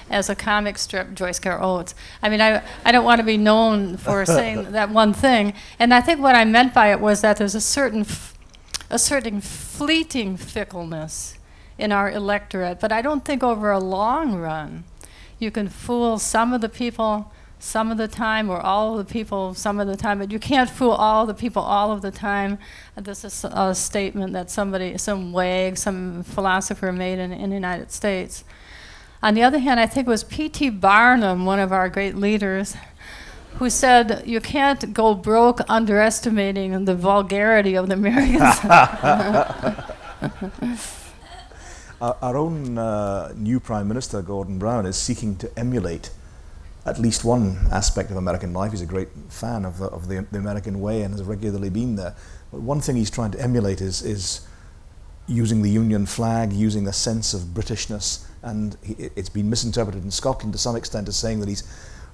as 0.10 0.30
a 0.30 0.36
comic 0.36 0.78
strip, 0.78 1.14
Joyce 1.14 1.40
Carol 1.40 1.78
Oates. 1.78 1.96
I 2.22 2.30
mean, 2.30 2.42
I, 2.42 2.64
I 2.84 2.92
don't 2.92 3.06
want 3.06 3.20
to 3.20 3.26
be 3.26 3.38
known 3.38 3.98
for 3.98 4.26
saying 4.26 4.72
that 4.72 4.90
one 4.90 5.14
thing. 5.14 5.54
And 5.78 5.94
I 5.94 6.02
think 6.02 6.20
what 6.20 6.36
I 6.36 6.46
meant 6.46 6.74
by 6.74 6.92
it 6.92 7.00
was 7.00 7.22
that 7.22 7.38
there's 7.38 7.56
a 7.56 7.62
certain, 7.62 8.02
f- 8.02 8.38
a 8.90 9.00
certain 9.00 9.42
fleeting 9.42 10.38
fickleness 10.38 11.38
in 11.78 11.92
our 11.92 12.12
electorate, 12.12 12.80
but 12.80 12.92
I 12.92 13.02
don't 13.02 13.24
think 13.24 13.44
over 13.44 13.72
a 13.72 13.80
long 13.80 14.36
run 14.36 14.84
you 15.40 15.50
can 15.50 15.70
fool 15.70 16.20
some 16.20 16.54
of 16.54 16.60
the 16.60 16.70
people 16.70 17.32
some 17.60 17.92
of 17.92 17.98
the 17.98 18.08
time 18.08 18.50
or 18.50 18.60
all 18.62 18.98
of 18.98 19.06
the 19.06 19.12
people 19.12 19.54
some 19.54 19.80
of 19.80 19.88
the 19.88 19.98
time, 19.98 20.20
but 20.20 20.32
you 20.32 20.40
can't 20.40 20.70
fool 20.70 20.92
all 20.92 21.26
the 21.26 21.34
people 21.34 21.62
all 21.62 21.92
of 21.92 22.02
the 22.02 22.10
time. 22.10 22.58
This 22.96 23.26
is 23.26 23.46
a 23.52 23.76
statement 23.76 24.32
that 24.32 24.50
somebody, 24.50 24.98
some 24.98 25.34
wag, 25.34 25.78
some 25.78 26.24
philosopher 26.24 26.94
made 26.94 27.20
in, 27.20 27.34
in 27.34 27.50
the 27.50 27.56
United 27.56 27.92
States. 27.92 28.46
On 29.22 29.34
the 29.34 29.44
other 29.44 29.60
hand, 29.60 29.80
I 29.80 29.86
think 29.86 30.08
it 30.08 30.10
was 30.10 30.24
P.T. 30.24 30.70
Barnum, 30.72 31.46
one 31.46 31.60
of 31.60 31.74
our 31.74 31.90
great 31.90 32.16
leaders, 32.16 32.76
who 33.56 33.70
said, 33.70 34.24
You 34.26 34.40
can't 34.40 34.94
go 34.94 35.14
broke 35.14 35.60
underestimating 35.68 36.86
the 36.86 36.96
vulgarity 36.96 37.76
of 37.76 37.90
the 37.90 37.96
Americans. 37.96 38.60
Our, 42.02 42.18
our 42.22 42.38
own 42.38 42.78
uh, 42.78 43.34
new 43.36 43.60
Prime 43.60 43.88
Minister, 43.88 44.22
Gordon 44.22 44.58
Brown, 44.58 44.86
is 44.86 44.96
seeking 44.96 45.36
to 45.38 45.60
emulate 45.60 46.12
at 46.86 46.98
least 46.98 47.26
one 47.26 47.58
aspect 47.72 48.10
of 48.10 48.16
American 48.16 48.54
life. 48.54 48.72
He's 48.72 48.82
a 48.82 48.86
great 48.86 49.10
fan 49.28 49.66
of 49.66 49.80
the, 49.80 49.88
of 49.88 50.08
the, 50.08 50.26
the 50.32 50.38
American 50.38 50.80
way 50.80 51.02
and 51.02 51.14
has 51.14 51.24
regularly 51.24 51.70
been 51.70 51.98
there. 51.98 52.16
But 52.52 52.62
one 52.62 52.80
thing 52.80 52.96
he's 52.96 53.12
trying 53.12 53.32
to 53.32 53.42
emulate 53.42 53.82
is, 53.82 54.02
is 54.02 54.48
using 55.30 55.62
the 55.62 55.70
Union 55.70 56.06
flag, 56.06 56.52
using 56.52 56.88
a 56.88 56.94
sense 56.94 57.34
of 57.34 57.42
Britishness, 57.54 58.26
and 58.42 58.76
he, 58.84 58.94
it- 58.94 59.14
it's 59.16 59.30
been 59.30 59.50
misinterpreted 59.50 60.04
in 60.04 60.12
Scotland 60.12 60.54
to 60.54 60.60
some 60.60 60.76
extent 60.76 61.08
as 61.08 61.16
saying 61.16 61.40
that 61.42 61.48
he's 61.50 61.64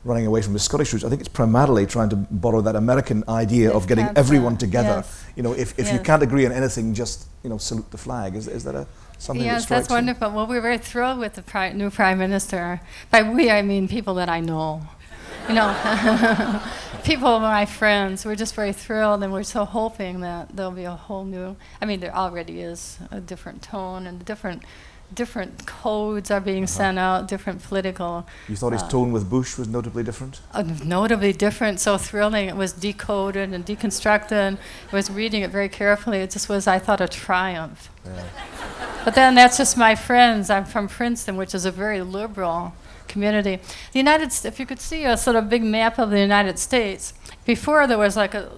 running 0.04 0.28
away 0.28 0.40
from 0.42 0.54
his 0.54 0.62
Scottish 0.62 0.94
roots. 0.94 1.04
I 1.04 1.10
think 1.10 1.20
it's 1.22 1.30
primarily 1.30 1.88
trying 1.88 2.10
to 2.10 2.16
borrow 2.16 2.62
that 2.62 2.76
American 2.76 3.24
idea 3.28 3.72
of 3.72 3.88
getting 3.88 4.08
everyone 4.16 4.56
together. 4.56 4.98
yes. 5.04 5.26
You 5.36 5.42
know, 5.44 5.54
if, 5.54 5.80
if 5.80 5.92
you 5.92 5.98
can't 6.00 6.22
agree 6.22 6.46
on 6.46 6.52
anything, 6.52 6.94
just 6.94 7.26
you 7.44 7.50
know, 7.50 7.58
salute 7.58 7.90
the 7.90 7.98
flag. 7.98 8.36
Is, 8.36 8.48
is 8.48 8.64
that 8.66 8.76
a 8.76 8.86
something 9.18 9.44
yes, 9.46 9.64
strikes 9.64 9.88
that's 9.88 9.90
you? 9.90 9.96
wonderful. 9.96 10.30
Well, 10.32 10.46
we're 10.46 10.62
very 10.62 10.78
thrilled 10.78 11.18
with 11.20 11.34
the 11.34 11.42
pri- 11.42 11.72
new 11.74 11.90
prime 11.90 12.20
minister. 12.20 12.82
By 13.10 13.24
we, 13.24 13.50
I 13.50 13.62
mean 13.64 13.88
people 13.88 14.14
that 14.16 14.30
I 14.30 14.42
know. 14.42 14.82
You 15.48 15.54
know, 15.54 16.62
people, 17.04 17.40
my 17.40 17.66
friends. 17.66 18.26
We're 18.26 18.36
just 18.36 18.56
very 18.56 18.74
thrilled, 18.74 19.22
and 19.24 19.32
we're 19.32 19.44
so 19.44 19.64
hoping 19.64 20.22
that 20.22 20.56
there'll 20.56 20.72
be 20.72 20.86
a 20.86 20.92
whole 20.92 21.24
new. 21.24 21.56
I 21.82 21.86
mean, 21.86 22.00
there 22.00 22.16
already 22.16 22.62
is 22.62 22.98
a 23.12 23.20
different 23.20 23.62
tone, 23.62 24.08
and 24.08 24.26
different, 24.26 24.64
different 25.14 25.68
codes 25.68 26.32
are 26.32 26.42
being 26.42 26.66
sent 26.66 26.98
out. 26.98 27.28
Different 27.28 27.62
political 27.62 28.26
You 28.48 28.56
thought 28.56 28.74
his 28.74 28.82
Uh, 28.82 28.90
tone 28.90 29.12
with 29.12 29.30
Bush 29.30 29.56
was 29.56 29.68
notably 29.68 30.02
different? 30.04 30.42
uh, 30.52 30.64
notably 30.84 31.32
different, 31.32 31.80
so 31.80 31.98
thrilling. 32.00 32.50
It 32.50 32.56
was 32.56 32.74
decoded 32.74 33.54
and 33.54 33.64
deconstructed. 33.64 34.58
I 34.92 34.96
was 34.96 35.12
reading 35.12 35.44
it 35.44 35.52
very 35.52 35.70
carefully. 35.70 36.20
It 36.22 36.32
just 36.32 36.50
was, 36.50 36.66
I 36.66 36.80
thought, 36.80 37.02
a 37.02 37.08
triumph. 37.08 37.92
Yeah. 38.04 38.24
But 39.06 39.14
then 39.14 39.36
that's 39.36 39.58
just 39.58 39.78
my 39.78 39.94
friends. 39.94 40.50
I'm 40.50 40.66
from 40.66 40.88
Princeton, 40.88 41.38
which 41.38 41.54
is 41.54 41.66
a 41.66 41.72
very 41.72 42.02
liberal 42.02 42.74
community. 43.08 43.60
The 43.92 44.00
United 44.00 44.32
States, 44.32 44.54
if 44.54 44.60
you 44.60 44.66
could 44.66 44.80
see 44.80 45.06
a 45.06 45.18
sort 45.18 45.36
of 45.36 45.50
big 45.50 45.64
map 45.64 46.00
of 46.00 46.10
the 46.10 46.20
United 46.20 46.60
States, 46.60 47.14
before 47.46 47.88
there 47.88 47.98
was 47.98 48.16
like 48.16 48.34
a, 48.34 48.52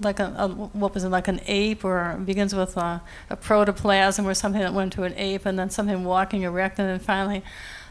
like 0.00 0.20
a, 0.20 0.34
a 0.36 0.48
what 0.48 0.94
was 0.94 1.04
it, 1.04 1.08
like 1.08 1.28
an 1.28 1.40
ape, 1.46 1.84
or 1.84 2.20
begins 2.24 2.54
with 2.54 2.76
a, 2.76 3.02
a 3.30 3.36
protoplasm 3.36 4.26
or 4.26 4.34
something 4.34 4.60
that 4.60 4.74
went 4.74 4.92
to 4.94 5.04
an 5.04 5.14
ape, 5.16 5.46
and 5.46 5.58
then 5.58 5.70
something 5.70 6.04
walking 6.04 6.42
erect, 6.42 6.78
and 6.78 6.88
then 6.88 6.98
finally 6.98 7.42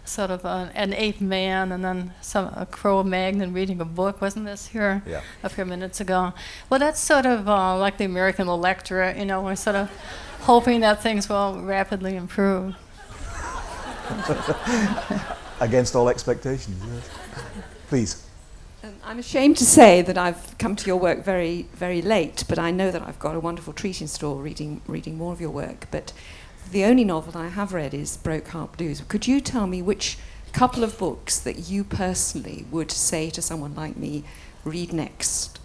sort 0.05 0.29
of 0.29 0.43
an, 0.45 0.69
an 0.75 0.93
ape 0.93 1.21
man, 1.21 1.71
and 1.71 1.83
then 1.83 2.13
some 2.21 2.51
a 2.55 2.65
Cro-Magnon 2.65 3.53
reading 3.53 3.79
a 3.79 3.85
book. 3.85 4.21
Wasn't 4.21 4.45
this 4.45 4.67
here? 4.67 5.01
Yeah. 5.05 5.21
a 5.43 5.49
few 5.49 5.65
minutes 5.65 6.01
ago. 6.01 6.33
Well, 6.69 6.79
that's 6.79 6.99
sort 6.99 7.25
of 7.25 7.47
uh, 7.47 7.77
like 7.77 7.97
the 7.97 8.05
American 8.05 8.47
electorate, 8.47 9.17
you 9.17 9.25
know, 9.25 9.41
we're 9.41 9.55
sort 9.55 9.77
of 9.77 9.89
hoping 10.41 10.81
that 10.81 11.01
things 11.01 11.29
will 11.29 11.61
rapidly 11.61 12.17
improve. 12.17 12.75
Against 15.59 15.95
all 15.95 16.09
expectations, 16.09 16.81
yes. 16.93 17.09
Please. 17.87 18.27
Um, 18.83 18.95
I'm 19.03 19.19
ashamed 19.19 19.57
to 19.57 19.65
say 19.65 20.01
that 20.01 20.17
I've 20.17 20.57
come 20.57 20.75
to 20.75 20.85
your 20.87 20.97
work 20.97 21.23
very, 21.23 21.67
very 21.73 22.01
late, 22.01 22.43
but 22.49 22.59
I 22.59 22.71
know 22.71 22.91
that 22.91 23.01
I've 23.01 23.19
got 23.19 23.35
a 23.35 23.39
wonderful 23.39 23.71
treat 23.71 24.01
in 24.01 24.07
store 24.07 24.41
reading, 24.41 24.81
reading 24.87 25.17
more 25.17 25.31
of 25.31 25.39
your 25.39 25.51
work. 25.51 25.87
But 25.89 26.11
the 26.71 26.83
only 26.83 27.03
novel 27.03 27.39
I 27.39 27.47
have 27.47 27.73
read 27.73 27.93
is 27.93 28.17
Broke 28.17 28.49
Heart 28.49 28.77
Blues. 28.77 29.01
Could 29.07 29.27
you 29.27 29.39
tell 29.39 29.67
me 29.67 29.81
which 29.81 30.17
couple 30.53 30.83
of 30.83 30.97
books 30.97 31.39
that 31.39 31.67
you 31.69 31.83
personally 31.83 32.65
would 32.71 32.91
say 32.91 33.29
to 33.31 33.41
someone 33.41 33.75
like 33.75 33.97
me, 33.97 34.23
read 34.63 34.93
next? 34.93 35.59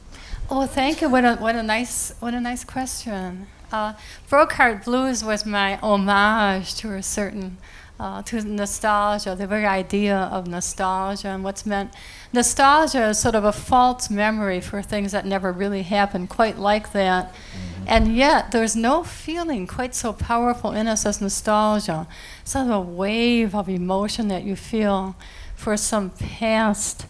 Oh, 0.50 0.66
thank 0.66 1.02
you. 1.02 1.10
What 1.10 1.24
a, 1.24 1.36
what 1.36 1.54
a 1.54 1.62
nice 1.62 2.14
what 2.20 2.34
a 2.34 2.40
nice 2.40 2.64
question. 2.64 3.46
Uh, 3.70 3.92
Broke 4.30 4.52
Heart 4.52 4.86
Blues 4.86 5.22
was 5.22 5.44
my 5.44 5.76
homage 5.76 6.74
to 6.76 6.94
a 6.94 7.02
certain 7.02 7.58
uh, 8.00 8.22
to 8.22 8.42
nostalgia, 8.42 9.34
the 9.34 9.46
very 9.46 9.66
idea 9.66 10.16
of 10.16 10.46
nostalgia 10.46 11.28
and 11.28 11.42
what's 11.42 11.66
meant. 11.66 11.92
Nostalgia 12.32 13.08
is 13.08 13.18
sort 13.18 13.34
of 13.34 13.44
a 13.44 13.52
false 13.52 14.08
memory 14.08 14.60
for 14.60 14.82
things 14.82 15.12
that 15.12 15.26
never 15.26 15.50
really 15.50 15.82
happened, 15.82 16.28
quite 16.28 16.58
like 16.58 16.92
that. 16.92 17.34
And 17.86 18.14
yet, 18.14 18.52
there's 18.52 18.76
no 18.76 19.02
feeling 19.02 19.66
quite 19.66 19.94
so 19.94 20.12
powerful 20.12 20.72
in 20.72 20.86
us 20.86 21.06
as 21.06 21.20
nostalgia. 21.20 22.06
Sort 22.44 22.66
of 22.66 22.72
a 22.72 22.80
wave 22.80 23.54
of 23.54 23.68
emotion 23.68 24.28
that 24.28 24.44
you 24.44 24.56
feel 24.56 25.16
for 25.56 25.76
some 25.76 26.10
past. 26.10 27.06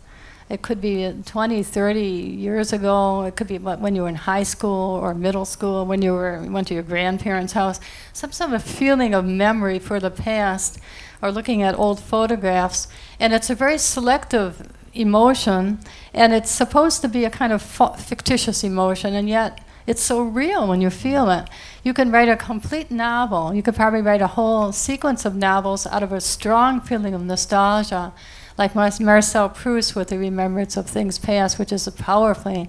It 0.50 0.62
could 0.62 0.80
be 0.80 1.12
20, 1.26 1.62
30 1.62 2.00
years 2.00 2.72
ago. 2.72 3.24
It 3.24 3.36
could 3.36 3.48
be 3.48 3.58
when 3.58 3.94
you 3.94 4.02
were 4.02 4.08
in 4.08 4.14
high 4.14 4.44
school 4.44 4.94
or 4.96 5.12
middle 5.14 5.44
school, 5.44 5.84
when 5.84 6.00
you 6.00 6.14
were 6.14 6.42
went 6.48 6.68
to 6.68 6.74
your 6.74 6.82
grandparents' 6.82 7.52
house. 7.52 7.80
Some 8.14 8.32
sort 8.32 8.52
of 8.52 8.62
feeling 8.62 9.12
of 9.14 9.26
memory 9.26 9.78
for 9.78 10.00
the 10.00 10.10
past, 10.10 10.78
or 11.20 11.30
looking 11.30 11.62
at 11.62 11.78
old 11.78 12.00
photographs. 12.00 12.88
And 13.20 13.34
it's 13.34 13.50
a 13.50 13.54
very 13.54 13.76
selective 13.76 14.72
emotion, 14.94 15.80
and 16.14 16.32
it's 16.32 16.50
supposed 16.50 17.02
to 17.02 17.08
be 17.08 17.26
a 17.26 17.30
kind 17.30 17.52
of 17.52 17.60
fictitious 17.62 18.64
emotion, 18.64 19.14
and 19.14 19.28
yet 19.28 19.60
it's 19.86 20.02
so 20.02 20.22
real 20.22 20.66
when 20.66 20.80
you 20.80 20.90
feel 20.90 21.30
it. 21.30 21.48
You 21.84 21.92
can 21.92 22.10
write 22.10 22.28
a 22.28 22.36
complete 22.36 22.90
novel. 22.90 23.54
You 23.54 23.62
could 23.62 23.74
probably 23.74 24.00
write 24.02 24.22
a 24.22 24.26
whole 24.26 24.72
sequence 24.72 25.24
of 25.24 25.34
novels 25.34 25.86
out 25.86 26.02
of 26.02 26.12
a 26.12 26.20
strong 26.20 26.80
feeling 26.80 27.14
of 27.14 27.22
nostalgia, 27.24 28.12
like 28.58 28.74
Marcel 28.74 29.48
Proust 29.48 29.94
with 29.94 30.08
the 30.08 30.18
remembrance 30.18 30.76
of 30.76 30.86
things 30.86 31.18
past, 31.18 31.58
which 31.58 31.72
is 31.72 31.88
powerfully 31.90 32.68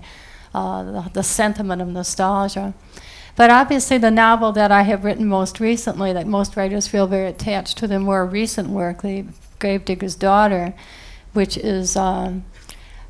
uh, 0.53 0.83
the, 0.83 1.09
the 1.13 1.23
sentiment 1.23 1.81
of 1.81 1.87
nostalgia. 1.87 2.73
But 3.35 3.49
obviously, 3.49 3.97
the 3.97 4.11
novel 4.11 4.51
that 4.51 4.71
I 4.71 4.81
have 4.83 5.05
written 5.05 5.25
most 5.25 5.59
recently, 5.59 6.11
that 6.13 6.27
most 6.27 6.57
writers 6.57 6.87
feel 6.87 7.07
very 7.07 7.27
attached 7.27 7.77
to 7.77 7.87
the 7.87 7.99
more 7.99 8.25
recent 8.25 8.69
work, 8.69 9.01
The 9.01 9.25
Gravedigger's 9.59 10.15
Daughter, 10.15 10.73
which 11.33 11.57
is 11.57 11.95
um, 11.95 12.43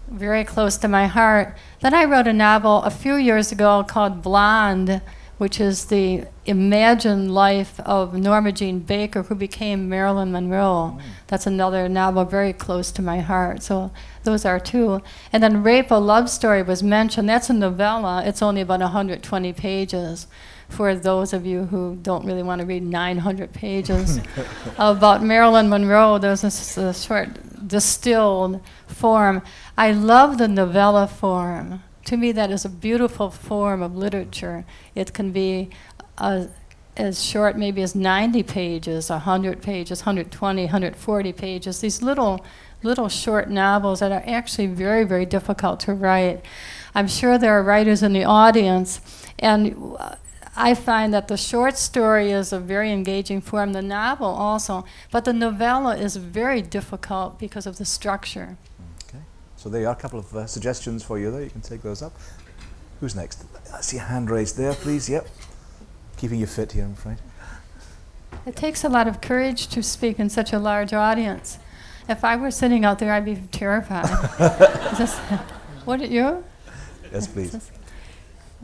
very 0.08 0.44
close 0.44 0.78
to 0.78 0.88
my 0.88 1.08
heart. 1.08 1.58
Then 1.82 1.94
I 1.94 2.06
wrote 2.06 2.28
a 2.28 2.34
novel 2.34 2.84
a 2.84 2.92
few 2.92 3.16
years 3.16 3.52
ago 3.52 3.84
called 3.88 4.22
Blonde, 4.22 5.02
which 5.40 5.60
is 5.60 5.86
the 5.86 6.26
imagined 6.46 7.34
life 7.34 7.80
of 7.80 8.14
Norma 8.14 8.52
Jean 8.52 8.80
Baker, 8.80 9.24
who 9.24 9.36
became 9.36 9.88
Marilyn 9.88 10.34
Monroe. 10.34 10.98
Mm. 10.98 11.02
That's 11.28 11.48
another 11.48 11.88
novel 11.88 12.26
very 12.26 12.52
close 12.52 12.92
to 12.92 13.02
my 13.02 13.22
heart. 13.22 13.64
So 13.64 13.92
those 14.26 14.44
are 14.44 14.60
two. 14.60 15.02
And 15.32 15.42
then 15.42 15.64
Rape, 15.64 15.92
a 15.92 15.96
Love 15.96 16.30
Story 16.30 16.62
was 16.62 16.84
mentioned. 16.84 17.30
That's 17.30 17.50
a 17.50 17.54
novella. 17.54 18.22
It's 18.26 18.42
only 18.42 18.60
about 18.60 18.82
120 18.82 19.54
pages 19.54 20.28
for 20.68 20.94
those 20.94 21.32
of 21.32 21.46
you 21.46 21.64
who 21.66 21.98
don't 22.02 22.26
really 22.26 22.44
want 22.44 22.60
to 22.60 22.66
read 22.66 22.84
900 22.84 23.54
pages 23.54 24.20
about 24.78 25.24
Marilyn 25.24 25.70
Monroe. 25.70 26.18
There's 26.18 26.44
a, 26.44 26.82
a 26.82 26.94
short 26.94 27.30
distilled 27.66 28.62
form. 28.88 29.42
I 29.78 29.94
love 29.94 30.38
the 30.38 30.50
novella 30.50 31.08
form. 31.08 31.82
To 32.06 32.18
me, 32.18 32.32
that 32.32 32.50
is 32.52 32.66
a 32.66 32.70
beautiful 32.70 33.30
form 33.30 33.82
of 33.82 33.96
literature. 33.96 34.66
It 34.96 35.14
can 35.14 35.32
be 35.32 35.70
uh, 36.18 36.46
as 36.98 37.24
short, 37.24 37.58
maybe 37.58 37.82
as 37.82 37.96
90 37.96 38.44
pages, 38.44 39.10
100 39.10 39.62
pages, 39.62 40.02
120, 40.02 40.64
140 40.64 41.34
pages. 41.34 41.80
These 41.82 42.02
little, 42.02 42.46
little 42.84 43.08
short 43.10 43.50
novels 43.50 44.02
that 44.02 44.12
are 44.12 44.24
actually 44.26 44.68
very, 44.68 45.06
very 45.06 45.26
difficult 45.26 45.80
to 45.82 45.94
write. 45.94 46.44
I'm 46.94 47.08
sure 47.08 47.38
there 47.38 47.54
are 47.54 47.64
writers 47.64 48.04
in 48.04 48.14
the 48.14 48.26
audience, 48.26 49.00
and 49.38 49.96
uh, 49.98 50.16
I 50.56 50.74
find 50.74 51.14
that 51.14 51.30
the 51.30 51.38
short 51.38 51.78
story 51.78 52.32
is 52.32 52.52
a 52.52 52.60
very 52.60 52.92
engaging 52.92 53.40
form, 53.40 53.72
the 53.72 53.82
novel 53.82 54.28
also, 54.28 54.84
but 55.10 55.24
the 55.24 55.32
novella 55.32 55.96
is 55.96 56.18
very 56.18 56.62
difficult 56.62 57.40
because 57.40 57.66
of 57.66 57.78
the 57.78 57.86
structure. 57.86 58.58
Okay, 59.60 59.64
so 59.64 59.70
there 59.70 59.88
are 59.88 59.92
a 59.92 59.96
couple 59.96 60.20
of 60.20 60.36
uh, 60.36 60.48
suggestions 60.48 61.04
for 61.04 61.20
you 61.20 61.32
there. 61.32 61.44
You 61.44 61.50
can 61.50 61.62
take 61.62 61.82
those 61.82 62.02
up. 62.02 62.14
Who's 63.00 63.16
next? 63.16 63.44
I 63.74 63.82
see 63.82 63.98
a 63.98 64.02
hand 64.02 64.30
raised 64.30 64.58
there, 64.58 64.74
please. 64.74 65.10
Yep. 65.10 65.28
Keeping 66.18 66.40
you 66.40 66.48
fit 66.48 66.72
here, 66.72 66.86
I'm 66.86 66.94
afraid. 66.94 67.18
It 68.46 68.56
takes 68.56 68.84
a 68.84 68.90
lot 68.90 69.08
of 69.08 69.22
courage 69.22 69.68
to 69.68 69.84
speak 69.84 70.20
in 70.20 70.30
such 70.30 70.54
a 70.54 70.60
large 70.60 70.94
audience. 70.94 71.60
If 72.08 72.24
I 72.24 72.36
were 72.38 72.52
sitting 72.52 72.86
out 72.86 73.00
there, 73.00 73.14
I'd 73.14 73.26
be 73.26 73.36
terrified. 73.52 74.08
what 75.86 76.02
are 76.02 76.06
you? 76.06 76.44
Yes, 77.12 77.28
please. 77.28 77.72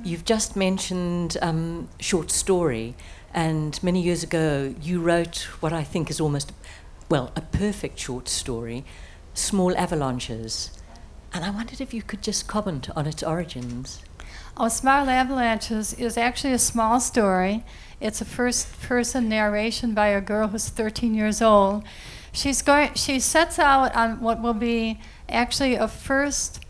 You've 0.04 0.26
just 0.26 0.56
mentioned 0.56 1.38
um, 1.42 1.90
short 2.00 2.32
story, 2.32 2.96
and 3.34 3.82
many 3.84 4.02
years 4.02 4.24
ago 4.24 4.74
you 4.82 5.02
wrote 5.02 5.48
what 5.60 5.74
I 5.74 5.84
think 5.84 6.10
is 6.10 6.20
almost, 6.20 6.52
well, 7.10 7.32
a 7.36 7.42
perfect 7.42 8.00
short 8.00 8.28
story, 8.28 8.84
Small 9.34 9.76
Avalanches. 9.78 10.72
And 11.36 11.44
I 11.44 11.50
wondered 11.50 11.82
if 11.82 11.94
you 11.94 12.02
could 12.02 12.22
just 12.22 12.48
comment 12.48 12.90
on 12.96 13.06
its 13.06 13.22
origins. 13.22 14.02
Oh, 14.56 14.70
Small 14.70 15.10
Avalanches 15.10 15.92
is 15.92 16.16
actually 16.16 16.54
a 16.54 16.58
small 16.58 17.02
story. 17.02 17.66
It's 18.00 18.22
a 18.22 18.26
first 18.26 18.82
person 18.82 19.28
narration 19.28 19.94
by 19.94 20.08
a 20.08 20.22
girl 20.22 20.48
who's 20.48 20.70
13 20.70 21.14
years 21.14 21.42
old. 21.42 21.84
She's 22.32 22.62
going, 22.62 22.94
she 22.94 23.20
sets 23.20 23.60
out 23.60 23.94
on 23.94 24.22
what 24.22 24.42
will 24.42 24.54
be 24.54 25.02
actually 25.28 25.76
a 25.76 25.90
first 25.90 26.62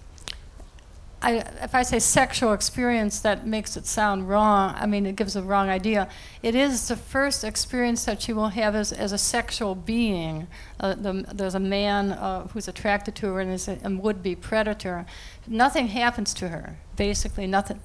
I, 1.21 1.37
if 1.61 1.73
I 1.73 1.81
say 1.81 1.99
sexual 1.99 2.53
experience, 2.53 3.19
that 3.21 3.47
makes 3.47 3.77
it 3.77 3.87
sound 3.87 4.29
wrong. 4.29 4.75
I 4.77 4.85
mean, 4.85 5.05
it 5.05 5.15
gives 5.15 5.35
a 5.35 5.41
wrong 5.41 5.69
idea. 5.69 6.07
It 6.43 6.53
is 6.53 6.87
the 6.87 6.95
first 6.95 7.43
experience 7.43 8.05
that 8.05 8.21
she 8.21 8.33
will 8.33 8.49
have 8.49 8.75
as, 8.75 8.91
as 8.91 9.11
a 9.11 9.17
sexual 9.17 9.73
being. 9.75 10.47
Uh, 10.79 10.93
the, 10.93 11.25
there's 11.33 11.55
a 11.55 11.59
man 11.59 12.11
uh, 12.11 12.47
who's 12.47 12.67
attracted 12.67 13.15
to 13.15 13.33
her 13.33 13.39
and 13.39 13.51
is 13.51 13.67
a, 13.67 13.79
a 13.83 13.89
would-be 13.89 14.35
predator. 14.35 15.05
Nothing 15.47 15.87
happens 15.87 16.33
to 16.35 16.49
her. 16.49 16.77
Basically, 16.95 17.47
nothing, 17.47 17.79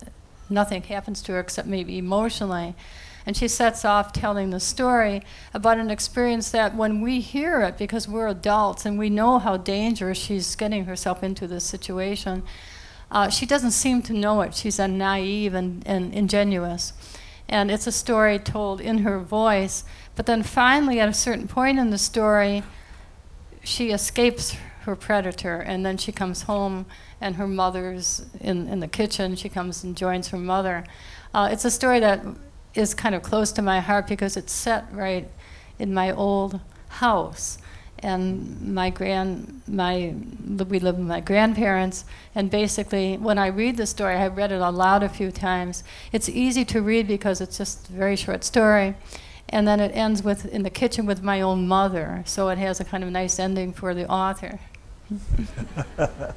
nothing 0.51 0.83
happens 0.83 1.23
to 1.23 1.33
her 1.33 1.41
except 1.41 1.67
maybe 1.67 1.97
emotionally. 1.97 2.75
And 3.27 3.37
she 3.37 3.49
sets 3.49 3.85
off 3.85 4.13
telling 4.13 4.51
the 4.51 4.61
story 4.61 5.23
about 5.55 5.79
an 5.79 5.91
experience 5.91 6.51
that 6.51 6.75
when 6.75 7.01
we 7.01 7.21
hear 7.21 7.63
it, 7.63 7.79
because 7.79 8.09
we're 8.09 8.29
adults 8.29 8.85
and 8.87 8.99
we 8.99 9.11
know 9.11 9.39
how 9.39 9.57
dangerous 9.57 10.19
she's 10.19 10.57
getting 10.57 10.87
herself 10.87 11.23
into 11.23 11.47
this 11.47 11.65
situation, 11.65 12.43
uh, 13.11 13.29
she 13.29 13.47
doesn't 13.47 13.73
seem 13.73 14.03
to 14.03 14.13
know 14.13 14.41
it. 14.43 14.55
She's 14.55 14.79
a 14.79 14.87
naive 14.87 15.55
and, 15.55 15.87
and 15.87 16.15
ingenuous. 16.15 16.93
And 17.49 17.71
it's 17.71 17.87
a 17.87 17.93
story 17.93 18.39
told 18.39 18.81
in 18.81 18.99
her 18.99 19.19
voice. 19.19 19.85
But 20.15 20.27
then 20.27 20.43
finally, 20.43 21.01
at 21.01 21.09
a 21.09 21.15
certain 21.15 21.49
point 21.49 21.79
in 21.79 21.91
the 21.91 21.99
story, 21.99 22.63
she 23.65 23.91
escapes 23.91 24.57
her 24.83 24.97
predator, 24.97 25.57
and 25.57 25.85
then 25.85 25.99
she 25.99 26.13
comes 26.13 26.43
home, 26.43 26.87
and 27.21 27.37
her 27.37 27.47
mother's 27.47 28.25
in, 28.41 28.69
in 28.69 28.81
the 28.81 28.89
kitchen. 28.89 29.37
She 29.37 29.49
comes 29.49 29.85
and 29.85 29.97
joins 29.97 30.29
her 30.29 30.39
mother. 30.39 30.85
Uh, 31.35 31.49
it's 31.53 31.65
a 31.65 31.71
story 31.71 32.01
that 32.01 32.25
is 32.75 32.95
kind 32.95 33.15
of 33.15 33.23
close 33.23 33.53
to 33.53 33.63
my 33.63 33.81
heart 33.81 34.07
because 34.07 34.37
it's 34.37 34.53
set 34.53 34.87
right 34.93 35.29
in 35.79 35.93
my 35.93 36.13
old 36.13 36.61
house 36.89 37.59
and 38.03 38.75
my 38.75 38.91
grand 38.91 39.63
my 39.67 40.15
we 40.69 40.79
live 40.79 40.99
with 40.99 41.07
my 41.07 41.21
grandparents. 41.21 42.05
And 42.35 42.51
basically 42.51 43.17
when 43.17 43.39
i 43.39 43.47
read 43.47 43.77
the 43.77 43.87
story 43.87 44.15
i've 44.15 44.37
read 44.37 44.53
it 44.53 44.61
aloud 44.61 45.03
a 45.03 45.09
few 45.09 45.31
times. 45.31 45.85
It's 46.13 46.29
easy 46.29 46.65
to 46.67 46.81
read 46.81 47.07
because 47.07 47.41
it's 47.41 47.59
just 47.59 47.89
a 47.89 47.93
very 47.93 48.17
short 48.17 48.45
story. 48.45 48.95
And 49.49 49.67
then 49.67 49.81
it 49.81 49.91
ends 49.95 50.23
with 50.23 50.47
in 50.47 50.63
the 50.63 50.71
kitchen 50.71 51.07
with 51.07 51.23
my 51.23 51.41
own 51.41 51.67
mother. 51.67 52.23
So 52.27 52.49
it 52.51 52.59
has 52.59 52.81
a 52.81 52.85
kind 52.85 53.03
of 53.03 53.11
nice 53.11 53.39
ending 53.39 53.73
for 53.73 53.95
the 53.95 54.09
author. 54.09 54.61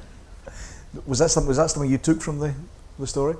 Was 1.06 1.18
that 1.18 1.30
something 1.30 1.48
was 1.48 1.56
that 1.56 1.70
something 1.70 1.90
you 1.90 1.98
took 1.98 2.20
from 2.20 2.38
the, 2.38 2.54
the 3.00 3.06
story 3.06 3.34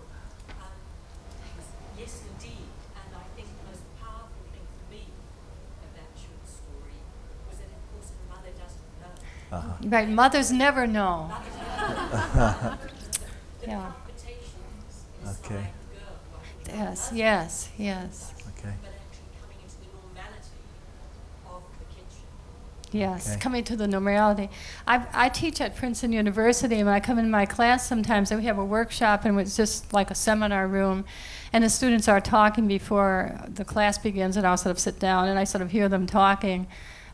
Uh-huh. 9.55 9.73
Right, 9.85 10.09
mothers 10.09 10.51
never 10.51 10.85
know. 10.85 11.31
yeah. 13.67 13.93
Okay. 15.45 15.71
Yes, 16.67 17.13
yes, 17.15 17.71
yes. 17.79 18.35
Okay. 18.59 18.75
Yes, 22.91 23.31
okay. 23.31 23.41
coming 23.41 23.63
to 23.65 23.77
the 23.77 23.87
normality. 23.87 24.51
I, 24.89 25.07
I 25.13 25.29
teach 25.29 25.61
at 25.61 25.77
Princeton 25.77 26.13
University, 26.13 26.77
and 26.77 26.87
when 26.87 26.95
I 26.95 27.01
come 27.01 27.21
in 27.21 27.31
my 27.31 27.47
class 27.47 27.87
sometimes, 27.87 28.33
and 28.33 28.41
we 28.41 28.47
have 28.47 28.59
a 28.59 28.65
workshop, 28.65 29.25
and 29.25 29.39
it's 29.39 29.57
just 29.57 29.93
like 29.93 30.11
a 30.11 30.17
seminar 30.17 30.67
room, 30.67 31.05
and 31.53 31.63
the 31.63 31.71
students 31.71 32.09
are 32.09 32.21
talking 32.21 32.67
before 32.67 33.41
the 33.49 33.65
class 33.65 33.99
begins, 33.99 34.37
and 34.37 34.45
I'll 34.45 34.57
sort 34.57 34.73
of 34.73 34.81
sit 34.81 34.99
down, 34.99 35.29
and 35.29 35.39
I 35.39 35.45
sort 35.45 35.63
of 35.63 35.71
hear 35.71 35.89
them 35.89 36.07
talking 36.07 36.67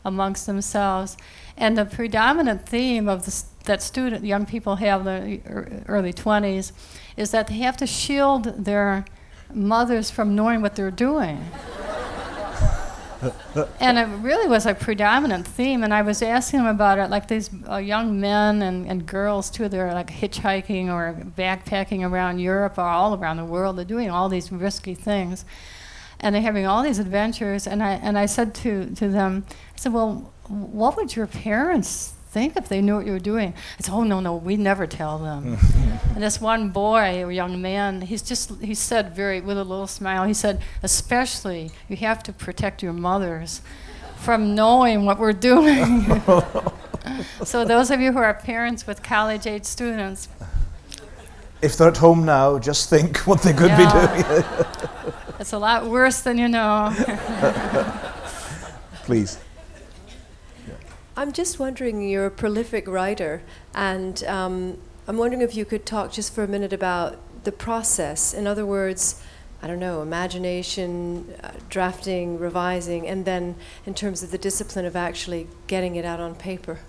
amongst 0.03 0.45
themselves. 0.45 1.17
And 1.57 1.77
the 1.77 1.85
predominant 1.85 2.67
theme 2.67 3.07
of 3.07 3.25
the, 3.25 3.43
that 3.65 3.81
student, 3.81 4.25
young 4.25 4.45
people 4.45 4.77
have 4.77 5.05
in 5.05 5.41
the 5.43 5.83
early 5.87 6.13
20s, 6.13 6.71
is 7.17 7.31
that 7.31 7.47
they 7.47 7.55
have 7.55 7.77
to 7.77 7.87
shield 7.87 8.65
their 8.65 9.05
mothers 9.53 10.09
from 10.09 10.35
knowing 10.35 10.61
what 10.61 10.75
they're 10.75 10.91
doing. 10.91 11.43
and 13.79 13.97
it 13.97 14.07
really 14.23 14.47
was 14.47 14.65
a 14.65 14.73
predominant 14.73 15.47
theme. 15.47 15.83
And 15.83 15.93
I 15.93 16.01
was 16.01 16.21
asking 16.21 16.59
them 16.59 16.67
about 16.67 16.97
it, 16.97 17.09
like 17.09 17.27
these 17.27 17.49
uh, 17.69 17.77
young 17.77 18.19
men 18.19 18.61
and, 18.61 18.87
and 18.87 19.05
girls 19.05 19.49
too. 19.49 19.67
They're 19.67 19.93
like 19.93 20.09
hitchhiking 20.09 20.87
or 20.87 21.13
backpacking 21.37 22.09
around 22.09 22.39
Europe 22.39 22.77
or 22.77 22.85
all 22.85 23.15
around 23.15 23.37
the 23.37 23.45
world. 23.45 23.77
They're 23.77 23.85
doing 23.85 24.09
all 24.09 24.29
these 24.29 24.51
risky 24.51 24.95
things, 24.95 25.45
and 26.19 26.33
they're 26.33 26.41
having 26.41 26.65
all 26.65 26.81
these 26.81 26.99
adventures. 26.99 27.67
And 27.67 27.83
I 27.83 27.93
and 27.93 28.17
I 28.17 28.25
said 28.25 28.55
to 28.55 28.89
to 28.95 29.07
them, 29.07 29.45
I 29.75 29.79
said, 29.79 29.93
well, 29.93 30.30
what 30.47 30.97
would 30.97 31.15
your 31.15 31.27
parents 31.27 32.13
think 32.31 32.55
if 32.55 32.69
they 32.69 32.81
knew 32.81 32.95
what 32.95 33.05
you 33.05 33.11
were 33.11 33.19
doing? 33.19 33.53
I 33.79 33.83
said, 33.83 33.93
oh 33.93 34.03
no 34.03 34.19
no, 34.19 34.35
we 34.35 34.57
never 34.57 34.87
tell 34.87 35.17
them. 35.17 35.57
and 36.13 36.21
this 36.23 36.39
one 36.41 36.69
boy, 36.69 37.25
a 37.25 37.31
young 37.31 37.61
man, 37.61 38.01
he's 38.01 38.21
just 38.21 38.51
he 38.61 38.73
said 38.73 39.15
very 39.15 39.41
with 39.41 39.57
a 39.57 39.63
little 39.63 39.87
smile. 39.87 40.25
He 40.25 40.33
said, 40.33 40.61
especially 40.83 41.71
you 41.89 41.95
have 41.97 42.23
to 42.23 42.33
protect 42.33 42.83
your 42.83 42.93
mothers 42.93 43.61
from 44.17 44.55
knowing 44.55 45.05
what 45.05 45.17
we're 45.19 45.33
doing. 45.33 46.05
so 47.43 47.65
those 47.65 47.89
of 47.89 47.99
you 47.99 48.11
who 48.11 48.19
are 48.19 48.33
parents 48.33 48.85
with 48.85 49.01
college-age 49.01 49.65
students, 49.65 50.29
If 51.61 51.77
they're 51.77 51.89
at 51.89 51.97
home 51.97 52.25
now, 52.25 52.59
just 52.59 52.89
think 52.89 53.17
what 53.27 53.41
they 53.41 53.53
could 53.53 53.69
Yeah. 53.69 53.77
be 53.77 54.23
doing. 54.23 54.43
it's 55.39 55.53
a 55.53 55.57
lot 55.59 55.85
worse 55.87 56.21
than 56.21 56.37
you 56.37 56.47
know. 56.47 56.93
Please. 59.03 59.37
I'm 61.21 61.33
just 61.33 61.59
wondering, 61.59 62.01
you're 62.09 62.25
a 62.25 62.31
prolific 62.31 62.87
writer, 62.87 63.43
and 63.75 64.23
um, 64.23 64.79
I'm 65.07 65.17
wondering 65.17 65.43
if 65.43 65.55
you 65.55 65.65
could 65.65 65.85
talk 65.85 66.11
just 66.11 66.33
for 66.33 66.43
a 66.43 66.47
minute 66.47 66.73
about 66.73 67.19
the 67.43 67.51
process. 67.51 68.33
In 68.33 68.47
other 68.47 68.65
words, 68.65 69.21
I 69.61 69.67
don't 69.67 69.77
know, 69.77 70.01
imagination, 70.01 71.31
uh, 71.43 71.51
drafting, 71.69 72.39
revising, 72.39 73.07
and 73.07 73.23
then 73.23 73.53
in 73.85 73.93
terms 73.93 74.23
of 74.23 74.31
the 74.31 74.39
discipline 74.39 74.83
of 74.83 74.95
actually 74.95 75.47
getting 75.67 75.95
it 75.95 76.05
out 76.05 76.19
on 76.19 76.33
paper. 76.33 76.79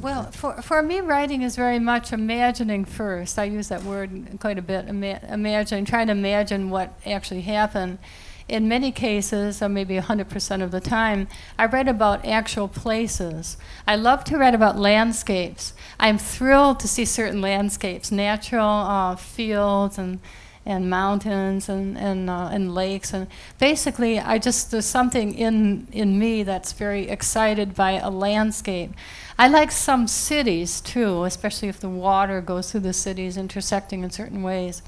Well, 0.00 0.30
for, 0.30 0.62
for 0.62 0.82
me, 0.82 1.02
writing 1.02 1.42
is 1.42 1.54
very 1.54 1.78
much 1.78 2.14
imagining 2.14 2.86
first. 2.86 3.38
I 3.38 3.44
use 3.44 3.68
that 3.68 3.82
word 3.82 4.38
quite 4.40 4.56
a 4.56 4.62
bit, 4.62 4.88
ima- 4.88 5.20
imagining, 5.28 5.84
trying 5.84 6.06
to 6.06 6.12
imagine 6.12 6.70
what 6.70 6.98
actually 7.04 7.42
happened. 7.42 7.98
In 8.46 8.68
many 8.68 8.92
cases, 8.92 9.62
or 9.62 9.70
maybe 9.70 9.96
100% 9.96 10.62
of 10.62 10.70
the 10.70 10.80
time, 10.80 11.28
I 11.58 11.64
write 11.64 11.88
about 11.88 12.26
actual 12.26 12.68
places. 12.68 13.56
I 13.86 13.96
love 13.96 14.22
to 14.24 14.36
write 14.36 14.54
about 14.54 14.78
landscapes. 14.78 15.72
I'm 15.98 16.18
thrilled 16.18 16.78
to 16.80 16.88
see 16.88 17.06
certain 17.06 17.40
landscapes, 17.40 18.12
natural 18.12 18.68
uh, 18.68 19.16
fields 19.16 19.98
and 19.98 20.20
and 20.66 20.88
mountains 20.88 21.68
and 21.68 21.98
and, 21.98 22.30
uh, 22.30 22.48
and 22.50 22.74
lakes 22.74 23.12
and 23.12 23.26
basically 23.58 24.18
I 24.18 24.38
just 24.38 24.70
there's 24.70 24.86
something 24.86 25.34
in 25.34 25.86
in 25.92 26.18
me 26.18 26.42
that's 26.42 26.72
very 26.72 27.08
excited 27.08 27.74
by 27.74 27.92
a 27.92 28.08
landscape. 28.08 28.92
I 29.38 29.48
like 29.48 29.70
some 29.70 30.06
cities 30.06 30.80
too, 30.80 31.24
especially 31.24 31.68
if 31.68 31.80
the 31.80 31.88
water 31.88 32.40
goes 32.40 32.70
through 32.70 32.80
the 32.80 32.92
cities 32.92 33.36
intersecting 33.36 34.04
in 34.04 34.10
certain 34.10 34.42
ways. 34.42 34.82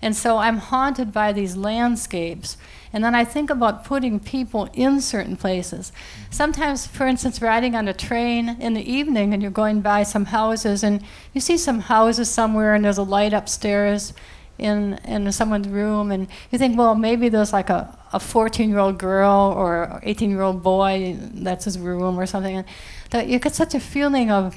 And 0.00 0.16
so 0.16 0.38
I'm 0.38 0.56
haunted 0.56 1.12
by 1.12 1.32
these 1.32 1.56
landscapes. 1.56 2.56
And 2.92 3.02
then 3.02 3.14
I 3.14 3.24
think 3.24 3.48
about 3.48 3.84
putting 3.84 4.20
people 4.20 4.68
in 4.74 5.00
certain 5.00 5.36
places. 5.36 5.92
Sometimes, 6.30 6.86
for 6.86 7.06
instance, 7.06 7.40
riding 7.40 7.74
on 7.74 7.88
a 7.88 7.94
train 7.94 8.56
in 8.60 8.74
the 8.74 8.90
evening 8.90 9.32
and 9.32 9.42
you're 9.42 9.50
going 9.50 9.80
by 9.80 10.02
some 10.02 10.26
houses 10.26 10.82
and 10.82 11.02
you 11.32 11.40
see 11.40 11.56
some 11.56 11.80
houses 11.80 12.28
somewhere 12.30 12.74
and 12.74 12.84
there's 12.84 12.98
a 12.98 13.02
light 13.02 13.32
upstairs 13.32 14.12
in, 14.58 14.98
in 15.04 15.32
someone's 15.32 15.68
room 15.68 16.12
and 16.12 16.28
you 16.50 16.58
think, 16.58 16.76
well, 16.76 16.94
maybe 16.94 17.30
there's 17.30 17.52
like 17.52 17.70
a, 17.70 17.98
a 18.12 18.20
14 18.20 18.68
year 18.68 18.78
old 18.78 18.98
girl 18.98 19.54
or 19.56 20.00
18 20.02 20.30
year 20.30 20.42
old 20.42 20.62
boy, 20.62 21.16
that's 21.18 21.64
his 21.64 21.78
room 21.78 22.20
or 22.20 22.26
something. 22.26 22.62
That 23.10 23.26
you 23.26 23.38
get 23.38 23.54
such 23.54 23.74
a 23.74 23.80
feeling 23.80 24.30
of 24.30 24.54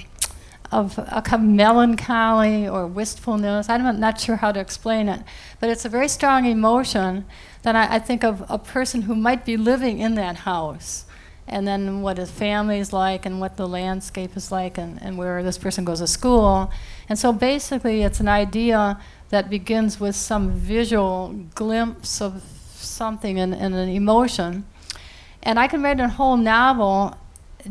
of 0.72 0.98
a 0.98 1.22
kind 1.22 1.44
of 1.44 1.50
melancholy 1.50 2.68
or 2.68 2.88
wistfulness. 2.88 3.70
I'm 3.70 4.00
not 4.00 4.20
sure 4.20 4.36
how 4.36 4.52
to 4.52 4.60
explain 4.60 5.08
it, 5.08 5.22
but 5.60 5.70
it's 5.70 5.86
a 5.86 5.90
very 5.90 6.08
strong 6.08 6.46
emotion 6.46 7.26
that 7.66 7.76
I, 7.76 7.96
I 7.96 8.00
think 8.00 8.24
of 8.24 8.46
a 8.48 8.60
person 8.60 9.02
who 9.02 9.16
might 9.16 9.44
be 9.44 9.58
living 9.58 9.98
in 9.98 10.14
that 10.16 10.38
house. 10.38 11.06
And 11.48 11.68
then 11.68 12.04
what 12.04 12.18
his 12.18 12.30
family 12.30 12.78
is 12.78 12.94
like, 12.94 13.26
and 13.26 13.40
what 13.40 13.58
the 13.58 13.68
landscape 13.68 14.38
is 14.38 14.52
like, 14.52 14.78
and, 14.78 15.02
and 15.02 15.18
where 15.18 15.42
this 15.42 15.58
person 15.58 15.84
goes 15.84 16.00
to 16.00 16.08
school. 16.08 16.72
And 17.10 17.18
so 17.18 17.34
basically, 17.34 18.04
it's 18.04 18.20
an 18.20 18.28
idea 18.28 19.00
that 19.30 19.50
begins 19.50 20.00
with 20.00 20.16
some 20.16 20.52
visual 20.52 21.34
glimpse 21.56 22.22
of 22.22 22.44
something 22.76 23.40
and, 23.40 23.54
and 23.54 23.74
an 23.74 23.90
emotion. 23.90 24.66
And 25.42 25.60
I 25.60 25.68
can 25.68 25.82
write 25.82 26.00
a 26.00 26.08
whole 26.08 26.38
novel 26.38 27.18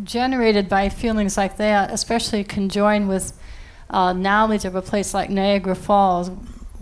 generated 0.02 0.68
by 0.68 0.88
feelings 0.88 1.36
like 1.36 1.56
that, 1.58 1.92
especially 1.92 2.42
conjoined 2.42 3.08
with 3.08 3.32
uh, 3.90 4.12
knowledge 4.12 4.64
of 4.64 4.74
a 4.74 4.82
place 4.82 5.14
like 5.14 5.30
Niagara 5.30 5.76
Falls, 5.76 6.30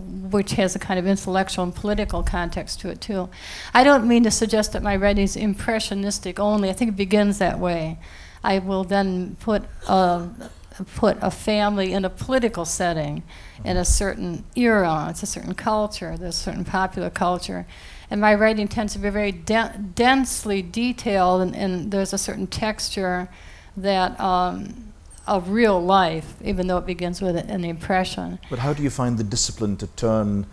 which 0.03 0.51
has 0.53 0.75
a 0.75 0.79
kind 0.79 0.99
of 0.99 1.07
intellectual 1.07 1.63
and 1.63 1.73
political 1.73 2.23
context 2.23 2.79
to 2.81 2.89
it 2.89 3.01
too. 3.01 3.29
I 3.73 3.83
don't 3.83 4.07
mean 4.07 4.23
to 4.23 4.31
suggest 4.31 4.73
that 4.73 4.83
my 4.83 4.95
writing 4.95 5.23
is 5.23 5.35
impressionistic 5.35 6.39
only. 6.39 6.69
I 6.69 6.73
think 6.73 6.89
it 6.89 6.97
begins 6.97 7.39
that 7.39 7.59
way. 7.59 7.97
I 8.43 8.59
will 8.59 8.83
then 8.83 9.37
put 9.39 9.63
a, 9.87 10.29
put 10.95 11.17
a 11.21 11.31
family 11.31 11.93
in 11.93 12.03
a 12.03 12.09
political 12.09 12.65
setting 12.65 13.23
in 13.63 13.77
a 13.77 13.85
certain 13.85 14.43
era. 14.55 15.07
It's 15.09 15.23
a 15.23 15.27
certain 15.27 15.53
culture. 15.53 16.17
There's 16.17 16.35
a 16.35 16.39
certain 16.39 16.65
popular 16.65 17.09
culture. 17.09 17.65
And 18.09 18.19
my 18.19 18.35
writing 18.35 18.67
tends 18.67 18.93
to 18.93 18.99
be 18.99 19.09
very 19.09 19.31
de- 19.31 19.79
densely 19.95 20.61
detailed, 20.61 21.41
and, 21.41 21.55
and 21.55 21.91
there's 21.91 22.13
a 22.13 22.17
certain 22.17 22.47
texture 22.47 23.29
that 23.77 24.19
um, 24.19 24.92
of 25.27 25.49
real 25.49 25.81
life, 25.81 26.35
even 26.43 26.67
though 26.67 26.77
it 26.77 26.85
begins 26.85 27.21
with 27.21 27.35
an 27.37 27.63
impression. 27.63 28.39
But 28.49 28.59
how 28.59 28.73
do 28.73 28.83
you 28.83 28.89
find 28.89 29.17
the 29.17 29.23
discipline 29.23 29.77
to 29.77 29.87
turn 29.87 30.45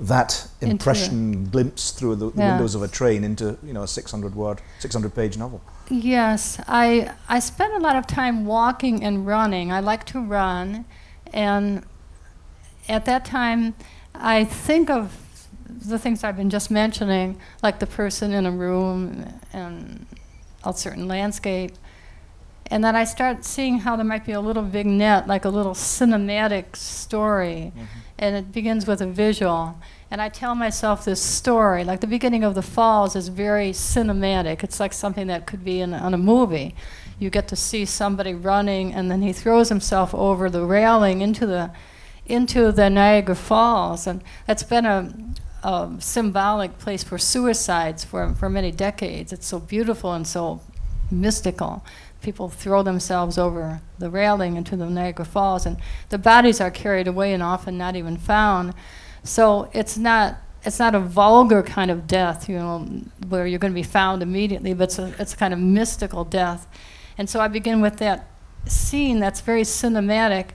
that 0.00 0.46
Into 0.60 0.72
impression 0.72 1.44
glimpse 1.50 1.90
through 1.90 2.16
the, 2.16 2.30
the 2.30 2.42
Yeah. 2.42 2.48
windows 2.50 2.74
of 2.74 2.82
a 2.82 2.88
train 2.88 3.24
into 3.24 3.56
you 3.64 3.72
know 3.72 3.82
a 3.82 3.88
600 3.88 4.34
word, 4.34 4.60
600 4.78 5.14
page 5.14 5.36
novel? 5.36 5.60
Yes, 5.90 6.60
I 6.68 7.10
I 7.28 7.40
spend 7.40 7.72
a 7.74 7.80
lot 7.80 7.96
of 7.96 8.06
time 8.06 8.44
walking 8.46 9.02
and 9.02 9.26
running. 9.26 9.72
I 9.72 9.80
like 9.80 10.04
to 10.06 10.20
run, 10.20 10.84
and 11.32 11.82
at 12.88 13.04
that 13.06 13.24
time, 13.24 13.74
I 14.14 14.44
think 14.44 14.90
of 14.90 15.16
the 15.68 15.98
things 15.98 16.22
I've 16.24 16.36
been 16.36 16.50
just 16.50 16.70
mentioning, 16.70 17.38
like 17.62 17.78
the 17.78 17.86
person 17.86 18.32
in 18.32 18.46
a 18.46 18.50
room 18.50 19.26
and 19.52 20.06
a 20.64 20.72
certain 20.74 21.06
landscape, 21.08 21.72
and 22.70 22.84
then 22.84 22.94
I 22.94 23.04
start 23.04 23.44
seeing 23.44 23.78
how 23.78 23.96
there 23.96 24.04
might 24.04 24.26
be 24.26 24.32
a 24.32 24.40
little 24.40 24.62
vignette, 24.62 25.26
like 25.26 25.44
a 25.44 25.48
little 25.48 25.74
cinematic 25.74 26.76
story, 26.76 27.72
mm-hmm. 27.74 27.84
and 28.18 28.36
it 28.36 28.52
begins 28.52 28.86
with 28.86 29.00
a 29.00 29.06
visual. 29.06 29.78
And 30.10 30.20
I 30.20 30.28
tell 30.28 30.54
myself 30.54 31.04
this 31.04 31.22
story, 31.22 31.84
like 31.84 32.00
the 32.00 32.06
beginning 32.06 32.44
of 32.44 32.54
The 32.54 32.62
Falls 32.62 33.16
is 33.16 33.28
very 33.28 33.70
cinematic. 33.70 34.62
It's 34.62 34.80
like 34.80 34.92
something 34.92 35.26
that 35.26 35.46
could 35.46 35.64
be 35.64 35.80
in 35.80 35.94
on 35.94 36.14
a 36.14 36.18
movie. 36.18 36.74
You 37.18 37.30
get 37.30 37.48
to 37.48 37.56
see 37.56 37.84
somebody 37.84 38.34
running, 38.34 38.92
and 38.94 39.10
then 39.10 39.22
he 39.22 39.32
throws 39.32 39.68
himself 39.68 40.14
over 40.14 40.50
the 40.50 40.64
railing 40.64 41.20
into 41.20 41.46
the 41.46 41.70
into 42.26 42.70
the 42.70 42.90
Niagara 42.90 43.34
Falls, 43.34 44.06
and 44.06 44.22
that's 44.46 44.62
been 44.62 44.84
a, 44.84 45.10
a 45.62 45.90
symbolic 45.98 46.78
place 46.78 47.02
for 47.02 47.16
suicides 47.16 48.04
for, 48.04 48.34
for 48.34 48.50
many 48.50 48.70
decades. 48.70 49.32
It's 49.32 49.46
so 49.46 49.58
beautiful 49.58 50.12
and 50.12 50.26
so 50.26 50.60
mystical. 51.10 51.82
People 52.22 52.48
throw 52.48 52.82
themselves 52.82 53.38
over 53.38 53.80
the 53.98 54.10
railing 54.10 54.56
into 54.56 54.76
the 54.76 54.86
Niagara 54.86 55.24
Falls, 55.24 55.66
and 55.66 55.76
the 56.08 56.18
bodies 56.18 56.60
are 56.60 56.70
carried 56.70 57.06
away 57.06 57.32
and 57.32 57.42
often 57.42 57.78
not 57.78 57.96
even 57.96 58.16
found. 58.16 58.74
So 59.22 59.70
it's 59.72 59.96
not 59.96 60.38
it's 60.64 60.78
not 60.78 60.94
a 60.94 61.00
vulgar 61.00 61.62
kind 61.62 61.90
of 61.90 62.06
death, 62.06 62.48
you 62.48 62.56
know, 62.58 62.86
where 63.28 63.46
you're 63.46 63.60
going 63.60 63.72
to 63.72 63.80
be 63.80 63.82
found 63.82 64.22
immediately, 64.22 64.74
but 64.74 64.84
it's 64.84 64.98
a, 64.98 65.14
it's 65.18 65.34
a 65.34 65.36
kind 65.36 65.54
of 65.54 65.60
mystical 65.60 66.24
death. 66.24 66.66
And 67.16 67.30
so 67.30 67.40
I 67.40 67.48
begin 67.48 67.80
with 67.80 67.98
that 67.98 68.28
scene 68.66 69.20
that's 69.20 69.40
very 69.40 69.62
cinematic 69.62 70.50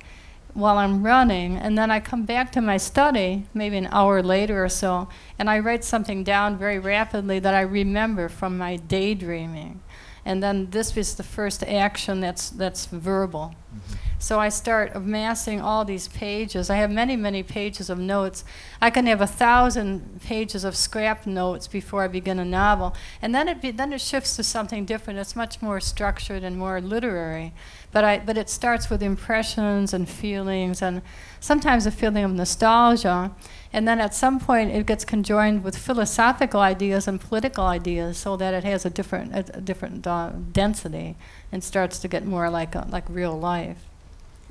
while 0.53 0.77
I'm 0.77 1.03
running, 1.03 1.57
and 1.57 1.75
then 1.77 1.89
I 1.89 1.99
come 1.99 2.25
back 2.25 2.51
to 2.51 2.61
my 2.61 2.77
study, 2.77 3.47
maybe 3.55 3.75
an 3.77 3.87
hour 3.91 4.21
later 4.21 4.63
or 4.63 4.69
so, 4.69 5.09
and 5.39 5.49
I 5.49 5.57
write 5.57 5.83
something 5.83 6.23
down 6.23 6.59
very 6.59 6.77
rapidly 6.77 7.39
that 7.39 7.55
I 7.55 7.61
remember 7.61 8.29
from 8.29 8.57
my 8.57 8.75
daydreaming. 8.75 9.81
And 10.25 10.41
then 10.41 10.69
this 10.71 10.95
is 10.95 11.15
the 11.15 11.23
first 11.23 11.63
action 11.63 12.21
that's, 12.21 12.49
that's 12.49 12.85
verbal. 12.85 13.55
Mm-hmm. 13.75 13.93
So 14.23 14.39
I 14.39 14.47
start 14.47 14.93
amassing 14.95 15.59
all 15.59 15.83
these 15.83 16.07
pages. 16.07 16.69
I 16.69 16.77
have 16.77 16.89
many, 16.89 17.17
many 17.17 17.43
pages 17.43 17.89
of 17.89 17.99
notes. 17.99 18.45
I 18.81 18.89
can 18.89 19.05
have 19.05 19.19
a 19.19 19.27
thousand 19.27 20.21
pages 20.21 20.63
of 20.63 20.77
scrap 20.77 21.27
notes 21.27 21.67
before 21.67 22.03
I 22.03 22.07
begin 22.07 22.39
a 22.39 22.45
novel, 22.45 22.95
and 23.21 23.35
then 23.35 23.49
it 23.49 23.61
be, 23.61 23.71
then 23.71 23.91
it 23.91 23.99
shifts 23.99 24.37
to 24.37 24.43
something 24.43 24.85
different. 24.85 25.19
It's 25.19 25.35
much 25.35 25.61
more 25.61 25.81
structured 25.81 26.41
and 26.41 26.57
more 26.57 26.79
literary. 26.79 27.51
But 27.91 28.05
I 28.05 28.19
but 28.19 28.37
it 28.37 28.49
starts 28.49 28.89
with 28.89 29.03
impressions 29.03 29.93
and 29.93 30.07
feelings, 30.07 30.81
and 30.81 31.01
sometimes 31.41 31.85
a 31.85 31.91
feeling 31.91 32.23
of 32.23 32.31
nostalgia, 32.31 33.29
and 33.73 33.85
then 33.85 33.99
at 33.99 34.15
some 34.15 34.39
point 34.39 34.71
it 34.71 34.85
gets 34.85 35.03
conjoined 35.03 35.65
with 35.65 35.77
philosophical 35.77 36.61
ideas 36.61 37.09
and 37.09 37.19
political 37.19 37.65
ideas, 37.65 38.19
so 38.19 38.37
that 38.37 38.53
it 38.53 38.63
has 38.63 38.85
a 38.85 38.89
different 38.89 39.35
a, 39.35 39.59
different 39.59 40.07
uh, 40.07 40.31
density 40.53 41.17
and 41.51 41.61
starts 41.61 41.99
to 41.99 42.07
get 42.07 42.25
more 42.25 42.49
like 42.49 42.73
a, 42.73 42.87
like 42.89 43.03
real 43.09 43.37
life. 43.37 43.89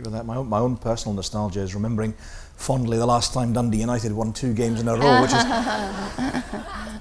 Given 0.03 0.15
that, 0.15 0.27
my 0.27 0.35
own, 0.35 0.49
my 0.49 0.59
own 0.59 0.77
personal 0.77 1.15
nostalgia 1.15 1.61
is 1.61 1.77
remembering 1.77 2.13
fondly 2.57 2.99
the 2.99 3.07
last 3.07 3.33
time 3.33 3.53
Dundee 3.53 3.79
United 3.79 4.11
won 4.11 4.33
two 4.33 4.53
games 4.53 4.81
in 4.81 4.89
a 4.89 4.97
row, 4.97 5.23
which 5.23 5.31
is 5.31 5.37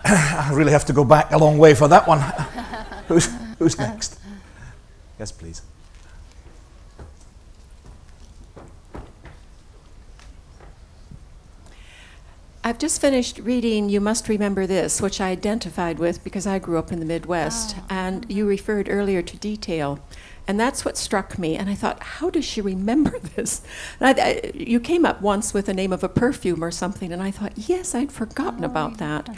I 0.05 0.51
really 0.53 0.71
have 0.71 0.85
to 0.85 0.93
go 0.93 1.03
back 1.03 1.31
a 1.31 1.37
long 1.39 1.57
way 1.57 1.73
for 1.73 1.87
that 1.87 2.07
one. 2.07 2.19
who's 3.07 3.27
who's 3.57 3.75
next? 3.79 4.19
Yes, 5.17 5.31
please. 5.31 5.63
I've 12.63 12.77
just 12.77 13.01
finished 13.01 13.39
reading 13.39 13.89
You 13.89 13.99
Must 13.99 14.29
Remember 14.29 14.67
This, 14.67 15.01
which 15.01 15.19
I 15.19 15.29
identified 15.29 15.97
with 15.97 16.23
because 16.23 16.45
I 16.45 16.59
grew 16.59 16.77
up 16.77 16.91
in 16.91 16.99
the 16.99 17.07
Midwest. 17.07 17.75
Oh. 17.75 17.85
And 17.89 18.27
you 18.29 18.45
referred 18.45 18.87
earlier 18.87 19.23
to 19.23 19.37
detail. 19.37 19.99
And 20.47 20.59
that's 20.59 20.83
what 20.83 20.97
struck 20.97 21.37
me. 21.37 21.55
And 21.55 21.69
I 21.69 21.75
thought, 21.75 22.01
how 22.03 22.29
does 22.29 22.45
she 22.45 22.61
remember 22.61 23.19
this? 23.35 23.61
I, 23.99 24.11
I, 24.13 24.51
you 24.55 24.79
came 24.79 25.05
up 25.05 25.21
once 25.21 25.53
with 25.53 25.67
the 25.67 25.73
name 25.73 25.93
of 25.93 26.03
a 26.03 26.09
perfume 26.09 26.63
or 26.63 26.71
something. 26.71 27.13
And 27.13 27.21
I 27.21 27.31
thought, 27.31 27.53
yes, 27.55 27.93
I'd 27.95 28.11
forgotten 28.11 28.63
Oh, 28.63 28.67
about 28.67 28.97
that. 28.97 29.29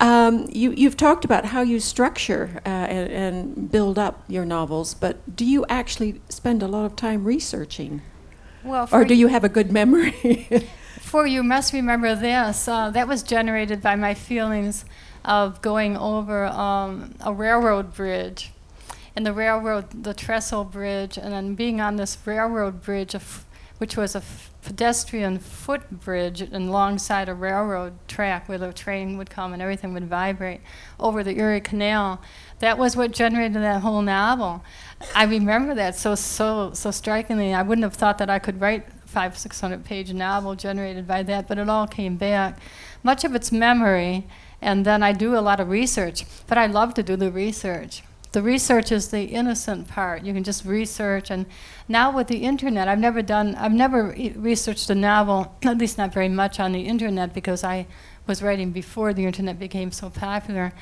Um, 0.00 0.46
you, 0.52 0.70
you've 0.72 0.96
talked 0.96 1.24
about 1.24 1.46
how 1.46 1.60
you 1.62 1.80
structure 1.80 2.60
uh, 2.64 2.68
and, 2.68 3.10
and 3.12 3.70
build 3.70 3.98
up 3.98 4.22
your 4.28 4.44
novels, 4.44 4.94
but 4.94 5.34
do 5.34 5.44
you 5.44 5.66
actually 5.68 6.20
spend 6.28 6.62
a 6.62 6.68
lot 6.68 6.84
of 6.84 6.94
time 6.94 7.24
researching? 7.24 8.02
Well, 8.62 8.88
Or 8.92 9.04
do 9.04 9.14
you 9.14 9.26
have 9.28 9.42
a 9.44 9.48
good 9.48 9.72
memory? 9.72 10.12
For 11.00 11.26
you 11.26 11.42
must 11.42 11.72
remember 11.72 12.14
this. 12.14 12.68
Uh, 12.68 12.90
that 12.90 13.08
was 13.08 13.22
generated 13.22 13.80
by 13.82 13.96
my 13.96 14.14
feelings 14.14 14.84
of 15.24 15.60
going 15.62 15.96
over 15.96 16.46
um, 16.46 17.14
a 17.20 17.32
railroad 17.32 17.94
bridge, 17.94 18.52
and 19.18 19.26
the 19.26 19.32
railroad, 19.32 20.04
the 20.04 20.14
trestle 20.14 20.62
bridge, 20.62 21.18
and 21.18 21.32
then 21.32 21.56
being 21.56 21.80
on 21.80 21.96
this 21.96 22.16
railroad 22.24 22.80
bridge, 22.80 23.16
which 23.78 23.96
was 23.96 24.14
a 24.14 24.22
pedestrian 24.62 25.40
footbridge 25.40 26.40
alongside 26.52 27.28
a 27.28 27.34
railroad 27.34 27.94
track 28.06 28.48
where 28.48 28.58
the 28.58 28.72
train 28.72 29.18
would 29.18 29.28
come 29.28 29.52
and 29.52 29.60
everything 29.60 29.92
would 29.92 30.04
vibrate 30.04 30.60
over 31.00 31.24
the 31.24 31.36
Erie 31.36 31.60
Canal. 31.60 32.22
That 32.60 32.78
was 32.78 32.96
what 32.96 33.10
generated 33.10 33.56
that 33.56 33.82
whole 33.82 34.02
novel. 34.02 34.62
I 35.16 35.24
remember 35.24 35.74
that 35.74 35.96
so 35.96 36.14
so 36.14 36.72
so 36.72 36.92
strikingly. 36.92 37.52
I 37.52 37.62
wouldn't 37.62 37.82
have 37.82 37.94
thought 37.94 38.18
that 38.18 38.30
I 38.30 38.38
could 38.38 38.60
write 38.60 38.86
five 39.04 39.36
six 39.36 39.60
hundred 39.60 39.84
page 39.84 40.12
novel 40.12 40.54
generated 40.54 41.08
by 41.08 41.24
that, 41.24 41.48
but 41.48 41.58
it 41.58 41.68
all 41.68 41.88
came 41.88 42.14
back. 42.18 42.60
Much 43.02 43.24
of 43.24 43.34
it's 43.34 43.50
memory, 43.50 44.28
and 44.62 44.84
then 44.84 45.02
I 45.02 45.10
do 45.10 45.36
a 45.36 45.42
lot 45.42 45.58
of 45.58 45.70
research. 45.70 46.24
But 46.46 46.56
I 46.56 46.66
love 46.66 46.94
to 46.94 47.02
do 47.02 47.16
the 47.16 47.32
research. 47.32 48.04
The 48.32 48.42
research 48.42 48.92
is 48.92 49.08
the 49.08 49.22
innocent 49.22 49.88
part. 49.88 50.22
You 50.22 50.34
can 50.34 50.44
just 50.44 50.64
research, 50.66 51.30
and 51.30 51.46
now 51.88 52.14
with 52.14 52.26
the 52.28 52.44
internet, 52.44 52.86
I've 52.86 52.98
never 52.98 53.22
done. 53.22 53.54
I've 53.54 53.72
never 53.72 54.14
researched 54.36 54.90
a 54.90 54.94
novel, 54.94 55.56
at 55.62 55.78
least 55.78 55.96
not 55.96 56.12
very 56.12 56.28
much 56.28 56.60
on 56.60 56.72
the 56.72 56.82
internet, 56.82 57.32
because 57.32 57.64
I 57.64 57.86
was 58.26 58.42
writing 58.42 58.70
before 58.70 59.14
the 59.14 59.24
internet 59.24 59.58
became 59.58 59.90
so 59.90 60.10
popular. 60.10 60.74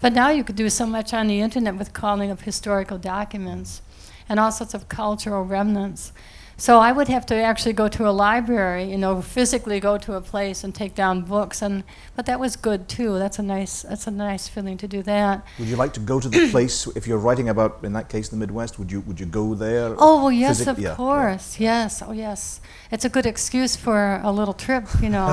But 0.00 0.14
now 0.14 0.30
you 0.30 0.44
could 0.44 0.56
do 0.56 0.70
so 0.70 0.86
much 0.86 1.12
on 1.12 1.26
the 1.26 1.40
internet 1.40 1.76
with 1.76 1.92
calling 1.92 2.30
of 2.30 2.40
historical 2.42 2.96
documents 2.96 3.82
and 4.28 4.40
all 4.40 4.50
sorts 4.50 4.72
of 4.72 4.88
cultural 4.88 5.44
remnants. 5.44 6.12
So 6.56 6.78
I 6.78 6.92
would 6.92 7.08
have 7.08 7.26
to 7.26 7.34
actually 7.34 7.72
go 7.72 7.88
to 7.88 8.08
a 8.08 8.12
library, 8.12 8.84
you 8.84 8.96
know, 8.96 9.20
physically 9.20 9.80
go 9.80 9.98
to 9.98 10.14
a 10.14 10.20
place 10.20 10.62
and 10.62 10.72
take 10.74 10.94
down 10.94 11.22
books, 11.22 11.62
and 11.62 11.82
but 12.14 12.26
that 12.26 12.38
was 12.38 12.54
good 12.56 12.88
too. 12.88 13.18
That's 13.18 13.38
a 13.40 13.42
nice, 13.42 13.82
that's 13.82 14.06
a 14.06 14.10
nice 14.12 14.46
feeling 14.46 14.76
to 14.78 14.86
do 14.86 15.02
that. 15.02 15.44
Would 15.58 15.68
you 15.68 15.76
like 15.76 15.92
to 15.94 16.00
go 16.00 16.20
to 16.20 16.28
the 16.28 16.48
place 16.52 16.86
if 16.94 17.06
you're 17.08 17.18
writing 17.18 17.48
about, 17.48 17.80
in 17.82 17.92
that 17.94 18.08
case, 18.08 18.28
the 18.28 18.36
Midwest? 18.36 18.78
Would 18.78 18.92
you 18.92 19.00
would 19.00 19.18
you 19.18 19.26
go 19.26 19.54
there? 19.54 19.96
Oh 19.98 20.22
well, 20.22 20.32
yes, 20.32 20.58
physic- 20.58 20.68
of 20.68 20.78
yeah, 20.78 20.90
yeah. 20.90 20.94
course, 20.94 21.58
yes, 21.58 22.02
oh 22.06 22.12
yes. 22.12 22.60
It's 22.92 23.04
a 23.04 23.08
good 23.08 23.26
excuse 23.26 23.74
for 23.74 24.20
a 24.22 24.30
little 24.30 24.54
trip, 24.54 24.86
you 25.02 25.10
know. 25.10 25.28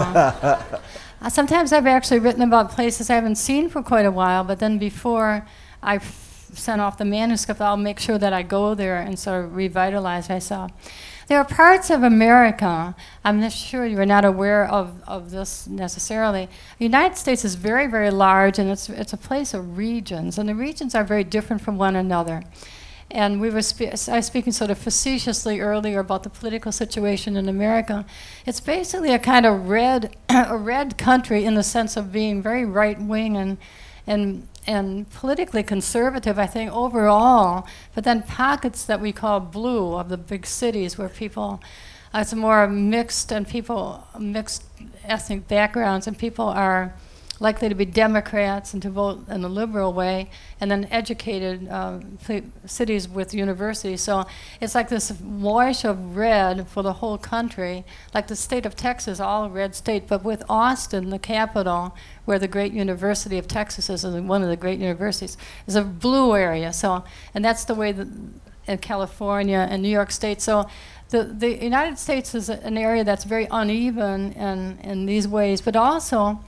Uh, 1.23 1.29
Sometimes 1.29 1.71
I've 1.71 1.85
actually 1.85 2.17
written 2.17 2.41
about 2.41 2.71
places 2.71 3.11
I 3.11 3.13
haven't 3.13 3.35
seen 3.35 3.69
for 3.69 3.83
quite 3.83 4.07
a 4.07 4.11
while, 4.11 4.43
but 4.43 4.57
then 4.57 4.79
before 4.79 5.45
I 5.83 5.99
send 5.99 6.81
off 6.81 6.97
the 6.97 7.05
manuscript, 7.05 7.61
I'll 7.61 7.77
make 7.77 7.99
sure 7.99 8.17
that 8.17 8.33
I 8.33 8.41
go 8.41 8.73
there 8.73 8.97
and 8.97 9.19
sort 9.19 9.45
of 9.45 9.55
revitalize 9.55 10.29
myself. 10.29 10.71
There 11.31 11.39
are 11.39 11.45
parts 11.45 11.89
of 11.89 12.03
America, 12.03 12.93
I'm 13.23 13.39
not 13.39 13.53
sure 13.53 13.85
you're 13.85 14.05
not 14.05 14.25
aware 14.25 14.67
of, 14.67 15.01
of 15.07 15.31
this 15.31 15.65
necessarily. 15.65 16.49
The 16.77 16.83
United 16.83 17.17
States 17.17 17.45
is 17.45 17.55
very, 17.55 17.87
very 17.87 18.11
large, 18.11 18.59
and 18.59 18.69
it's, 18.69 18.89
it's 18.89 19.13
a 19.13 19.17
place 19.17 19.53
of 19.53 19.77
regions, 19.77 20.37
and 20.37 20.49
the 20.49 20.55
regions 20.55 20.93
are 20.93 21.05
very 21.05 21.23
different 21.23 21.61
from 21.61 21.77
one 21.77 21.95
another. 21.95 22.43
And 23.09 23.39
we 23.39 23.49
were 23.49 23.61
spe- 23.61 24.09
I 24.09 24.17
was 24.17 24.25
speaking 24.25 24.51
sort 24.51 24.71
of 24.71 24.77
facetiously 24.77 25.61
earlier 25.61 26.01
about 26.01 26.23
the 26.23 26.29
political 26.29 26.73
situation 26.73 27.37
in 27.37 27.47
America. 27.47 28.05
It's 28.45 28.59
basically 28.59 29.13
a 29.13 29.19
kind 29.19 29.45
of 29.45 29.69
red, 29.69 30.17
a 30.29 30.57
red 30.57 30.97
country 30.97 31.45
in 31.45 31.53
the 31.53 31.63
sense 31.63 31.95
of 31.95 32.11
being 32.11 32.41
very 32.41 32.65
right 32.65 33.01
wing 33.01 33.37
and, 33.37 33.57
and, 34.05 34.49
and 34.67 35.09
politically 35.09 35.63
conservative, 35.63 36.37
I 36.37 36.47
think, 36.47 36.71
overall. 36.71 37.67
But 37.95 38.03
then 38.03 38.23
pockets 38.23 38.85
that 38.85 39.01
we 39.01 39.11
call 39.11 39.39
blue 39.39 39.95
of 39.95 40.09
the 40.09 40.17
big 40.17 40.45
cities 40.45 40.97
where 40.97 41.09
people, 41.09 41.61
uh, 42.13 42.19
it's 42.19 42.33
more 42.33 42.67
mixed 42.67 43.31
and 43.31 43.47
people, 43.47 44.07
mixed 44.19 44.63
ethnic 45.03 45.47
backgrounds, 45.47 46.07
and 46.07 46.17
people 46.17 46.45
are 46.45 46.93
likely 47.41 47.67
to 47.67 47.75
be 47.75 47.85
Democrats 47.85 48.73
and 48.73 48.81
to 48.83 48.89
vote 48.89 49.27
in 49.27 49.43
a 49.43 49.49
liberal 49.49 49.91
way, 49.91 50.29
and 50.61 50.69
then 50.69 50.87
educated 50.91 51.67
um, 51.69 52.17
pl- 52.23 52.43
cities 52.65 53.09
with 53.09 53.33
universities. 53.33 54.01
So 54.01 54.25
it's 54.61 54.75
like 54.75 54.89
this 54.89 55.11
wash 55.19 55.83
of 55.83 56.15
red 56.15 56.67
for 56.67 56.83
the 56.83 56.93
whole 56.93 57.17
country, 57.17 57.83
like 58.13 58.27
the 58.27 58.35
state 58.35 58.65
of 58.65 58.75
Texas, 58.75 59.19
all 59.19 59.49
red 59.49 59.75
state, 59.75 60.07
but 60.07 60.23
with 60.23 60.43
Austin, 60.47 61.09
the 61.09 61.19
capital, 61.19 61.95
where 62.25 62.37
the 62.37 62.47
great 62.47 62.73
University 62.73 63.39
of 63.39 63.47
Texas 63.47 63.89
is, 63.89 64.03
and 64.03 64.29
one 64.29 64.43
of 64.43 64.49
the 64.49 64.55
great 64.55 64.79
universities, 64.79 65.35
is 65.65 65.75
a 65.75 65.83
blue 65.83 66.35
area. 66.35 66.71
So, 66.71 67.03
and 67.33 67.43
that's 67.43 67.65
the 67.65 67.75
way 67.75 67.91
that 67.91 68.07
in 68.67 68.77
California 68.77 69.67
and 69.69 69.81
New 69.81 69.89
York 69.89 70.11
State. 70.11 70.39
So 70.41 70.67
the, 71.09 71.23
the 71.23 71.63
United 71.63 71.97
States 71.97 72.35
is 72.35 72.49
an 72.49 72.77
area 72.77 73.03
that's 73.03 73.23
very 73.23 73.47
uneven 73.49 74.33
in, 74.33 74.77
in 74.83 75.07
these 75.07 75.27
ways, 75.27 75.59
but 75.59 75.75
also 75.75 76.39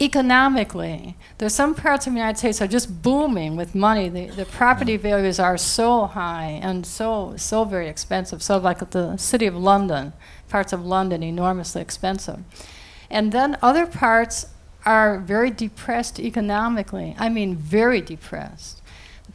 economically, 0.00 1.16
there's 1.38 1.54
some 1.54 1.74
parts 1.74 2.06
of 2.06 2.12
the 2.12 2.18
United 2.18 2.38
States 2.38 2.60
are 2.60 2.66
just 2.66 3.02
booming 3.02 3.56
with 3.56 3.74
money. 3.74 4.08
The, 4.08 4.26
the 4.26 4.44
property 4.44 4.96
values 4.96 5.38
are 5.38 5.56
so 5.56 6.06
high 6.06 6.58
and 6.62 6.84
so 6.84 7.34
so 7.36 7.64
very 7.64 7.88
expensive. 7.88 8.42
So 8.42 8.58
like 8.58 8.90
the 8.90 9.16
city 9.16 9.46
of 9.46 9.54
London, 9.54 10.12
parts 10.48 10.72
of 10.72 10.84
London 10.84 11.22
enormously 11.22 11.80
expensive. 11.80 12.40
And 13.10 13.30
then 13.30 13.56
other 13.62 13.86
parts 13.86 14.46
are 14.84 15.18
very 15.20 15.50
depressed 15.50 16.18
economically. 16.18 17.14
I 17.18 17.28
mean 17.28 17.56
very 17.56 18.00
depressed. 18.00 18.82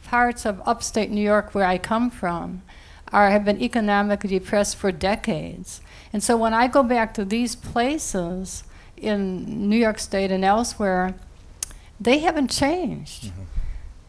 Parts 0.04 0.44
of 0.44 0.60
upstate 0.66 1.10
New 1.10 1.22
York 1.22 1.54
where 1.54 1.64
I 1.64 1.78
come 1.78 2.10
from 2.10 2.62
are 3.12 3.30
have 3.30 3.44
been 3.44 3.60
economically 3.60 4.38
depressed 4.38 4.76
for 4.76 4.92
decades. 4.92 5.80
And 6.12 6.22
so 6.22 6.36
when 6.36 6.52
I 6.52 6.68
go 6.68 6.82
back 6.82 7.14
to 7.14 7.24
these 7.24 7.56
places 7.56 8.64
in 9.00 9.68
New 9.68 9.76
York 9.76 9.98
State 9.98 10.30
and 10.30 10.44
elsewhere, 10.44 11.14
they 11.98 12.18
haven't 12.18 12.50
changed. 12.50 13.24
Mm-hmm. 13.24 13.42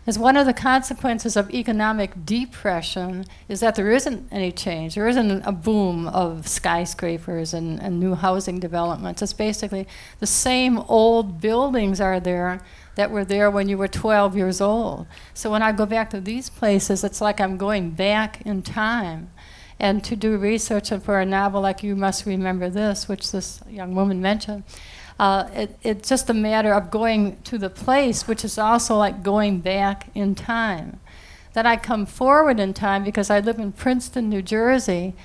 As 0.07 0.17
one 0.17 0.35
of 0.35 0.47
the 0.47 0.53
consequences 0.53 1.37
of 1.37 1.53
economic 1.53 2.25
depression 2.25 3.25
is 3.47 3.59
that 3.59 3.75
there 3.75 3.91
isn't 3.91 4.27
any 4.31 4.51
change. 4.51 4.95
There 4.95 5.07
isn't 5.07 5.43
a 5.43 5.51
boom 5.51 6.07
of 6.07 6.47
skyscrapers 6.47 7.53
and, 7.53 7.79
and 7.79 7.99
new 7.99 8.15
housing 8.15 8.59
developments. 8.59 9.21
It's 9.21 9.31
basically 9.31 9.87
the 10.19 10.25
same 10.25 10.79
old 10.79 11.39
buildings 11.39 12.01
are 12.01 12.19
there 12.19 12.61
that 12.95 13.11
were 13.11 13.23
there 13.23 13.51
when 13.51 13.69
you 13.69 13.77
were 13.77 13.87
12 13.87 14.35
years 14.35 14.59
old. 14.59 15.05
So 15.35 15.51
when 15.51 15.61
I 15.61 15.71
go 15.71 15.85
back 15.85 16.09
to 16.09 16.19
these 16.19 16.49
places, 16.49 17.03
it's 17.03 17.21
like 17.21 17.39
I'm 17.39 17.57
going 17.57 17.91
back 17.91 18.41
in 18.41 18.63
time. 18.63 19.29
And 19.81 20.03
to 20.03 20.15
do 20.15 20.37
research 20.37 20.91
and 20.91 21.01
for 21.03 21.19
a 21.19 21.25
novel 21.25 21.59
like 21.59 21.81
You 21.81 21.95
Must 21.95 22.27
Remember 22.27 22.69
This, 22.69 23.09
which 23.09 23.31
this 23.31 23.61
young 23.67 23.95
woman 23.95 24.21
mentioned, 24.21 24.63
uh, 25.19 25.49
it, 25.53 25.75
it's 25.81 26.07
just 26.07 26.29
a 26.29 26.35
matter 26.35 26.71
of 26.71 26.91
going 26.91 27.41
to 27.45 27.57
the 27.57 27.69
place, 27.69 28.27
which 28.27 28.45
is 28.45 28.59
also 28.59 28.95
like 28.95 29.23
going 29.23 29.59
back 29.59 30.11
in 30.13 30.35
time. 30.35 30.99
Then 31.53 31.65
I 31.65 31.77
come 31.77 32.05
forward 32.05 32.59
in 32.59 32.75
time 32.75 33.03
because 33.03 33.31
I 33.31 33.39
live 33.39 33.57
in 33.57 33.71
Princeton, 33.71 34.29
New 34.29 34.43
Jersey, 34.43 35.15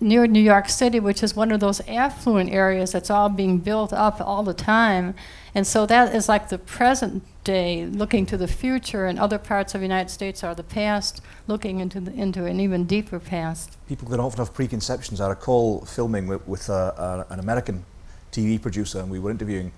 near 0.00 0.26
New 0.26 0.40
York 0.40 0.70
City, 0.70 0.98
which 0.98 1.22
is 1.22 1.36
one 1.36 1.52
of 1.52 1.60
those 1.60 1.86
affluent 1.86 2.50
areas 2.50 2.92
that's 2.92 3.10
all 3.10 3.28
being 3.28 3.58
built 3.58 3.92
up 3.92 4.18
all 4.18 4.42
the 4.42 4.54
time. 4.54 5.14
And 5.54 5.66
so 5.66 5.84
that 5.84 6.14
is 6.14 6.26
like 6.26 6.48
the 6.48 6.58
present 6.58 7.22
day 7.44 7.86
looking 7.86 8.26
to 8.26 8.36
the 8.36 8.48
future, 8.48 9.06
and 9.06 9.18
other 9.18 9.38
parts 9.38 9.74
of 9.74 9.80
the 9.80 9.84
United 9.84 10.10
States 10.10 10.42
are 10.42 10.54
the 10.54 10.64
past 10.64 11.20
looking 11.46 11.80
into, 11.80 12.00
the, 12.00 12.12
into 12.12 12.46
an 12.46 12.58
even 12.58 12.84
deeper 12.84 13.20
past. 13.20 13.76
People 13.86 14.08
can 14.08 14.18
often 14.18 14.38
have 14.38 14.54
preconceptions. 14.54 15.20
I 15.20 15.28
recall 15.28 15.84
filming 15.84 16.26
with, 16.26 16.46
with 16.48 16.68
uh, 16.70 17.24
an 17.28 17.38
American 17.38 17.84
TV 18.32 18.60
producer, 18.60 18.98
and 19.00 19.10
we 19.10 19.18
were 19.18 19.30
interviewing, 19.30 19.72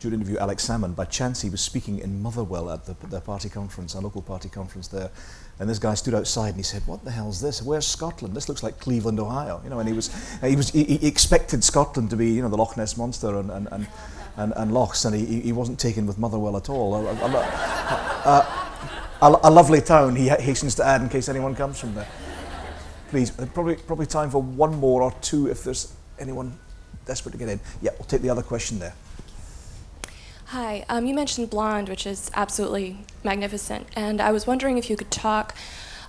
due 0.00 0.12
interview 0.12 0.36
Alex 0.38 0.66
Salmond. 0.66 0.96
By 0.96 1.04
chance, 1.04 1.40
he 1.40 1.48
was 1.48 1.60
speaking 1.60 2.00
in 2.00 2.20
Motherwell 2.20 2.70
at 2.70 2.84
the, 2.84 2.94
their 3.06 3.20
party 3.20 3.48
conference, 3.48 3.94
a 3.94 4.00
local 4.00 4.20
party 4.20 4.48
conference 4.48 4.88
there. 4.88 5.10
And 5.60 5.68
this 5.68 5.78
guy 5.78 5.94
stood 5.94 6.14
outside 6.14 6.48
and 6.48 6.56
he 6.56 6.62
said, 6.62 6.82
"What 6.86 7.04
the 7.04 7.10
hell's 7.10 7.40
this? 7.40 7.62
Where's 7.62 7.86
Scotland? 7.86 8.34
This 8.34 8.48
looks 8.48 8.62
like 8.62 8.80
Cleveland, 8.80 9.20
Ohio." 9.20 9.60
You 9.62 9.70
know, 9.70 9.78
and 9.78 9.88
he 9.88 9.94
was 9.94 10.10
he 10.40 10.56
was 10.56 10.70
he, 10.70 10.84
he 10.84 11.06
expected 11.06 11.62
Scotland 11.62 12.10
to 12.10 12.16
be 12.16 12.30
you 12.30 12.42
know 12.42 12.48
the 12.48 12.56
Loch 12.56 12.76
Ness 12.76 12.96
monster 12.96 13.38
and 13.38 13.50
and 13.50 13.68
and 13.70 13.86
and, 14.36 14.52
and 14.56 14.72
Lochs, 14.72 15.04
and 15.04 15.14
he 15.14 15.40
he 15.40 15.52
wasn't 15.52 15.78
taken 15.78 16.06
with 16.06 16.18
Motherwell 16.18 16.56
at 16.56 16.68
all. 16.68 16.94
A, 16.94 17.04
a, 17.04 17.26
a, 18.24 18.72
a, 19.22 19.40
a 19.44 19.50
lovely 19.50 19.80
town, 19.80 20.16
he 20.16 20.28
hastens 20.28 20.74
to 20.76 20.84
add, 20.84 21.02
in 21.02 21.08
case 21.08 21.28
anyone 21.28 21.54
comes 21.54 21.78
from 21.78 21.94
there. 21.94 22.08
Please, 23.10 23.38
uh, 23.38 23.46
probably 23.46 23.76
probably 23.76 24.06
time 24.06 24.30
for 24.30 24.42
one 24.42 24.74
more 24.76 25.02
or 25.02 25.12
two 25.20 25.48
if 25.48 25.62
there's 25.62 25.92
anyone 26.18 26.58
desperate 27.04 27.32
to 27.32 27.38
get 27.38 27.48
in. 27.48 27.60
Yeah, 27.82 27.90
we'll 27.98 28.06
take 28.06 28.22
the 28.22 28.30
other 28.30 28.42
question 28.42 28.78
there. 28.78 28.94
Hi, 30.52 30.84
um, 30.90 31.06
you 31.06 31.14
mentioned 31.14 31.48
Blonde, 31.48 31.88
which 31.88 32.06
is 32.06 32.30
absolutely 32.34 32.98
magnificent, 33.24 33.86
and 33.96 34.20
I 34.20 34.32
was 34.32 34.46
wondering 34.46 34.76
if 34.76 34.90
you 34.90 34.98
could 34.98 35.10
talk 35.10 35.54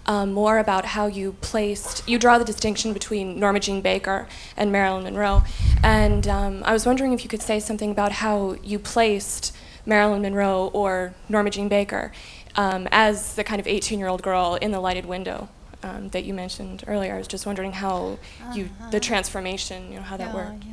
um, 0.05 0.33
more 0.33 0.59
about 0.59 0.83
how 0.83 1.07
you 1.07 1.37
placed, 1.39 2.05
you 2.09 2.19
draw 2.19 2.37
the 2.37 2.43
distinction 2.43 2.91
between 2.91 3.39
Norma 3.39 3.61
Jean 3.61 3.79
Baker 3.79 4.27
and 4.57 4.69
Marilyn 4.69 5.05
Monroe, 5.05 5.43
and 5.81 6.27
um, 6.27 6.61
I 6.65 6.73
was 6.73 6.85
wondering 6.85 7.13
if 7.13 7.23
you 7.23 7.29
could 7.29 7.41
say 7.41 7.57
something 7.61 7.89
about 7.89 8.11
how 8.11 8.57
you 8.61 8.79
placed 8.79 9.55
Marilyn 9.85 10.23
Monroe 10.23 10.71
or 10.73 11.13
Norma 11.29 11.49
Jean 11.49 11.69
Baker 11.69 12.11
um, 12.57 12.89
as 12.91 13.35
the 13.35 13.45
kind 13.45 13.61
of 13.61 13.65
18-year-old 13.65 14.23
girl 14.23 14.55
in 14.61 14.71
the 14.71 14.81
lighted 14.81 15.05
window. 15.05 15.47
Um, 15.83 16.07
that 16.09 16.23
you 16.23 16.33
mentioned 16.33 16.85
earlier. 16.87 17.13
I 17.13 17.17
was 17.17 17.27
just 17.27 17.45
wondering 17.45 17.73
how 17.73 18.17
you, 18.53 18.69
uh-huh. 18.79 18.91
the 18.91 19.01
transformation, 19.01 19.91
you 19.91 19.97
know, 19.97 20.01
how 20.01 20.15
that 20.15 20.33
worked. 20.33 20.63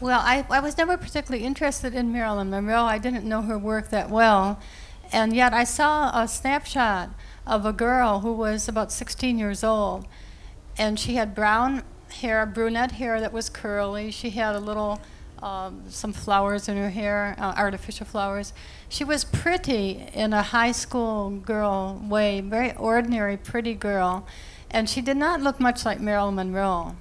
Well, 0.00 0.20
I, 0.20 0.44
I 0.50 0.60
was 0.60 0.76
never 0.76 0.96
particularly 0.96 1.44
interested 1.44 1.94
in 1.94 2.12
Marilyn 2.12 2.50
Monroe. 2.50 2.84
I 2.84 2.98
didn't 2.98 3.24
know 3.24 3.42
her 3.42 3.58
work 3.58 3.90
that 3.90 4.10
well. 4.10 4.60
And 5.12 5.34
yet 5.34 5.52
I 5.52 5.64
saw 5.64 6.10
a 6.20 6.26
snapshot 6.26 7.10
of 7.46 7.64
a 7.64 7.72
girl 7.72 8.20
who 8.20 8.32
was 8.32 8.68
about 8.68 8.92
16 8.92 9.38
years 9.38 9.62
old. 9.62 10.06
And 10.76 10.98
she 10.98 11.14
had 11.14 11.34
brown 11.34 11.84
hair, 12.10 12.44
brunette 12.44 12.92
hair 12.92 13.20
that 13.20 13.32
was 13.32 13.48
curly. 13.48 14.10
She 14.10 14.30
had 14.30 14.54
a 14.56 14.60
little, 14.60 15.00
um, 15.42 15.84
some 15.88 16.12
flowers 16.12 16.68
in 16.68 16.76
her 16.76 16.90
hair, 16.90 17.34
uh, 17.38 17.54
artificial 17.56 18.04
flowers. 18.04 18.52
She 18.88 19.04
was 19.04 19.24
pretty 19.24 20.06
in 20.12 20.32
a 20.32 20.42
high 20.42 20.72
school 20.72 21.30
girl 21.30 22.02
way, 22.04 22.40
very 22.40 22.74
ordinary, 22.76 23.36
pretty 23.36 23.74
girl. 23.74 24.26
And 24.70 24.90
she 24.90 25.00
did 25.00 25.16
not 25.16 25.40
look 25.40 25.60
much 25.60 25.84
like 25.84 26.00
Marilyn 26.00 26.34
Monroe 26.34 26.96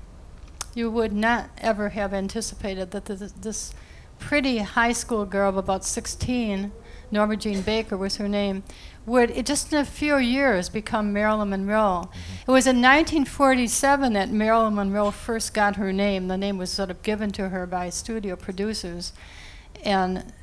you 0.76 0.92
would 0.92 1.14
not 1.14 1.50
ever 1.58 1.90
have 1.90 2.14
anticipated 2.14 2.92
that 2.92 3.06
this, 3.06 3.32
this 3.32 3.74
pretty 4.20 4.60
high 4.60 4.92
school 4.92 5.26
girl 5.26 5.50
of 5.50 5.58
about 5.58 5.84
16, 5.84 6.72
Norma 7.10 7.36
Jean 7.38 7.62
Baker 7.62 7.98
was 7.98 8.18
her 8.18 8.28
name, 8.28 8.64
would 9.06 9.32
it 9.32 9.46
just 9.46 9.72
in 9.72 9.80
a 9.80 9.86
few 9.86 10.18
years 10.18 10.68
become 10.68 11.14
Marilyn 11.14 11.50
Monroe. 11.50 12.10
Mm-hmm. 12.10 12.52
It 12.52 12.52
was 12.52 12.68
in 12.68 12.78
1947 12.78 14.14
that 14.14 14.30
Marilyn 14.30 14.76
Monroe 14.76 15.12
first 15.12 15.54
got 15.54 15.76
her 15.76 15.94
name. 15.94 16.28
The 16.28 16.38
name 16.38 16.58
was 16.58 16.72
sort 16.72 16.90
of 16.90 17.02
given 17.04 17.32
to 17.34 17.50
her 17.50 17.66
by 17.66 17.90
studio 17.90 18.36
producers. 18.36 19.14
And 19.84 20.34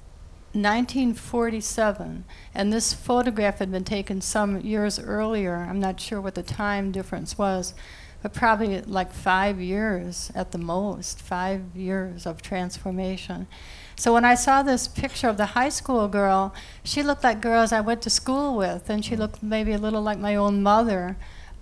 1947, 0.54 2.24
and 2.54 2.72
this 2.72 2.92
photograph 2.92 3.58
had 3.58 3.72
been 3.72 3.84
taken 3.84 4.20
some 4.20 4.60
years 4.60 4.98
earlier. 4.98 5.56
I'm 5.56 5.80
not 5.80 5.98
sure 5.98 6.20
what 6.20 6.34
the 6.34 6.42
time 6.42 6.92
difference 6.92 7.36
was 7.36 7.74
but 8.22 8.32
probably 8.32 8.80
like 8.82 9.12
five 9.12 9.60
years 9.60 10.30
at 10.34 10.52
the 10.52 10.58
most, 10.58 11.20
five 11.20 11.60
years 11.74 12.24
of 12.24 12.40
transformation. 12.40 13.48
So 13.96 14.14
when 14.14 14.24
I 14.24 14.34
saw 14.34 14.62
this 14.62 14.88
picture 14.88 15.28
of 15.28 15.36
the 15.36 15.46
high 15.46 15.68
school 15.68 16.08
girl, 16.08 16.54
she 16.84 17.02
looked 17.02 17.24
like 17.24 17.40
girls 17.40 17.72
I 17.72 17.80
went 17.80 18.00
to 18.02 18.10
school 18.10 18.56
with, 18.56 18.88
and 18.88 19.04
she 19.04 19.16
looked 19.16 19.42
maybe 19.42 19.72
a 19.72 19.78
little 19.78 20.02
like 20.02 20.18
my 20.18 20.36
own 20.36 20.62
mother 20.62 21.16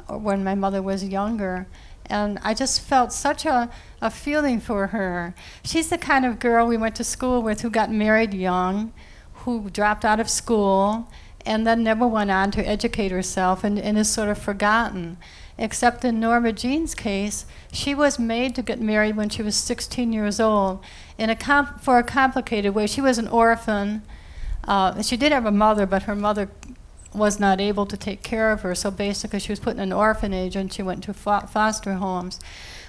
uh, 0.08 0.18
when 0.18 0.44
my 0.44 0.54
mother 0.54 0.82
was 0.82 1.02
younger. 1.02 1.66
And 2.06 2.38
I 2.42 2.54
just 2.54 2.80
felt 2.80 3.12
such 3.12 3.46
a, 3.46 3.70
a 4.02 4.10
feeling 4.10 4.60
for 4.60 4.88
her. 4.88 5.34
She's 5.64 5.88
the 5.88 5.98
kind 5.98 6.26
of 6.26 6.38
girl 6.38 6.66
we 6.66 6.76
went 6.76 6.96
to 6.96 7.04
school 7.04 7.40
with 7.42 7.62
who 7.62 7.70
got 7.70 7.90
married 7.90 8.34
young, 8.34 8.92
who 9.32 9.70
dropped 9.70 10.04
out 10.04 10.20
of 10.20 10.28
school, 10.28 11.08
and 11.46 11.66
then 11.66 11.82
never 11.82 12.06
went 12.06 12.30
on 12.30 12.50
to 12.50 12.66
educate 12.66 13.10
herself 13.10 13.64
and, 13.64 13.78
and 13.78 13.96
is 13.96 14.10
sort 14.10 14.28
of 14.28 14.38
forgotten 14.38 15.16
except 15.60 16.04
in 16.04 16.18
Norma 16.18 16.52
Jean's 16.52 16.94
case, 16.94 17.44
she 17.70 17.94
was 17.94 18.18
made 18.18 18.54
to 18.54 18.62
get 18.62 18.80
married 18.80 19.16
when 19.16 19.28
she 19.28 19.42
was 19.42 19.54
16 19.54 20.12
years 20.12 20.40
old 20.40 20.82
in 21.18 21.30
a 21.30 21.36
for 21.80 21.98
a 21.98 22.02
complicated 22.02 22.74
way. 22.74 22.86
She 22.86 23.00
was 23.00 23.18
an 23.18 23.28
orphan. 23.28 24.02
Uh, 24.66 25.02
she 25.02 25.16
did 25.16 25.32
have 25.32 25.46
a 25.46 25.52
mother, 25.52 25.86
but 25.86 26.04
her 26.04 26.16
mother 26.16 26.48
was 27.12 27.38
not 27.38 27.60
able 27.60 27.86
to 27.86 27.96
take 27.96 28.22
care 28.22 28.52
of 28.52 28.62
her, 28.62 28.74
so 28.74 28.90
basically 28.90 29.40
she 29.40 29.52
was 29.52 29.60
put 29.60 29.74
in 29.74 29.80
an 29.80 29.92
orphanage 29.92 30.56
and 30.56 30.72
she 30.72 30.82
went 30.82 31.02
to 31.04 31.12
fo- 31.12 31.40
foster 31.40 31.94
homes. 31.94 32.40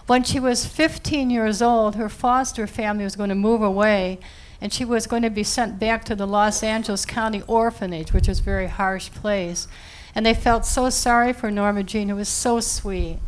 When 0.08 0.24
she 0.24 0.40
was 0.40 0.66
15 0.66 1.30
years 1.30 1.62
old, 1.62 1.96
her 1.96 2.10
foster 2.10 2.68
family 2.68 3.04
was 3.04 3.16
going 3.16 3.30
to 3.30 3.36
move 3.36 3.62
away 3.62 4.20
and 4.62 4.72
she 4.72 4.86
was 4.86 5.08
going 5.08 5.24
to 5.24 5.30
be 5.30 5.44
sent 5.44 5.80
back 5.80 6.06
to 6.06 6.16
the 6.16 6.28
Los 6.28 6.62
Angeles 6.62 7.06
County 7.06 7.42
Orphanage, 7.48 8.14
which 8.14 8.30
is 8.30 8.40
a 8.40 8.44
very 8.44 8.68
harsh 8.68 9.10
place. 9.12 9.68
And 10.14 10.26
they 10.26 10.34
felt 10.34 10.66
so 10.66 10.90
sorry 10.90 11.34
for 11.34 11.52
Norma 11.52 11.84
Jean, 11.84 12.10
who 12.10 12.16
was 12.16 12.30
so 12.30 12.60
sweet. 12.60 13.20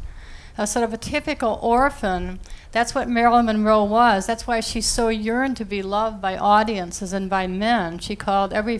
A 0.58 0.68
sort 0.68 0.84
of 0.84 0.94
a 0.94 0.98
typical 0.98 1.60
orphan. 1.62 2.40
That's 2.72 2.94
what 2.94 3.10
Marilyn 3.10 3.46
Monroe 3.46 3.84
was. 3.84 4.28
That's 4.28 4.46
why 4.46 4.60
she 4.60 4.82
so 4.82 5.10
yearned 5.10 5.58
to 5.58 5.66
be 5.66 5.82
loved 5.82 6.22
by 6.22 6.38
audiences 6.38 7.14
and 7.14 7.30
by 7.30 7.48
men. 7.48 8.00
She 8.00 8.16
called 8.16 8.54
every 8.54 8.80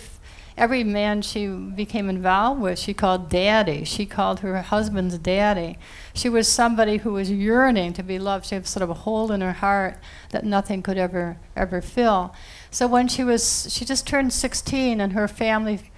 every 0.58 0.84
man 0.84 1.22
she 1.22 1.48
became 1.48 2.10
involved 2.10 2.62
with, 2.62 2.78
she 2.78 2.94
called 2.94 3.30
daddy. 3.30 3.84
She 3.84 4.06
called 4.06 4.42
her 4.42 4.62
husband's 4.62 5.18
daddy. 5.18 5.78
She 6.14 6.30
was 6.30 6.48
somebody 6.48 6.98
who 6.98 7.14
was 7.14 7.32
yearning 7.32 7.94
to 7.94 8.04
be 8.04 8.20
loved. 8.20 8.46
She 8.46 8.56
had 8.56 8.68
sort 8.68 8.84
of 8.84 8.90
a 8.90 8.94
hole 8.94 9.32
in 9.32 9.42
her 9.42 9.54
heart 9.54 9.98
that 10.30 10.46
nothing 10.46 10.82
could 10.82 10.98
ever 10.98 11.38
ever 11.56 11.82
fill. 11.82 12.34
So 12.72 12.88
when 12.88 13.08
she 13.08 13.24
was, 13.24 13.68
she 13.72 13.86
just 13.86 14.08
turned 14.08 14.34
16, 14.34 15.00
and 15.00 15.14
her 15.14 15.28
family 15.28 15.92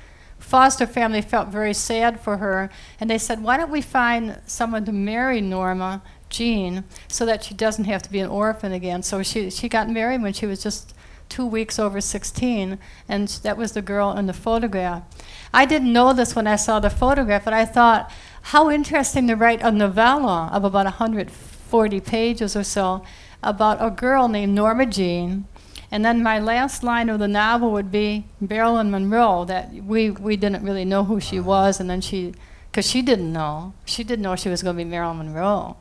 foster 0.46 0.86
family 0.86 1.22
felt 1.22 1.48
very 1.48 1.74
sad 1.74 2.20
for 2.20 2.38
her, 2.38 2.70
and 3.00 3.10
they 3.10 3.18
said, 3.18 3.42
Why 3.42 3.58
don't 3.58 3.72
we 3.72 3.82
find 3.82 4.40
someone 4.46 4.86
to 4.86 4.92
marry 4.92 5.42
Norma 5.42 6.04
Jean 6.30 6.84
so 7.08 7.26
that 7.26 7.44
she 7.44 7.54
doesn't 7.54 7.86
have 7.86 8.04
to 8.04 8.12
be 8.12 8.20
an 8.20 8.30
orphan 8.30 8.72
again? 8.72 9.02
So 9.02 9.24
she, 9.24 9.50
she 9.50 9.68
got 9.68 9.90
married 9.90 10.22
when 10.22 10.34
she 10.34 10.46
was 10.46 10.62
just 10.62 10.94
two 11.30 11.46
weeks 11.46 11.80
over 11.80 12.00
16, 12.00 12.78
and 13.10 13.28
that 13.28 13.58
was 13.58 13.72
the 13.72 13.82
girl 13.82 14.16
in 14.16 14.28
the 14.28 14.34
photograph. 14.34 15.04
I 15.52 15.66
didn't 15.66 15.92
know 15.92 16.14
this 16.14 16.36
when 16.36 16.46
I 16.46 16.58
saw 16.58 16.80
the 16.80 16.92
photograph, 16.92 17.44
but 17.44 17.54
I 17.54 17.66
thought, 17.66 18.12
how 18.44 18.70
interesting 18.70 19.28
to 19.28 19.36
write 19.36 19.64
a 19.64 19.72
novella 19.72 20.52
of 20.54 20.64
about 20.64 20.86
140 20.86 22.00
pages 22.02 22.56
or 22.56 22.64
so 22.64 23.04
about 23.42 23.78
a 23.80 23.90
girl 23.90 24.28
named 24.28 24.54
Norma 24.54 24.86
Jean 24.86 25.48
and 25.96 26.04
then 26.04 26.22
my 26.22 26.40
last 26.40 26.84
line 26.84 27.08
of 27.08 27.20
the 27.20 27.28
novel 27.30 27.72
would 27.72 27.90
be 27.90 28.26
Marilyn 28.42 28.92
Monroe, 28.92 29.46
that 29.46 29.72
we, 29.72 30.10
we 30.10 30.36
didn't 30.36 30.62
really 30.62 30.84
know 30.84 31.06
who 31.06 31.22
she 31.22 31.40
uh-huh. 31.40 31.48
was, 31.48 31.80
and 31.80 31.90
then 31.90 32.02
she, 32.02 32.34
because 32.70 32.86
she 32.86 33.02
didn't 33.02 33.32
know. 33.32 33.74
She 33.86 34.04
didn't 34.04 34.24
know 34.24 34.36
she 34.36 34.50
was 34.50 34.62
going 34.62 34.76
to 34.76 34.84
be 34.84 34.90
Marilyn 34.90 35.20
Monroe. 35.20 35.78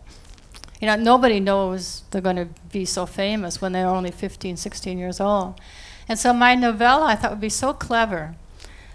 You 0.80 0.86
know, 0.86 0.94
nobody 0.94 1.40
knows 1.40 2.04
they're 2.12 2.20
going 2.20 2.36
to 2.36 2.48
be 2.70 2.84
so 2.84 3.06
famous 3.06 3.60
when 3.60 3.72
they're 3.72 3.88
only 3.88 4.12
15, 4.12 4.56
16 4.56 4.98
years 4.98 5.18
old. 5.18 5.60
And 6.08 6.16
so 6.16 6.32
my 6.32 6.54
novella 6.54 7.06
I 7.06 7.16
thought 7.16 7.32
would 7.32 7.40
be 7.40 7.48
so 7.48 7.72
clever 7.72 8.36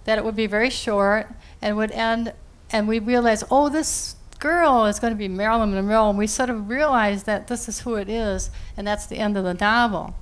that 0.05 0.17
it 0.17 0.23
would 0.23 0.37
be 0.37 0.47
very 0.47 0.69
short 0.69 1.27
and 1.61 1.75
would 1.75 1.91
end, 1.91 2.31
and 2.71 2.87
we 2.87 2.97
realized, 2.97 3.43
oh, 3.51 3.67
this 3.67 4.15
girl 4.39 4.85
is 4.85 5.01
going 5.01 5.11
to 5.11 5.17
be 5.17 5.27
Marilyn 5.27 5.73
Monroe, 5.73 6.11
and 6.11 6.17
we 6.17 6.27
sort 6.27 6.49
of 6.49 6.69
realized 6.69 7.25
that 7.25 7.47
this 7.47 7.67
is 7.67 7.81
who 7.81 7.95
it 7.95 8.07
is, 8.07 8.51
and 8.77 8.87
that's 8.87 9.05
the 9.05 9.17
end 9.17 9.35
of 9.35 9.43
the 9.43 9.53
novel 9.53 10.15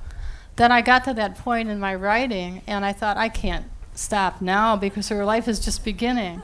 then 0.58 0.72
I 0.72 0.82
got 0.82 1.04
to 1.06 1.14
that 1.14 1.38
point 1.38 1.70
in 1.70 1.80
my 1.80 1.96
writing, 1.96 2.62
and 2.68 2.84
I 2.84 2.92
thought, 2.92 3.18
I 3.18 3.30
can't 3.30 3.66
stop 3.94 4.42
now 4.42 4.76
because 4.76 5.10
her 5.10 5.24
life 5.24 5.48
is 5.48 5.60
just 5.60 5.84
beginning. 5.86 6.42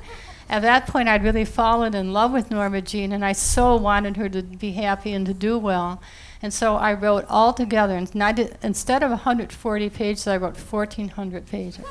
At 0.49 0.61
that 0.61 0.87
point, 0.87 1.09
I'd 1.09 1.23
really 1.23 1.45
fallen 1.45 1.95
in 1.95 2.13
love 2.13 2.31
with 2.31 2.51
Norma 2.51 2.81
Jean, 2.81 3.11
and 3.11 3.25
I 3.25 3.31
so 3.31 3.75
wanted 3.75 4.17
her 4.17 4.29
to 4.29 4.43
be 4.43 4.73
happy 4.73 5.13
and 5.13 5.25
to 5.25 5.33
do 5.33 5.57
well. 5.57 6.01
And 6.41 6.53
so 6.53 6.75
I 6.75 6.93
wrote 6.93 7.25
all 7.29 7.53
together, 7.53 7.95
and 7.95 8.23
I 8.23 8.31
did, 8.33 8.57
instead 8.61 9.01
of 9.01 9.09
140 9.09 9.89
pages, 9.89 10.27
I 10.27 10.37
wrote 10.37 10.57
1,400 10.57 11.47
pages. 11.47 11.85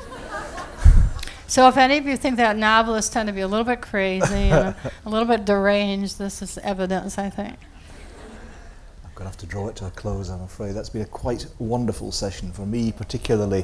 So 1.47 1.67
if 1.67 1.77
any 1.77 1.97
of 1.97 2.07
you 2.07 2.17
think 2.17 2.37
that 2.37 2.57
novelists 2.57 3.13
tend 3.13 3.27
to 3.27 3.33
be 3.33 3.41
a 3.41 3.47
little 3.47 3.65
bit 3.65 3.81
crazy 3.81 4.33
and 4.33 4.69
a, 4.69 4.91
a 5.05 5.09
little 5.09 5.27
bit 5.27 5.45
deranged, 5.45 6.17
this 6.17 6.41
is 6.41 6.57
evidence, 6.59 7.17
I 7.17 7.29
think. 7.29 7.57
I'm 9.13 9.17
going 9.17 9.25
to 9.25 9.29
have 9.29 9.41
to 9.41 9.45
draw 9.45 9.67
it 9.67 9.75
to 9.75 9.85
a 9.85 9.91
close, 9.91 10.29
I'm 10.29 10.41
afraid. 10.41 10.71
That's 10.71 10.89
been 10.89 11.03
a 11.03 11.05
quite 11.05 11.45
wonderful 11.59 12.11
session 12.11 12.51
for 12.51 12.65
me, 12.65 12.91
particularly 12.91 13.63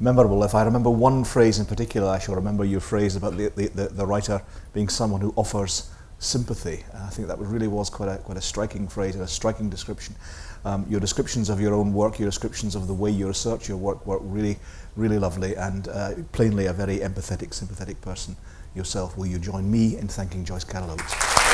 memorable. 0.00 0.42
If 0.42 0.56
I 0.56 0.64
remember 0.64 0.90
one 0.90 1.22
phrase 1.22 1.60
in 1.60 1.66
particular, 1.66 2.08
I 2.08 2.18
shall 2.18 2.34
remember 2.34 2.64
your 2.64 2.80
phrase 2.80 3.14
about 3.14 3.36
the, 3.36 3.50
the, 3.50 3.68
the, 3.68 3.88
the 3.90 4.04
writer 4.04 4.42
being 4.72 4.88
someone 4.88 5.20
who 5.20 5.32
offers 5.36 5.92
sympathy. 6.18 6.84
I 6.92 7.08
think 7.10 7.28
that 7.28 7.38
really 7.38 7.68
was 7.68 7.88
quite 7.88 8.08
a, 8.08 8.18
quite 8.18 8.36
a 8.36 8.40
striking 8.40 8.88
phrase 8.88 9.14
and 9.14 9.22
a 9.22 9.28
striking 9.28 9.70
description. 9.70 10.16
Um, 10.64 10.84
your 10.90 10.98
descriptions 10.98 11.50
of 11.50 11.60
your 11.60 11.74
own 11.74 11.92
work, 11.92 12.18
your 12.18 12.26
descriptions 12.26 12.74
of 12.74 12.88
the 12.88 12.94
way 12.94 13.12
you 13.12 13.28
research 13.28 13.68
your 13.68 13.78
work 13.78 14.04
were 14.08 14.18
really, 14.18 14.58
really 14.96 15.20
lovely 15.20 15.54
and 15.54 15.86
uh, 15.86 16.14
plainly 16.32 16.66
a 16.66 16.72
very 16.72 16.98
empathetic, 16.98 17.54
sympathetic 17.54 18.00
person 18.00 18.36
yourself. 18.74 19.16
Will 19.16 19.26
you 19.26 19.38
join 19.38 19.70
me 19.70 19.98
in 19.98 20.08
thanking 20.08 20.44
Joyce 20.44 20.64
Carol 20.64 20.90
Oates? 20.90 21.49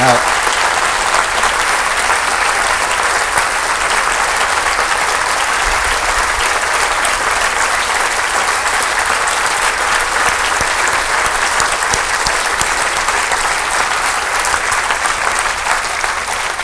Now, 0.00 0.40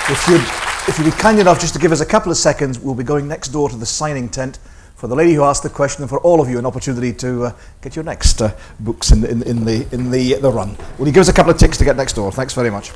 If 0.09 0.29
you'd, 0.29 0.41
if 0.89 0.99
you'd 0.99 1.05
be 1.05 1.11
kind 1.21 1.39
enough 1.39 1.61
just 1.61 1.75
to 1.75 1.81
give 1.81 1.93
us 1.93 2.01
a 2.01 2.07
couple 2.07 2.33
of 2.33 2.39
seconds, 2.39 2.79
we'll 2.79 2.95
be 2.95 3.05
going 3.05 3.29
next 3.29 3.49
door 3.49 3.69
to 3.69 3.77
the 3.77 3.85
signing 3.85 4.29
tent 4.29 4.59
for 4.95 5.09
the 5.09 5.15
lady 5.15 5.35
who 5.35 5.43
asked 5.43 5.63
the 5.63 5.69
question 5.69 6.03
and 6.03 6.09
for 6.09 6.21
all 6.21 6.41
of 6.41 6.49
you 6.49 6.59
an 6.59 6.65
opportunity 6.65 7.13
to 7.13 7.45
uh, 7.45 7.53
get 7.83 7.97
your 7.97 8.05
next 8.05 8.41
uh, 8.41 8.57
books 8.81 9.11
in, 9.11 9.25
in, 9.27 9.43
in, 9.43 9.65
the, 9.65 9.87
in 9.93 10.11
the, 10.11 10.35
the 10.35 10.51
run. 10.51 10.77
Will 10.99 11.07
you 11.07 11.13
give 11.13 11.21
us 11.21 11.29
a 11.29 11.33
couple 11.35 11.53
of 11.53 11.59
ticks 11.59 11.77
to 11.79 11.85
get 11.85 11.97
next 11.97 12.15
door? 12.15 12.33
Thanks 12.33 12.55
very 12.55 12.71
much. 12.71 12.93